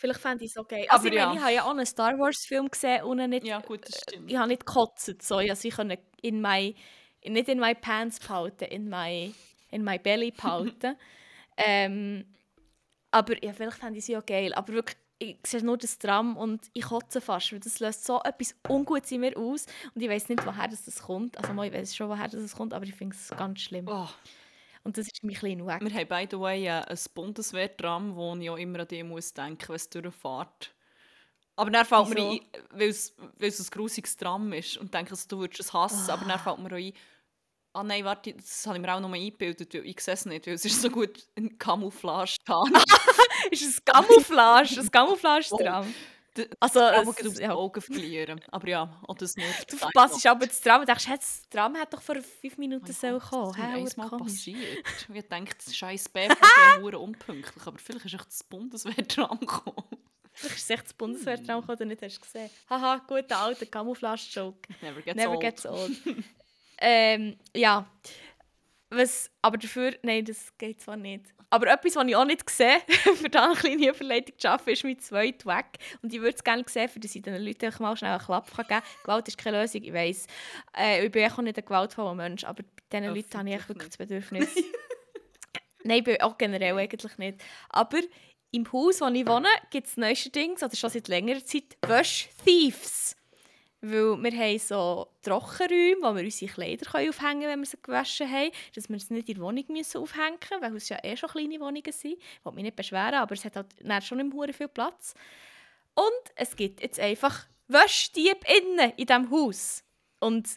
[0.00, 0.86] Vielleicht fände ich es okay.
[0.88, 1.34] Aber Also ich, meine, ja.
[1.34, 4.30] ich habe ja auch einen Star Wars-Film gesehen und nicht ja gut, das stimmt.
[4.30, 5.40] ich habe nicht gekotzt, so.
[5.40, 6.74] Ich konnte in my,
[7.26, 9.34] nicht in my pants behalten, in my,
[9.70, 10.96] in my belly behalten.
[11.56, 12.24] ähm,
[13.10, 14.54] aber ja, vielleicht fände ich sie auch geil.
[14.54, 18.20] Aber wirklich, ich sehe nur das Tram und ich kotze fast, weil das löst so
[18.22, 21.36] etwas Ungutes in mir aus und ich weiß nicht, woher das, kommt.
[21.36, 23.86] Also mal, ich weiß schon, woher das kommt, aber ich finde es ganz schlimm.
[23.86, 24.08] Oh,
[24.82, 25.82] Und das ist mein kleiner Wack.
[25.82, 29.34] wir haben, by the way, äh, ein Bundeswehr-Tram, wo ich auch immer an die muss
[29.34, 30.74] denken, wenn es durchfährt.
[31.56, 32.40] Aber dann fällt mir ein,
[32.70, 36.38] weil es, ein grusiges Tram ist und denke, also, du würdest es hassen, aber dann
[36.38, 36.94] fällt mir auch ein,
[37.72, 40.24] ah nein, warte, das habe ich mir auch noch mal eingebildet, weil ich sehe es
[40.26, 42.36] nicht, weil es ist so gut in Camouflage
[43.50, 45.94] ist es ein Camouflage, ein Camouflage-Tram.
[46.36, 47.52] D- Also, aber es, gerade aufs ja.
[47.54, 48.40] Auge verlieren.
[48.52, 49.46] Aber ja, oder das nur.
[49.68, 52.84] Du verpasst aber das Tram und denkst, hey, das Tram hat doch vor fünf Minuten
[52.84, 53.84] Mein sollen Gott, kommen.
[53.84, 54.22] Das ist komisch.
[54.22, 54.86] passiert.
[55.12, 56.30] Ich dachte, das scheiß BVG
[56.76, 59.84] ist hure unpünktlich, aber vielleicht ist echt das Bundeswehr-Tram gekommen.
[60.32, 62.48] Vielleicht ist es echt das Bundeswehr-Tram gekommen, den du nicht hast gesehen.
[62.68, 64.68] Haha, guter alter Camouflage-Joke.
[64.82, 65.40] Never gets Never old.
[65.40, 65.90] gets old.
[66.80, 67.86] ähm, ja.
[68.92, 71.32] Was, aber dafür, nein, das geht zwar nicht.
[71.50, 74.84] Aber etwas, was ich auch nicht sehe, für da eine kleine Überleitung zu arbeiten, ist
[74.84, 75.66] mein zweiter Weg.
[76.00, 78.50] Und ich würde es gerne sehen, für dass ich den Leuten mal schnell einen Klapp
[78.56, 78.82] geben kann.
[79.02, 80.26] Gewalt ist keine Lösung, ich weiss.
[80.76, 83.88] Äh, ich bin auch nicht ein gewaltvoller Mensch, aber bei diesen Leuten habe ich wirklich
[83.88, 84.54] das Bedürfnis.
[85.84, 87.42] Nein, ich bin auch generell eigentlich nicht.
[87.68, 87.98] Aber
[88.52, 93.16] im Haus, wo ich wohne, gibt es neuestens, oder schon seit längerer Zeit, Wäsch-Thieves.
[93.82, 98.30] Weil wir haben so Trockenräume, wo wir unsere Kleider aufhängen können, wenn wir sie gewaschen
[98.30, 98.50] haben.
[98.74, 101.30] Dass wir sie nicht in der Wohnung müssen aufhängen müssen, weil es ja eh schon
[101.30, 102.18] kleine Wohnungen sind.
[102.18, 105.14] Ich will mich nicht beschweren, aber es hat halt schon im Hure viel Platz.
[105.94, 109.82] Und es gibt jetzt einfach Wäschdieb innen in diesem Haus.
[110.20, 110.48] Und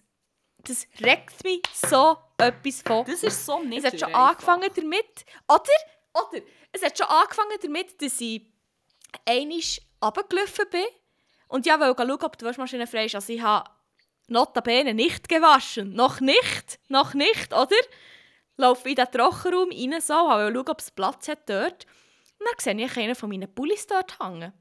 [0.65, 4.29] das regt mich so etwas von Das ist so nicht es hat schon einfach.
[4.31, 5.63] angefangen damit, oder?
[6.13, 6.43] Oder?
[6.71, 8.41] Es hat schon angefangen damit, dass ich
[9.25, 9.59] einmal
[10.03, 10.85] runtergelaufen bin
[11.53, 13.13] und ja wollte schauen, ob die Waschmaschine frei ist.
[13.13, 13.69] Also ich habe
[14.27, 15.93] notabene nicht gewaschen.
[15.93, 17.75] Noch nicht, noch nicht, oder?
[18.57, 21.85] Laufe in den Trockenraum rein, so, wollte schauen, ob es Platz hat dort.
[22.39, 24.51] Und dann sehe ich einen von meinen Pullis dort hängen.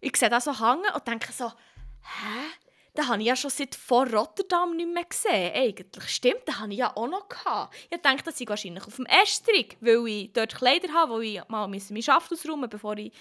[0.00, 2.48] Ich sehe das so hängen und denke so, hä?
[2.96, 5.52] Den habe ich ja schon seit vor Rotterdam nicht mehr gesehen.
[5.54, 7.74] Eigentlich stimmt, den habe ich ja auch noch gehabt.
[7.90, 11.46] Ich dachte, das sei wahrscheinlich auf dem Estrich, weil ich dort Kleider habe, wo ich
[11.48, 13.12] mal meinen Schaft ausräumen bevor ich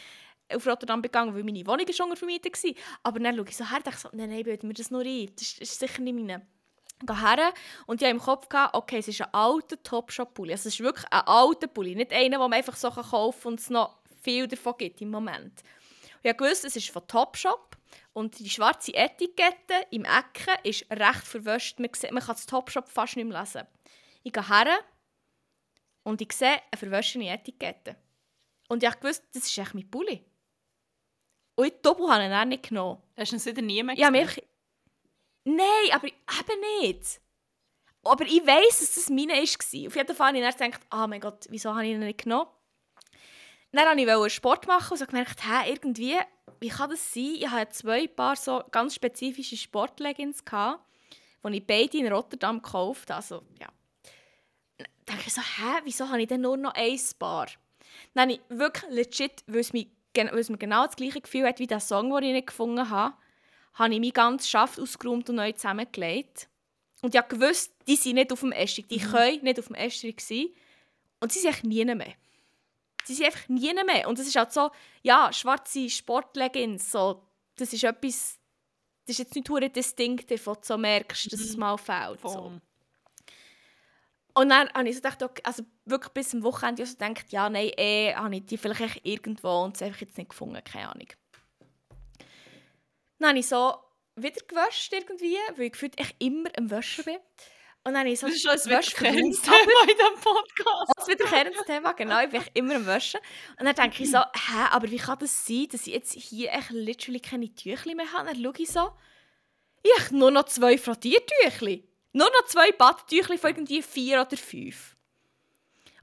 [0.55, 2.73] auf Rotterdam gegangen, weil meine Wohnung schon vermietet war.
[3.03, 5.01] Aber dann schaue ich so her und dachte so, nein, nein, bilden mir das nur
[5.01, 5.31] ein.
[5.35, 6.45] Das ist, sicher nicht meine.
[7.05, 7.53] Gehe her
[7.87, 10.51] und ich hatte im Kopf, gehabt, okay, es ist ein alter Topshop-Pulli.
[10.51, 13.51] Also es ist wirklich ein alter Pulli, nicht einer, den man einfach so kaufen kann
[13.53, 15.63] und es noch viel davon gibt im Moment.
[16.23, 17.75] Und ich wusste, es ist von Topshop
[18.13, 21.79] und die schwarze Etikette im Ecken ist recht verwöscht.
[21.79, 23.63] Man, sieht, man kann das Topshop fast nicht mehr lesen.
[24.23, 24.79] Ich gehe her
[26.03, 27.95] und ich sehe eine verwöschene Etikette.
[28.67, 30.23] Und ich wusste, das ist echt mein Pulli.
[31.61, 32.99] Und ich Doppel habe ihn dann nicht genommen.
[33.15, 34.25] Hast du ihn wieder nie mehr Ja, gesehen?
[34.25, 34.43] mich...
[35.43, 37.21] Nein, aber eben nicht.
[38.03, 39.87] Aber ich weiss, dass das meine war.
[39.87, 42.23] Auf jeden Fall habe ich dann gedacht, oh mein Gott, wieso habe ich ihn nicht
[42.23, 42.49] genommen?
[43.71, 46.17] Dann wollte ich Sport machen und so gemerkt, hä, irgendwie,
[46.59, 47.35] wie kann das sein?
[47.35, 53.17] Ich hatte zwei Paar so ganz spezifische Sportleggings, die ich beide in Rotterdam gekauft habe.
[53.17, 53.67] Also, ja.
[54.79, 57.49] Dann dachte ich so, hä, wieso habe ich denn nur noch ein Paar?
[58.15, 61.47] Dann habe ich wirklich legit, weil es, mich, weil es mir genau das gleiche Gefühl
[61.47, 63.15] hat wie der Song, den ich nicht gefunden habe,
[63.73, 66.47] habe ich mein ganzes Schaft ausgeräumt und neu zusammengelegt.
[67.01, 68.87] Und ich wusste, die sind nicht auf dem Estrich.
[68.87, 70.49] Die können nicht auf dem Estrich sein.
[71.19, 72.13] Und sie sind echt nie mehr.
[73.05, 74.07] Sie sind einfach nie mehr.
[74.07, 74.69] Und es ist halt so,
[75.01, 77.23] ja, schwarze Sportleggings, so,
[77.55, 78.39] das ist etwas,
[79.05, 82.19] das ist jetzt nicht nur distinctive, wo du so merkst, dass es mal fehlt.
[82.21, 82.53] So.
[84.33, 87.49] Und dann habe ich so gedacht, okay, also wirklich bis zum Wochenende so gedacht, ja,
[87.49, 91.07] nein, eh, habe ich die vielleicht irgendwo und sie einfach jetzt nicht gefunden, keine Ahnung.
[93.19, 93.75] Dann habe ich so
[94.15, 97.17] wieder gewäscht irgendwie, weil ich gefühlt echt immer am Waschen bin.
[97.83, 99.41] Und dann habe ich so Das ist schon ein wiederkehrendes.
[99.41, 100.91] Thema in diesem Podcast.
[100.95, 102.21] Das wiederkehrendes Thema, genau.
[102.23, 103.19] Ich bin immer am Waschen.
[103.59, 106.51] Und dann denke ich so, hä, aber wie kann das sein, dass ich jetzt hier
[106.51, 108.27] echt literally keine Tüchli mehr habe?
[108.29, 108.91] Dann schaue ich so,
[109.83, 111.90] ich habe nur noch zwei Frattiertüchli.
[112.13, 114.95] Nur noch zwei Badtüchli von irgendwie vier oder fünf.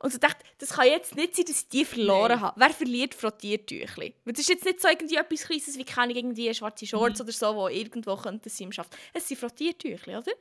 [0.00, 2.40] Und so dachte, das kann jetzt nicht sein, dass ich die verloren Nein.
[2.40, 2.60] habe.
[2.60, 4.14] Wer verliert Frattiertüchli?
[4.24, 7.32] Weil das ist jetzt nicht so irgendwie etwas Kleines wie keine irgendwie schwarze Shorts oder
[7.32, 8.96] so, die irgendwo könnten sie im Schaft.
[9.12, 10.32] Es sind Frattiertüchli, oder?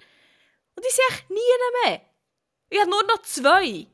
[0.75, 2.01] Und die sind echt nie mehr.
[2.69, 3.87] Ich habe nur noch zwei.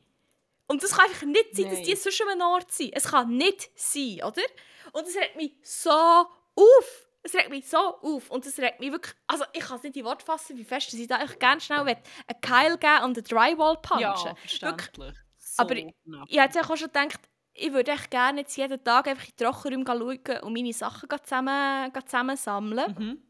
[0.68, 1.84] Und das kann einfach nicht sein, dass Nein.
[1.84, 2.94] die sonst an einem Ort sind.
[2.94, 4.44] Es kann nicht sein, oder?
[4.92, 7.03] Und es regt mich so auf.
[7.26, 8.30] Es regt mich so auf.
[8.30, 9.16] Und es regt mich wirklich...
[9.28, 11.62] Also ich kann es nicht in Wort fassen, wie fest dass ich da echt gerne
[11.62, 11.96] schnell will,
[12.28, 15.14] einen Keil geben und einen Drywall punchen Ja, Wirklich.
[15.38, 16.28] So Aber ich- knapp.
[16.30, 17.20] Ich hätte auch schon gedacht,
[17.54, 19.86] ich würde echt gerne jetzt jeden Tag einfach in die Trockenräume
[20.26, 22.96] schauen und meine Sachen zusammen, zusammen sammeln.
[22.98, 23.22] Mhm.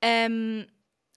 [0.00, 0.66] Ähm,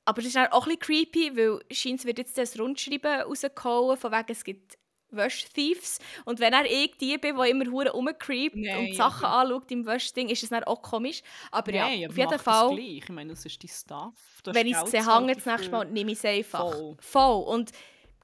[0.05, 4.11] aber es ist auch ein bisschen creepy, weil scheint wird jetzt das Rundschreiben rausgehauen, von
[4.11, 4.77] wegen es gibt
[5.17, 5.99] Wäschthieves.
[6.23, 9.85] Und wenn er ich die bin, die immer hure rumcreept und Sachen aber- anschaut im
[9.85, 11.21] Wäschding, ist es dann auch komisch.
[11.51, 12.97] Aber Nein, ja, auf jeden Fall, gleich.
[13.03, 13.61] Ich meine, das ist.
[13.61, 14.15] Du hast
[14.45, 15.69] wenn ich es sehe, hängt das nächste.
[15.71, 16.71] Mal, nehme ich es einfach.
[16.71, 16.97] Voll.
[17.01, 17.43] Voll.
[17.43, 17.71] Und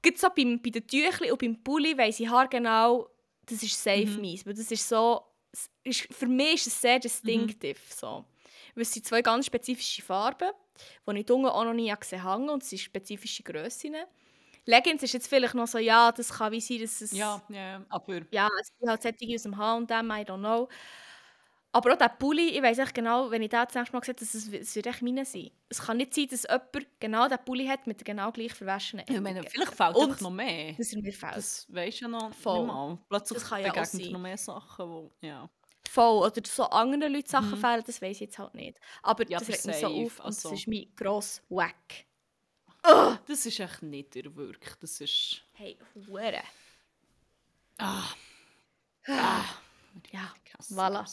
[0.02, 3.08] gerade so beim, bei den Tüchli und beim Pulli weiss ich haargenau,
[3.46, 4.20] das ist safe Mhm.
[4.22, 4.46] meins.
[4.46, 5.20] Weil das ist so,
[5.82, 7.78] ist, für mich ist es sehr distinctive.
[7.94, 8.24] So.
[8.74, 10.50] Weil es sind zwei ganz spezifische Farben,
[11.08, 13.94] die ich unten auch noch nie gesehen habe und es sind spezifische Grössen.
[14.66, 17.12] Leggings ist jetzt vielleicht noch so, ja, das kann wie sein, dass es...
[17.12, 20.68] Ja, ja, aber Ja, es sind halt solche aus dem H&M, I don't know.
[21.72, 24.14] Aber auch der Pulli, ich weiss echt genau, wenn ich den das nächste Mal sehe,
[24.14, 25.50] dass es, es wird echt meine sein.
[25.68, 29.20] Es kann nicht sein, dass jemand genau den Pulli hat mit genau gleich verwaschenen ich
[29.20, 30.74] meine, vielleicht fehlt Und- noch mehr.
[30.74, 31.36] Dass er mir fehlt.
[31.36, 32.64] Das weisst du ja noch Voll.
[32.66, 32.98] mal.
[33.08, 34.12] Plötzlich Das kann ja auch sein.
[34.12, 35.50] noch mehr Sachen, wo, ja.
[35.90, 36.24] Voll.
[36.26, 37.56] Oder so anderen Leuten Sachen Mhm.
[37.60, 38.78] fehlen, das weiss ich jetzt halt nicht.
[39.02, 42.06] Aber Ja, das regt mich so auf und also- das ist mein grosser Wack.
[43.26, 44.78] Das ist echt nicht der Wirk.
[44.80, 45.42] Das ist...
[45.54, 46.42] Hey, Hure.
[47.78, 48.10] Ah.
[49.06, 49.44] ah.
[50.12, 50.34] Ja,
[50.70, 51.04] voilà.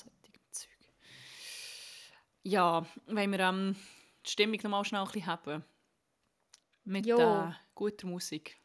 [2.44, 3.76] Ja, wenn wir ähm,
[4.26, 5.64] die Stimmung noch mal schnell ein bisschen haben.
[6.84, 8.60] Mit äh, guter Musik.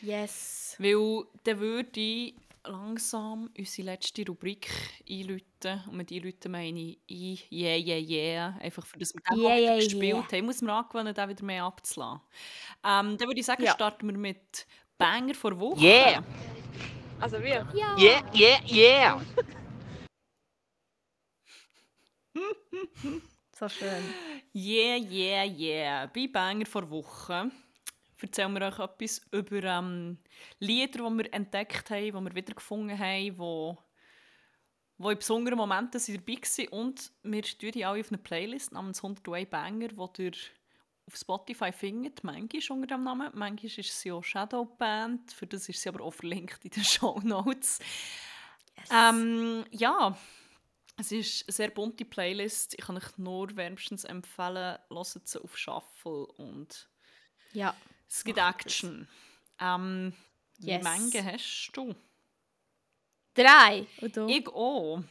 [0.00, 0.74] Yes.
[0.78, 2.34] Weil dann würde ich
[2.64, 4.68] langsam unsere letzte Rubrik
[5.08, 5.82] einläuten.
[5.88, 8.58] Und mit einläuten meine ich ein «Yeah, yeah, yeah».
[8.60, 10.22] Einfach für das wir den Yeah, yeah, gespielt yeah.
[10.22, 10.34] haben.
[10.34, 12.20] Ich muss mir angewöhnen, den wieder mehr abzulassen.
[12.84, 13.72] Ähm, dann würde ich sagen, Ja.
[13.72, 14.66] starten wir mit
[14.98, 15.80] «Banger vor Woche».
[15.82, 16.22] Yeah.
[17.20, 17.66] Also wir?
[17.74, 17.96] Ja.
[17.98, 19.20] Yeah, yeah, yeah.
[23.54, 24.02] So schön.
[24.54, 26.06] Yeah, yeah, yeah.
[26.06, 27.50] Bei Banger vor Woche
[28.22, 30.18] erzählen wir euch etwas über ähm,
[30.58, 33.78] Lieder, die wir entdeckt haben, die wir wiedergefunden haben, wo,
[34.98, 36.68] wo in besonderen Momenten sind dabei waren.
[36.68, 40.32] Und wir tun die alle auf eine Playlist namens 101 Banger, die ihr
[41.06, 42.22] auf Spotify findet.
[42.24, 45.32] Manchmal unter dem Namen, manchmal ist sie auch Shadow Band.
[45.32, 47.78] Für das ist sie aber auch verlinkt in den Show Notes.
[48.78, 48.88] Yes.
[48.90, 50.16] Ähm, ja,
[50.96, 52.74] es ist eine sehr bunte Playlist.
[52.74, 56.88] Ich kann euch nur wärmstens empfehlen, hört sie auf Shuffle und
[57.52, 57.74] ja.
[58.12, 59.08] Es gibt Action.
[59.60, 60.12] Ähm,
[60.58, 60.80] Yes.
[60.84, 61.92] Wie Menge hast du?
[63.34, 63.86] Drei.
[64.12, 64.26] Du?
[64.28, 65.02] Ich auch.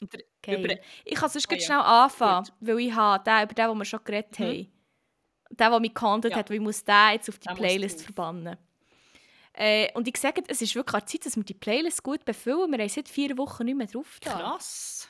[0.00, 0.74] Über,
[1.04, 1.66] Ich kann sonst gleich ja.
[1.66, 4.44] schnell anfangen, weil ich habe den, über den, den wir schon geredet Mhm.
[4.44, 4.72] haben.
[5.50, 6.38] Der, der mich gehandelt Ja.
[6.40, 8.58] hat, weil ich muss den jetzt auf die muss Playlist verbannen.
[9.54, 12.70] Äh, und ich sage, es ist wirklich an Zeit, dass wir die Playlist gut befüllen.
[12.70, 14.18] Wir haben seit vier Wochen nicht mehr drauf.
[14.20, 14.32] Da.
[14.38, 15.08] krass.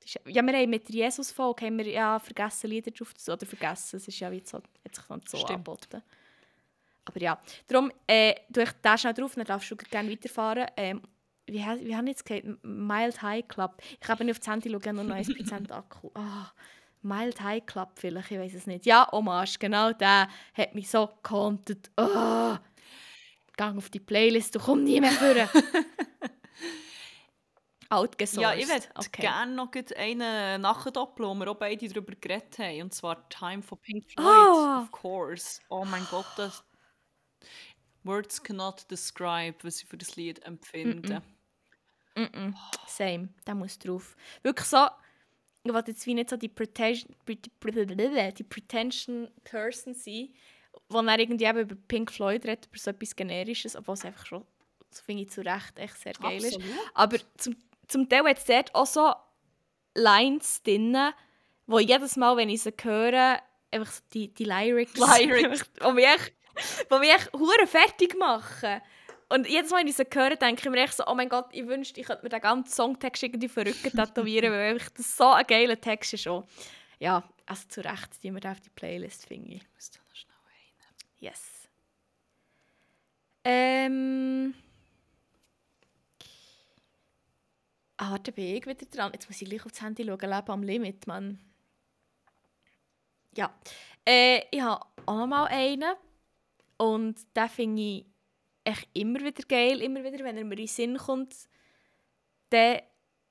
[0.00, 3.32] Das ist- Ja, wir haben mit der Jesus-Folge haben wir ja vergessen, Lieder drauf zu
[3.32, 5.50] Oder vergessen, es ist ja wie so, hat sich dann so Stimmt.
[5.50, 6.02] angeboten.
[7.04, 10.66] Aber ja, darum, äh, du ich den schnell drauf, dann darfst du gerne weiterfahren.
[10.76, 11.02] Ähm,
[11.46, 12.46] wie, wie haben jetzt gesagt?
[12.62, 13.82] Mild High Club.
[14.00, 16.10] Ich habe nicht auf das Handy schauen, nur noch 1% Akku.
[16.14, 16.50] Ah,
[17.02, 18.86] Mild High Club vielleicht, ich weiß es nicht.
[18.86, 21.90] Ja, Hommage, genau der hat mich so gehauntet.
[21.96, 22.58] Ah,
[23.56, 25.34] Gang auf die Playlist, du kommst nie mehr vor.
[27.90, 28.42] Outgesourced.
[28.42, 29.22] Ja, ich würde okay.
[29.22, 32.82] gerne noch einen nachdoppeln, wo wir auch beide darüber geredet haben.
[32.82, 34.82] Und zwar Time for Pink Floyd, Ah!
[34.82, 35.60] of course.
[35.68, 36.64] Oh mein Gott, das...
[38.04, 41.22] Words cannot describe, was ich für das Lied empfinde.
[42.14, 42.54] Mm-mm.
[42.86, 44.16] Same, der muss drauf.
[44.42, 44.86] Wirklich so,
[45.64, 50.28] ich wollte jetzt wie nicht so die Pretension, die Pretension Person sein,
[50.88, 54.26] wo er irgendwie eben über Pink Floyd redet, über so etwas Generisches, obwohl es einfach
[54.26, 54.44] schon,
[54.90, 56.56] so finde ich zu Recht, echt sehr geil ist.
[56.56, 56.90] Absolut.
[56.94, 57.56] Aber zum,
[57.88, 59.12] zum Teil hat es dort auch so
[59.94, 60.96] Lines drin,
[61.66, 63.40] wo jedes Mal, wenn ich sie höre,
[63.70, 65.64] einfach so die, die Lyrics, Lyrics.
[65.82, 66.32] die mich echt,
[66.90, 68.80] die mich echt hure fertig machen.
[69.28, 71.48] Und jedes Mal, wenn ich sie höre, denke ich mir echt so, oh mein Gott,
[71.52, 75.46] ich wünschte, ich könnte mir den ganzen Songtext irgendwie verrückt tätowieren, weil das so ein
[75.46, 76.28] geiler Text ist.
[76.28, 76.44] Auch.
[76.98, 79.62] Ja, also zu Recht, die wir auf die Playlist finde ich.
[79.62, 80.94] Ich muss da noch schnell rein.
[81.18, 81.68] Yes.
[83.44, 84.54] Ähm.
[87.96, 89.12] Ah, warte, bin ich wieder dran.
[89.12, 90.18] Jetzt muss ich gleich aufs Handy schauen.
[90.18, 91.38] Leben am Limit, Mann.
[93.36, 93.52] Ja.
[94.06, 95.94] Äh, ich habe auch noch mal einen.
[96.76, 98.06] Und den finde ich
[98.64, 99.80] echt immer wieder geil.
[99.80, 101.34] Immer wieder, wenn er mir in den Sinn kommt,
[102.50, 102.80] dann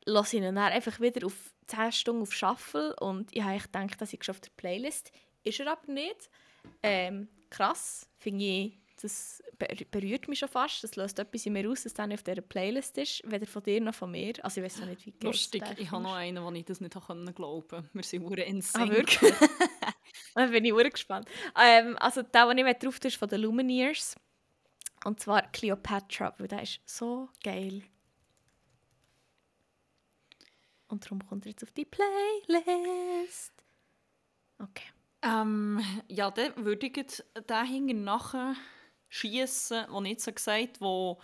[0.06, 2.96] lasse ich ihn dann einfach wieder auf 10 Stunden auf Shuffle.
[2.98, 5.12] Und ich habe gedacht, dass ich auf der Playlist
[5.44, 6.30] ist er aber nicht.
[6.82, 10.82] Ähm, krass, finde ich, das ber- berührt mich schon fast.
[10.84, 13.82] Das löst etwas in mir aus, dass nicht auf dieser Playlist ist, weder von dir
[13.82, 14.34] noch von mir.
[14.46, 16.96] Also ich weiß noch nicht, wie Lustig, ich habe noch einen, wo ich das nicht
[17.36, 18.90] glauben Wir sind in Ah, Sync.
[18.90, 19.34] wirklich?
[20.36, 21.28] Dann bin ich gespannt.
[21.60, 24.16] Ähm, also der, den ich drauf ist von den Lumineers.
[25.06, 27.84] Und zwar Cleopatra, weil der ist so geil.
[30.88, 33.54] Und darum kommt er jetzt auf die Playlist.
[34.60, 34.88] Okay.
[35.22, 36.94] Ähm, ja, dann würde ich
[37.48, 38.56] den hinten nachher
[39.10, 41.18] schiessen, den ich jetzt so gesagt habe,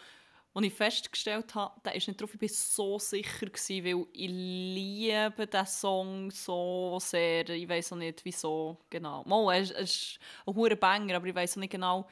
[0.60, 2.34] wo ich festgestellt habe, der ist nicht drauf.
[2.34, 7.48] Ich war so sicher, gewesen, weil ich liebe diesen Song so sehr.
[7.49, 9.23] Ich weiß auch nicht, wieso genau.
[9.23, 12.07] Mal, es ist, ein hoher Banger, aber ich weiß auch nicht genau,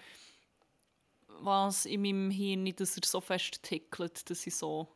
[1.39, 4.87] was in meinem Hirn dass er so fest tickelt, dass ich so,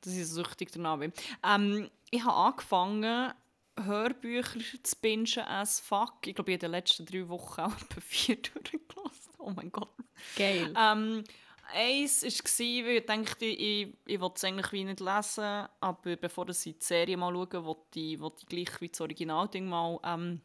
[0.00, 1.12] dass ich so süchtig danach bin.
[1.44, 3.32] Ähm, ich habe angefangen,
[3.78, 6.26] Hörbücher zu bingen as fuck.
[6.26, 9.34] Ich glaube, ich habe in den letzten drei Wochen auch etwa vier durchgelassen.
[9.38, 9.90] Oh mein Gott.
[10.36, 10.72] Geil.
[10.76, 11.24] Ähm,
[11.72, 16.48] eins war, weil ich dachte, ich, ich will es eigentlich wie nicht lesen, aber bevor
[16.48, 20.40] ich die Serie mal schaue, wollte ich, wollte ich gleich wie das Originalding mal ähm,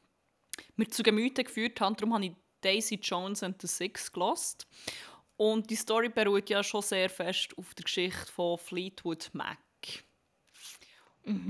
[0.75, 1.95] mir zu Gemüte geführt haben.
[1.95, 2.31] Darum habe ich
[2.61, 4.67] Daisy Jones and the Six gelost.
[5.37, 9.57] Und die Story beruht ja schon sehr fest auf der Geschichte von Fleetwood Mac.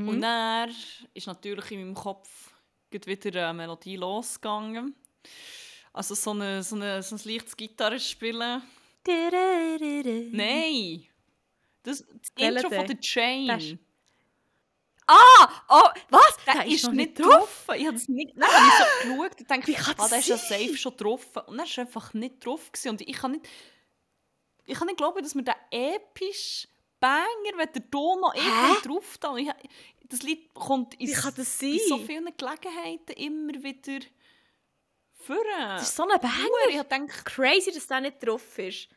[0.07, 0.75] Und dann
[1.13, 2.51] ist natürlich in meinem Kopf
[2.91, 4.95] wieder eine Melodie losgegangen.
[5.93, 8.61] Also so, eine, so, eine, so ein leichtes Gitarrespielen.
[10.31, 11.06] Nein!
[11.84, 12.88] Das, das Welcher Intro von denn?
[12.88, 13.49] der Chain.
[13.49, 13.77] Ist-
[15.11, 15.64] Ah!
[15.69, 16.38] Oh, was?
[16.45, 17.65] Der ist, noch nicht drauf.
[17.76, 18.31] Ich habe das nicht.
[18.36, 21.26] Dann habe ich so geschaut und dachte, ah, das ist ja safe schon drauf.
[21.48, 22.72] Und dann ist er einfach nicht drauf.
[22.72, 22.90] Gewesen.
[22.90, 23.48] Und ich kann nicht.
[24.65, 26.68] Ich kann nicht glauben, dass mir der episch
[26.99, 27.23] Banger,
[27.57, 29.36] wenn der Ton noch irgendwie drauf da.
[30.10, 31.07] Das Lied kommt in,
[31.88, 34.06] so vielen Gelegenheiten immer wieder
[35.15, 35.44] führen.
[35.60, 36.36] Das ist so ein Banger.
[36.69, 38.90] Ich gedacht, Crazy, dass der nicht drauf ist.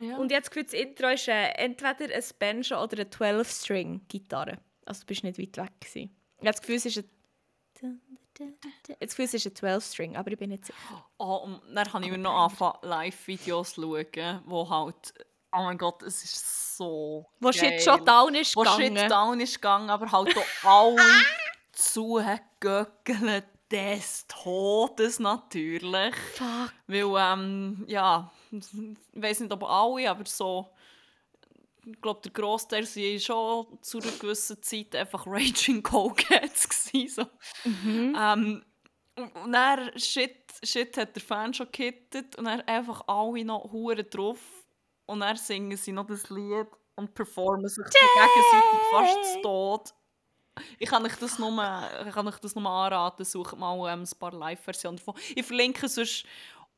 [0.00, 0.16] Ja.
[0.16, 4.58] Und jetzt das Intro ist äh, entweder ein Banjo oder eine 12-String-Gitarre.
[4.86, 5.80] Also du bist nicht weit weg.
[5.80, 6.16] Gewesen.
[6.38, 6.98] Ich habe das Gefühl, es ist
[7.82, 8.00] ein...
[8.98, 11.06] Jetzt Gefühl, es ist ein 12-String, aber ich bin nicht sicher.
[11.18, 15.12] Oh, und dann habe ich mir noch angefangen, Live-Videos zu schauen, wo halt,
[15.52, 17.52] oh mein Gott, es ist so Wo.
[17.52, 18.96] Shit schon down ist Wo gegangen.
[18.96, 21.02] Shit down ist gegangen, aber halt auch alle
[21.72, 26.14] zugegöckelt des Todes natürlich.
[26.34, 26.72] Fuck.
[26.86, 28.66] Weil, ähm, ja, ich
[29.14, 30.70] weiß nicht, ob alle, aber so,
[31.86, 37.26] ich glaube, der Großteil waren schon zu einer gewissen Zeit einfach Raging gewesen, so.
[37.64, 38.64] Ähm,
[39.16, 44.06] und, dann, shit, shit hat der Fan schon gehittet und dann einfach alle noch Huren
[44.10, 44.40] drauf
[45.06, 49.94] und dann singen sie noch das Lied und performen sich gegenseitig fast zu Tod.
[50.78, 51.50] Ich kann euch das nur,
[52.06, 55.14] ich kann euch das nur anraten, sucht mal ähm, ein paar Live-Versionen davon.
[55.34, 56.24] Ich verlinke sonst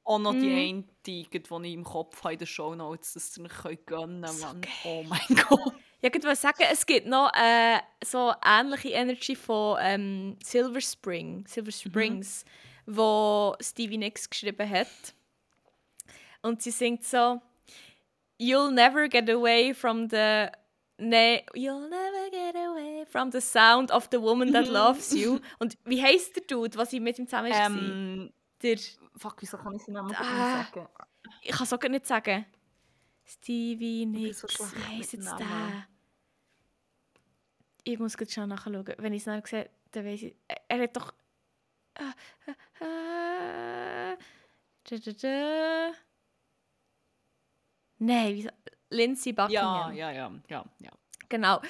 [0.05, 0.57] auch noch die Mhm.
[0.57, 4.35] eine, die, ich im Kopf habe in den Shownotes, dass ihr euch gönnen könnt.
[4.35, 4.69] So geil.
[4.85, 5.73] Oh mein Gott.
[6.01, 11.44] Ja, ich wollte sagen, es gibt noch äh, so ähnliche Energy von ähm, Silver Spring,
[11.47, 12.44] Silver Springs,
[12.86, 14.89] wo Stevie Nicks geschrieben hat.
[16.43, 17.40] Und sie singt so
[18.40, 20.49] You'll never get away from the
[20.99, 22.72] ne You'll never get away
[23.12, 25.39] from the sound of the woman that loves you.
[25.59, 27.66] Und wie heisst der Dude, was ich mit ihm zusammen war?
[27.66, 28.32] Ähm,
[28.62, 28.78] Der,
[29.16, 30.64] fuck, wieso kann ich sie Namen Ah.
[30.64, 30.89] sagen?
[31.43, 32.47] ich kann es auch nicht sagen.
[33.24, 35.86] Stevie Nicks, so wie heisst jetzt der?
[37.84, 38.84] Ich muss jetzt schon nachschauen.
[38.98, 40.36] Wenn ich es dann sehe, dann weiß ich.
[40.68, 41.12] Er, hat doch.
[41.94, 42.05] Äh,
[42.80, 44.16] äh, äh,
[44.84, 45.93] da, da, da.
[47.98, 48.51] Nein?
[48.90, 49.93] Lindsay Ja, Buckingham.
[49.94, 50.90] ja, ja, ja, ja.
[51.28, 51.60] Genau.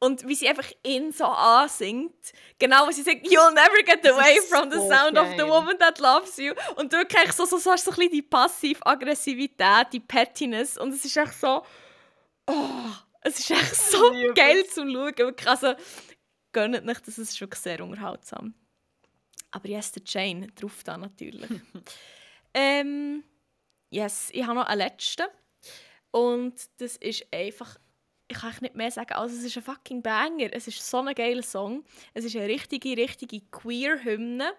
[0.00, 2.32] Und wie sie einfach ihn so ansingt.
[2.58, 5.48] Genau, wie sie sagt, You'll never get away from the so sound of the geil.
[5.48, 6.52] woman that loves you.
[6.76, 10.76] Und du kriegst so, so, so, so ein bisschen die Passiv-Aggressivität, die Pettiness.
[10.76, 11.64] Und es ist echt so...
[12.46, 12.90] Oh,
[13.22, 15.16] es ist echt so geil zum Schauen.
[15.16, 15.74] Wirklich, Also,
[16.52, 18.54] gönnt nicht, das ist wirklich sehr unterhaltsam.
[19.52, 21.48] Aber yes, der Jane drauf da natürlich.
[22.54, 23.24] ähm,
[23.88, 25.26] yes, ich habe noch einen letzten.
[26.10, 27.76] Und das ist einfach
[28.28, 30.48] ich kann nicht mehr sagen, also es ist ein fucking Banger.
[30.52, 31.84] Es ist so ein geiler Song.
[32.14, 34.52] Es ist eine richtige, richtige Queer-Hymne.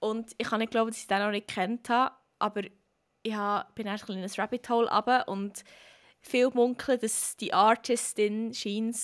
[0.00, 3.34] Und ich kann nicht glauben, dass ich den noch nicht kennt habe, aber ich
[3.74, 5.64] bin erst ein kleines Rabbit Hole runter und
[6.20, 8.96] viel munkeln, dass die Artistin scheint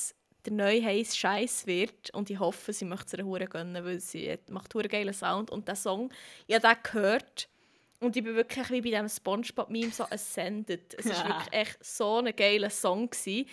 [0.45, 4.39] der neue heiß Scheiß wird und ich hoffe, sie möchte es hure gönnen, weil sie
[4.49, 6.11] macht hure geilen Sound und der Song,
[6.47, 7.49] ich habe den gehört
[8.01, 10.95] und ich bin wirklich wie bei diesem Spongebob-Meme so ascended.
[10.99, 13.11] Es war wirklich echt so ein geiler Song.
[13.11, 13.47] Gewesen.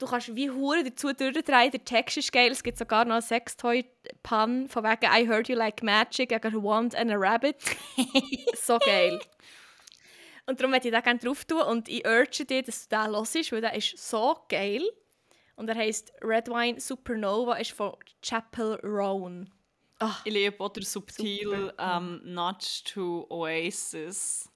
[0.00, 3.22] Du kannst wie hure dazu durchdrehen, der Text ist geil, es gibt sogar noch einen
[3.22, 7.56] Sextoy-Pun von wegen «I heard you like magic, I got a wand and a rabbit».
[8.56, 9.20] so geil.
[10.46, 13.10] Und darum möchte ich da gerne drauf tun und ich urge dich, dass du den
[13.14, 14.82] hörst, weil der ist so geil.
[15.56, 19.50] Und er heisst Red Wine Supernova, ist von Chapel Roan.
[19.98, 24.48] Ah, Ich liebe den subtil ähm, Nudge to Oasis.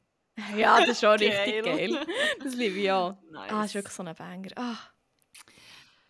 [0.57, 1.91] ja, das ist schon richtig Geil.
[1.93, 2.07] geil.
[2.43, 3.15] Das liebe ich auch.
[3.31, 3.51] Nice.
[3.53, 4.49] Ah, das ist wirklich so ein Banger.
[4.57, 4.79] Ah.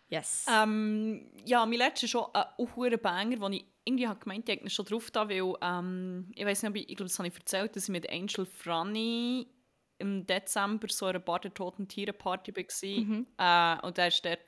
[0.09, 0.45] Yes.
[0.51, 2.45] Ähm, ja, mein letzter ist schon ein
[2.75, 6.45] hoher Banger, den ich irgendwie habe gemeint, ich habe schon drauf da, weil ähm, ich
[6.45, 9.47] weiß nicht, ob ich, ich glaube, das habe ich erzählt, dass ich mit Angel Franny
[9.97, 13.77] im Dezember so einer Bar der toten Tiere Party war.
[13.77, 14.39] Äh, und der ist dort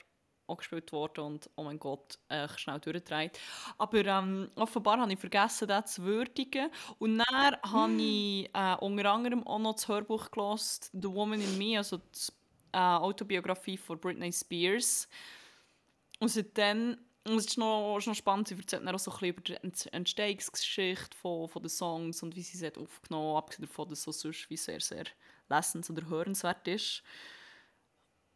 [0.48, 3.40] auch gespielt worden und oh mein Gott, äh, schnell durchgedreht.
[3.78, 6.70] Aber ähm, offenbar habe ich vergessen, das zu würdigen.
[7.00, 7.28] Und dann
[7.72, 11.98] habe ich äh, unter anderem auch noch das Hörbuch gelesen, The Woman in Me, also
[11.98, 12.32] die
[12.72, 15.08] äh, Autobiografie von Britney Spears.
[16.20, 19.18] Und seitdem, und es ist noch, ist noch spannend, sie erzählt dann auch so ein
[19.18, 23.44] bisschen über die Ent- Entstehungsgeschichte von, von den Songs und wie sie sie aufgenommen hat,
[23.44, 25.06] abgesehen davon, dass es so sonst wie sehr, sehr
[25.50, 27.04] lessens- oder hörenswert ist.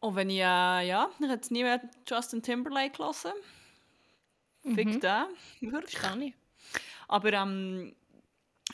[0.00, 2.98] Und wenn ich, äh, ja, ich hätte nie mehr Justin Timberlake.
[4.74, 5.00] Fick Mhm.
[5.00, 5.26] den,
[5.60, 5.98] wirklich.
[5.98, 6.34] Verstehe ich.
[7.08, 7.94] Aber ähm,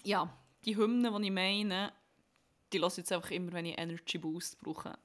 [0.04, 0.32] ja,
[0.64, 1.92] die Hymnen, die ich meine,
[2.72, 4.98] die lasse ich jetzt einfach immer, wenn ich Energy Boost brauche.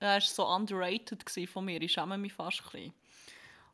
[0.00, 2.94] Er war so underrated von mir, ich schäme mich fast ein bisschen.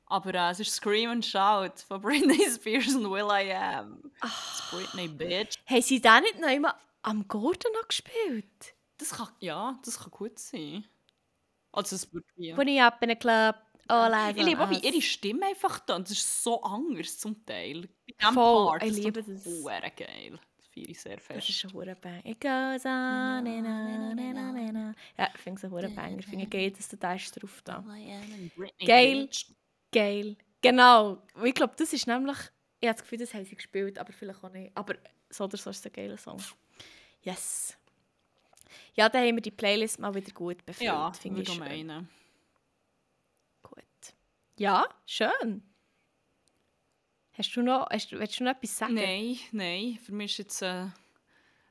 [0.07, 4.03] Aber äh, es ist Scream and Shout von Britney Spears und Will I Am.
[4.21, 5.57] Das Britney Bitch.
[5.67, 8.75] Haben sie den nicht noch immer am Gordon noch gespielt?
[8.99, 10.85] Das kann, ja, das kann gut sein.
[11.73, 12.25] Also es wird.
[12.37, 13.57] When you up in a club,
[13.89, 15.99] all eyes Ich liebe auch, wie ihre Stimme einfach da.
[15.99, 17.89] Das ist so anders zum Teil.
[18.07, 19.43] Bei diesem Voll, Part, ich das liebe das.
[19.63, 20.41] verdammt geil.
[20.77, 21.49] Das feiere ich sehr Das fest.
[21.51, 22.21] ist ein hure Bang.
[22.25, 24.95] It goes on on and on and on.
[25.17, 26.19] Ja, ich finde es ein hure Banger.
[26.19, 27.83] Ich finde geil, dass du da ist drauf da.
[28.85, 29.29] Geil.
[29.93, 30.37] Geil.
[30.61, 31.23] Genau.
[31.45, 32.37] Ich glaube, das ist nämlich...
[32.81, 34.77] Ich habe das Gefühl, das haben sie gespielt, aber vielleicht auch nicht.
[34.77, 34.95] Aber
[35.31, 36.43] so oder so ist es ein geiler Song.
[37.23, 37.77] Yes.
[38.95, 40.87] Ja, dann haben wir die Playlist mal wieder gut befüllt.
[40.87, 41.59] Ja, finde ich schön.
[41.59, 42.09] meinen.
[43.63, 43.83] Gut.
[44.59, 45.63] Ja, schön.
[47.39, 48.95] Hast du noch, hast, du- willst du noch etwas sagen?
[48.95, 49.99] Nein, nein.
[50.05, 50.87] Für mich ist jetzt, äh,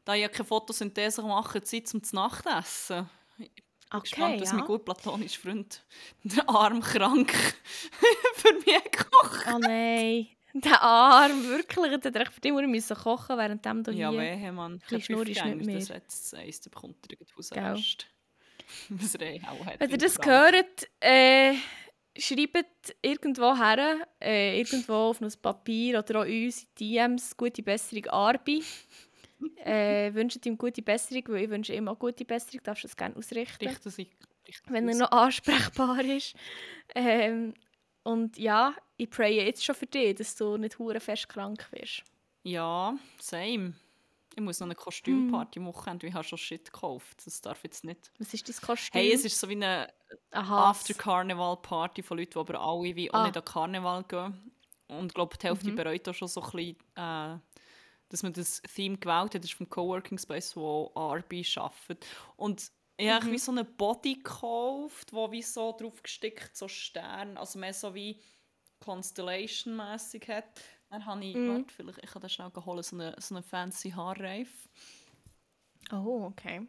[0.03, 3.09] da ich ja keine Photosynthese mache, Zeit zum Nachtessen.
[3.37, 4.57] Ich bin Okay, gespannt, was ja.
[4.57, 5.83] mein gut platonischer Freund,
[6.23, 7.31] der arm krank,
[8.35, 10.27] für mich gekocht Oh nein.
[10.57, 11.99] Der Arm, wirklich.
[11.99, 14.19] Der hat echt für dich müssen kochen, während du Ja, hier...
[14.19, 14.79] wehe, Mann.
[14.79, 15.75] bisschen Schnurr ist nicht mehr.
[15.79, 17.17] Das setzt eins, der bekommt er.
[18.89, 19.15] Was
[19.49, 19.79] auch hat.
[19.81, 21.53] Wenn ihr das er krank hört, äh,
[22.17, 28.63] schreibt irgendwo her, äh, irgendwo auf ein Papier oder auch uns DMs gute Besserung Arbi.
[29.65, 32.61] äh, wünscht ihm gute Besserung, weil ich wünsche ihm auch gute Besserung.
[32.63, 33.89] Darfst du das gerne ausrichten, Richten
[34.47, 36.35] richten wenn er noch ansprechbar ist.
[36.93, 37.53] Ähm,
[38.03, 42.03] Und ja, ich praye jetzt schon für dich, dass du nicht hure fest krank wirst.
[42.43, 43.73] Ja, same.
[44.37, 47.25] Ich muss noch eine Kostümparty machen, ich habe schon Shit gekauft.
[47.25, 48.11] Das darf jetzt nicht.
[48.19, 48.99] Was ist dein Kostüm?
[49.01, 49.93] Hey, es ist so wie eine.
[50.31, 53.23] After-Carnival-Party von Leuten, die aber alle wie auch Ah.
[53.27, 54.51] nicht an Karneval gehen.
[54.87, 55.75] Und ich glaube, die Hälfte Mhm.
[55.75, 57.39] bereut auch schon so ein bisschen, äh,
[58.09, 59.35] dass man das Theme gewählt hat.
[59.35, 62.05] Das ist vom Coworking Space, wo Arby arbeitet.
[62.35, 63.31] Und ich habe Mhm.
[63.31, 67.93] wie so einen Body gekauft, wo wie so drauf gestickt, so Sterne, also mehr so
[67.95, 68.21] wie
[68.79, 70.45] Constellation-mässig hat.
[70.95, 71.49] Dann habe ich, Mhm.
[71.49, 74.69] warte, vielleicht, ich kann das schnell holen, so einen so eine fancy Haarreif.
[75.91, 76.67] Oh, okay.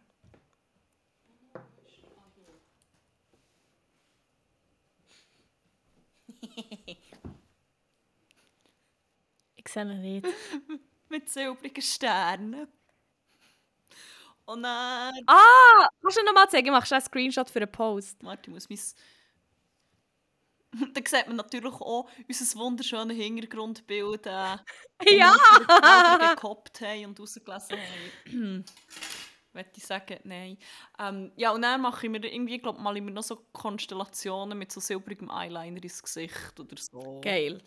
[9.56, 10.26] ich sehe ihn nicht.
[11.08, 12.66] Mit silbrigen Sternen.
[14.44, 15.14] Und dann...
[15.26, 15.88] Ah!
[16.02, 16.70] Kannst du noch mal zeigen?
[16.70, 18.22] Mache schnell einen Screenshot für einen Post.
[18.24, 18.96] Warte, ich muss mein...
[20.94, 24.56] Dann sieht man natürlich auch unser wunderschönes Hintergrundbild, äh,
[25.16, 25.34] Ja!
[26.18, 27.76] wir gekoppt haben und rausgelesen
[28.26, 28.64] haben.
[29.52, 30.58] Möchte ich sagen, nein.
[30.98, 34.70] Ähm, ja, und dann mache ich mir irgendwie, glaube mal immer noch so Konstellationen mit
[34.70, 37.20] so silbrigem Eyeliner ins Gesicht oder so.
[37.22, 37.62] Geil.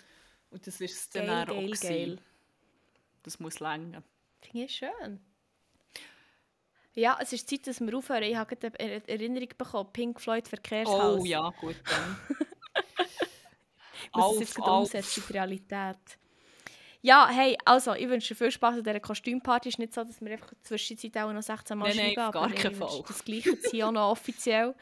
[0.52, 2.20] Und das ist es dann Geil, auch geil, geil.
[3.24, 4.04] Das muss länger.
[4.40, 5.20] Finde ich schön.
[6.94, 8.24] Ja, es ist Zeit, dass wir aufhören.
[8.24, 9.90] Ich habe gerade eine Er- Erinnerung bekommen.
[9.94, 11.22] Pink Floyd Verkehrshaus.
[11.22, 12.18] Oh ja, gut dann.
[14.12, 15.98] Ich muss es jetzt gerade umsetzen in die Realität.
[17.02, 19.70] Ja, hey, also, ich wünsche dir viel Spaß an dieser Kostümparty.
[19.70, 22.28] Es ist nicht so, dass wir einfach Zwischenzeit auch noch 16 Mal Nein, nein, schreiben,
[22.28, 24.76] auf gar aber ich wünsche das Gleiche jetzt hier auch noch offiziell.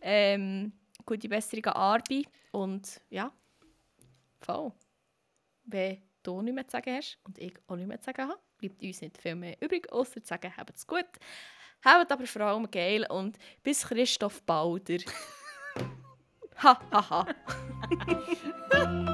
[0.00, 0.72] Ähm,
[1.04, 3.32] gute Besserung an Arbi und ja,
[4.40, 4.72] voll.
[5.64, 8.40] Wenn du nichts mehr zu sagen hast und ich auch nichts mehr zu sagen habe,
[8.58, 11.06] bleibt uns nicht viel mehr übrig, außer zu sagen, habt es gut.
[11.84, 14.98] Habt aber vor allem geil und bis Christoph Balder.
[16.54, 17.24] Ha, ha,
[18.70, 19.13] ha.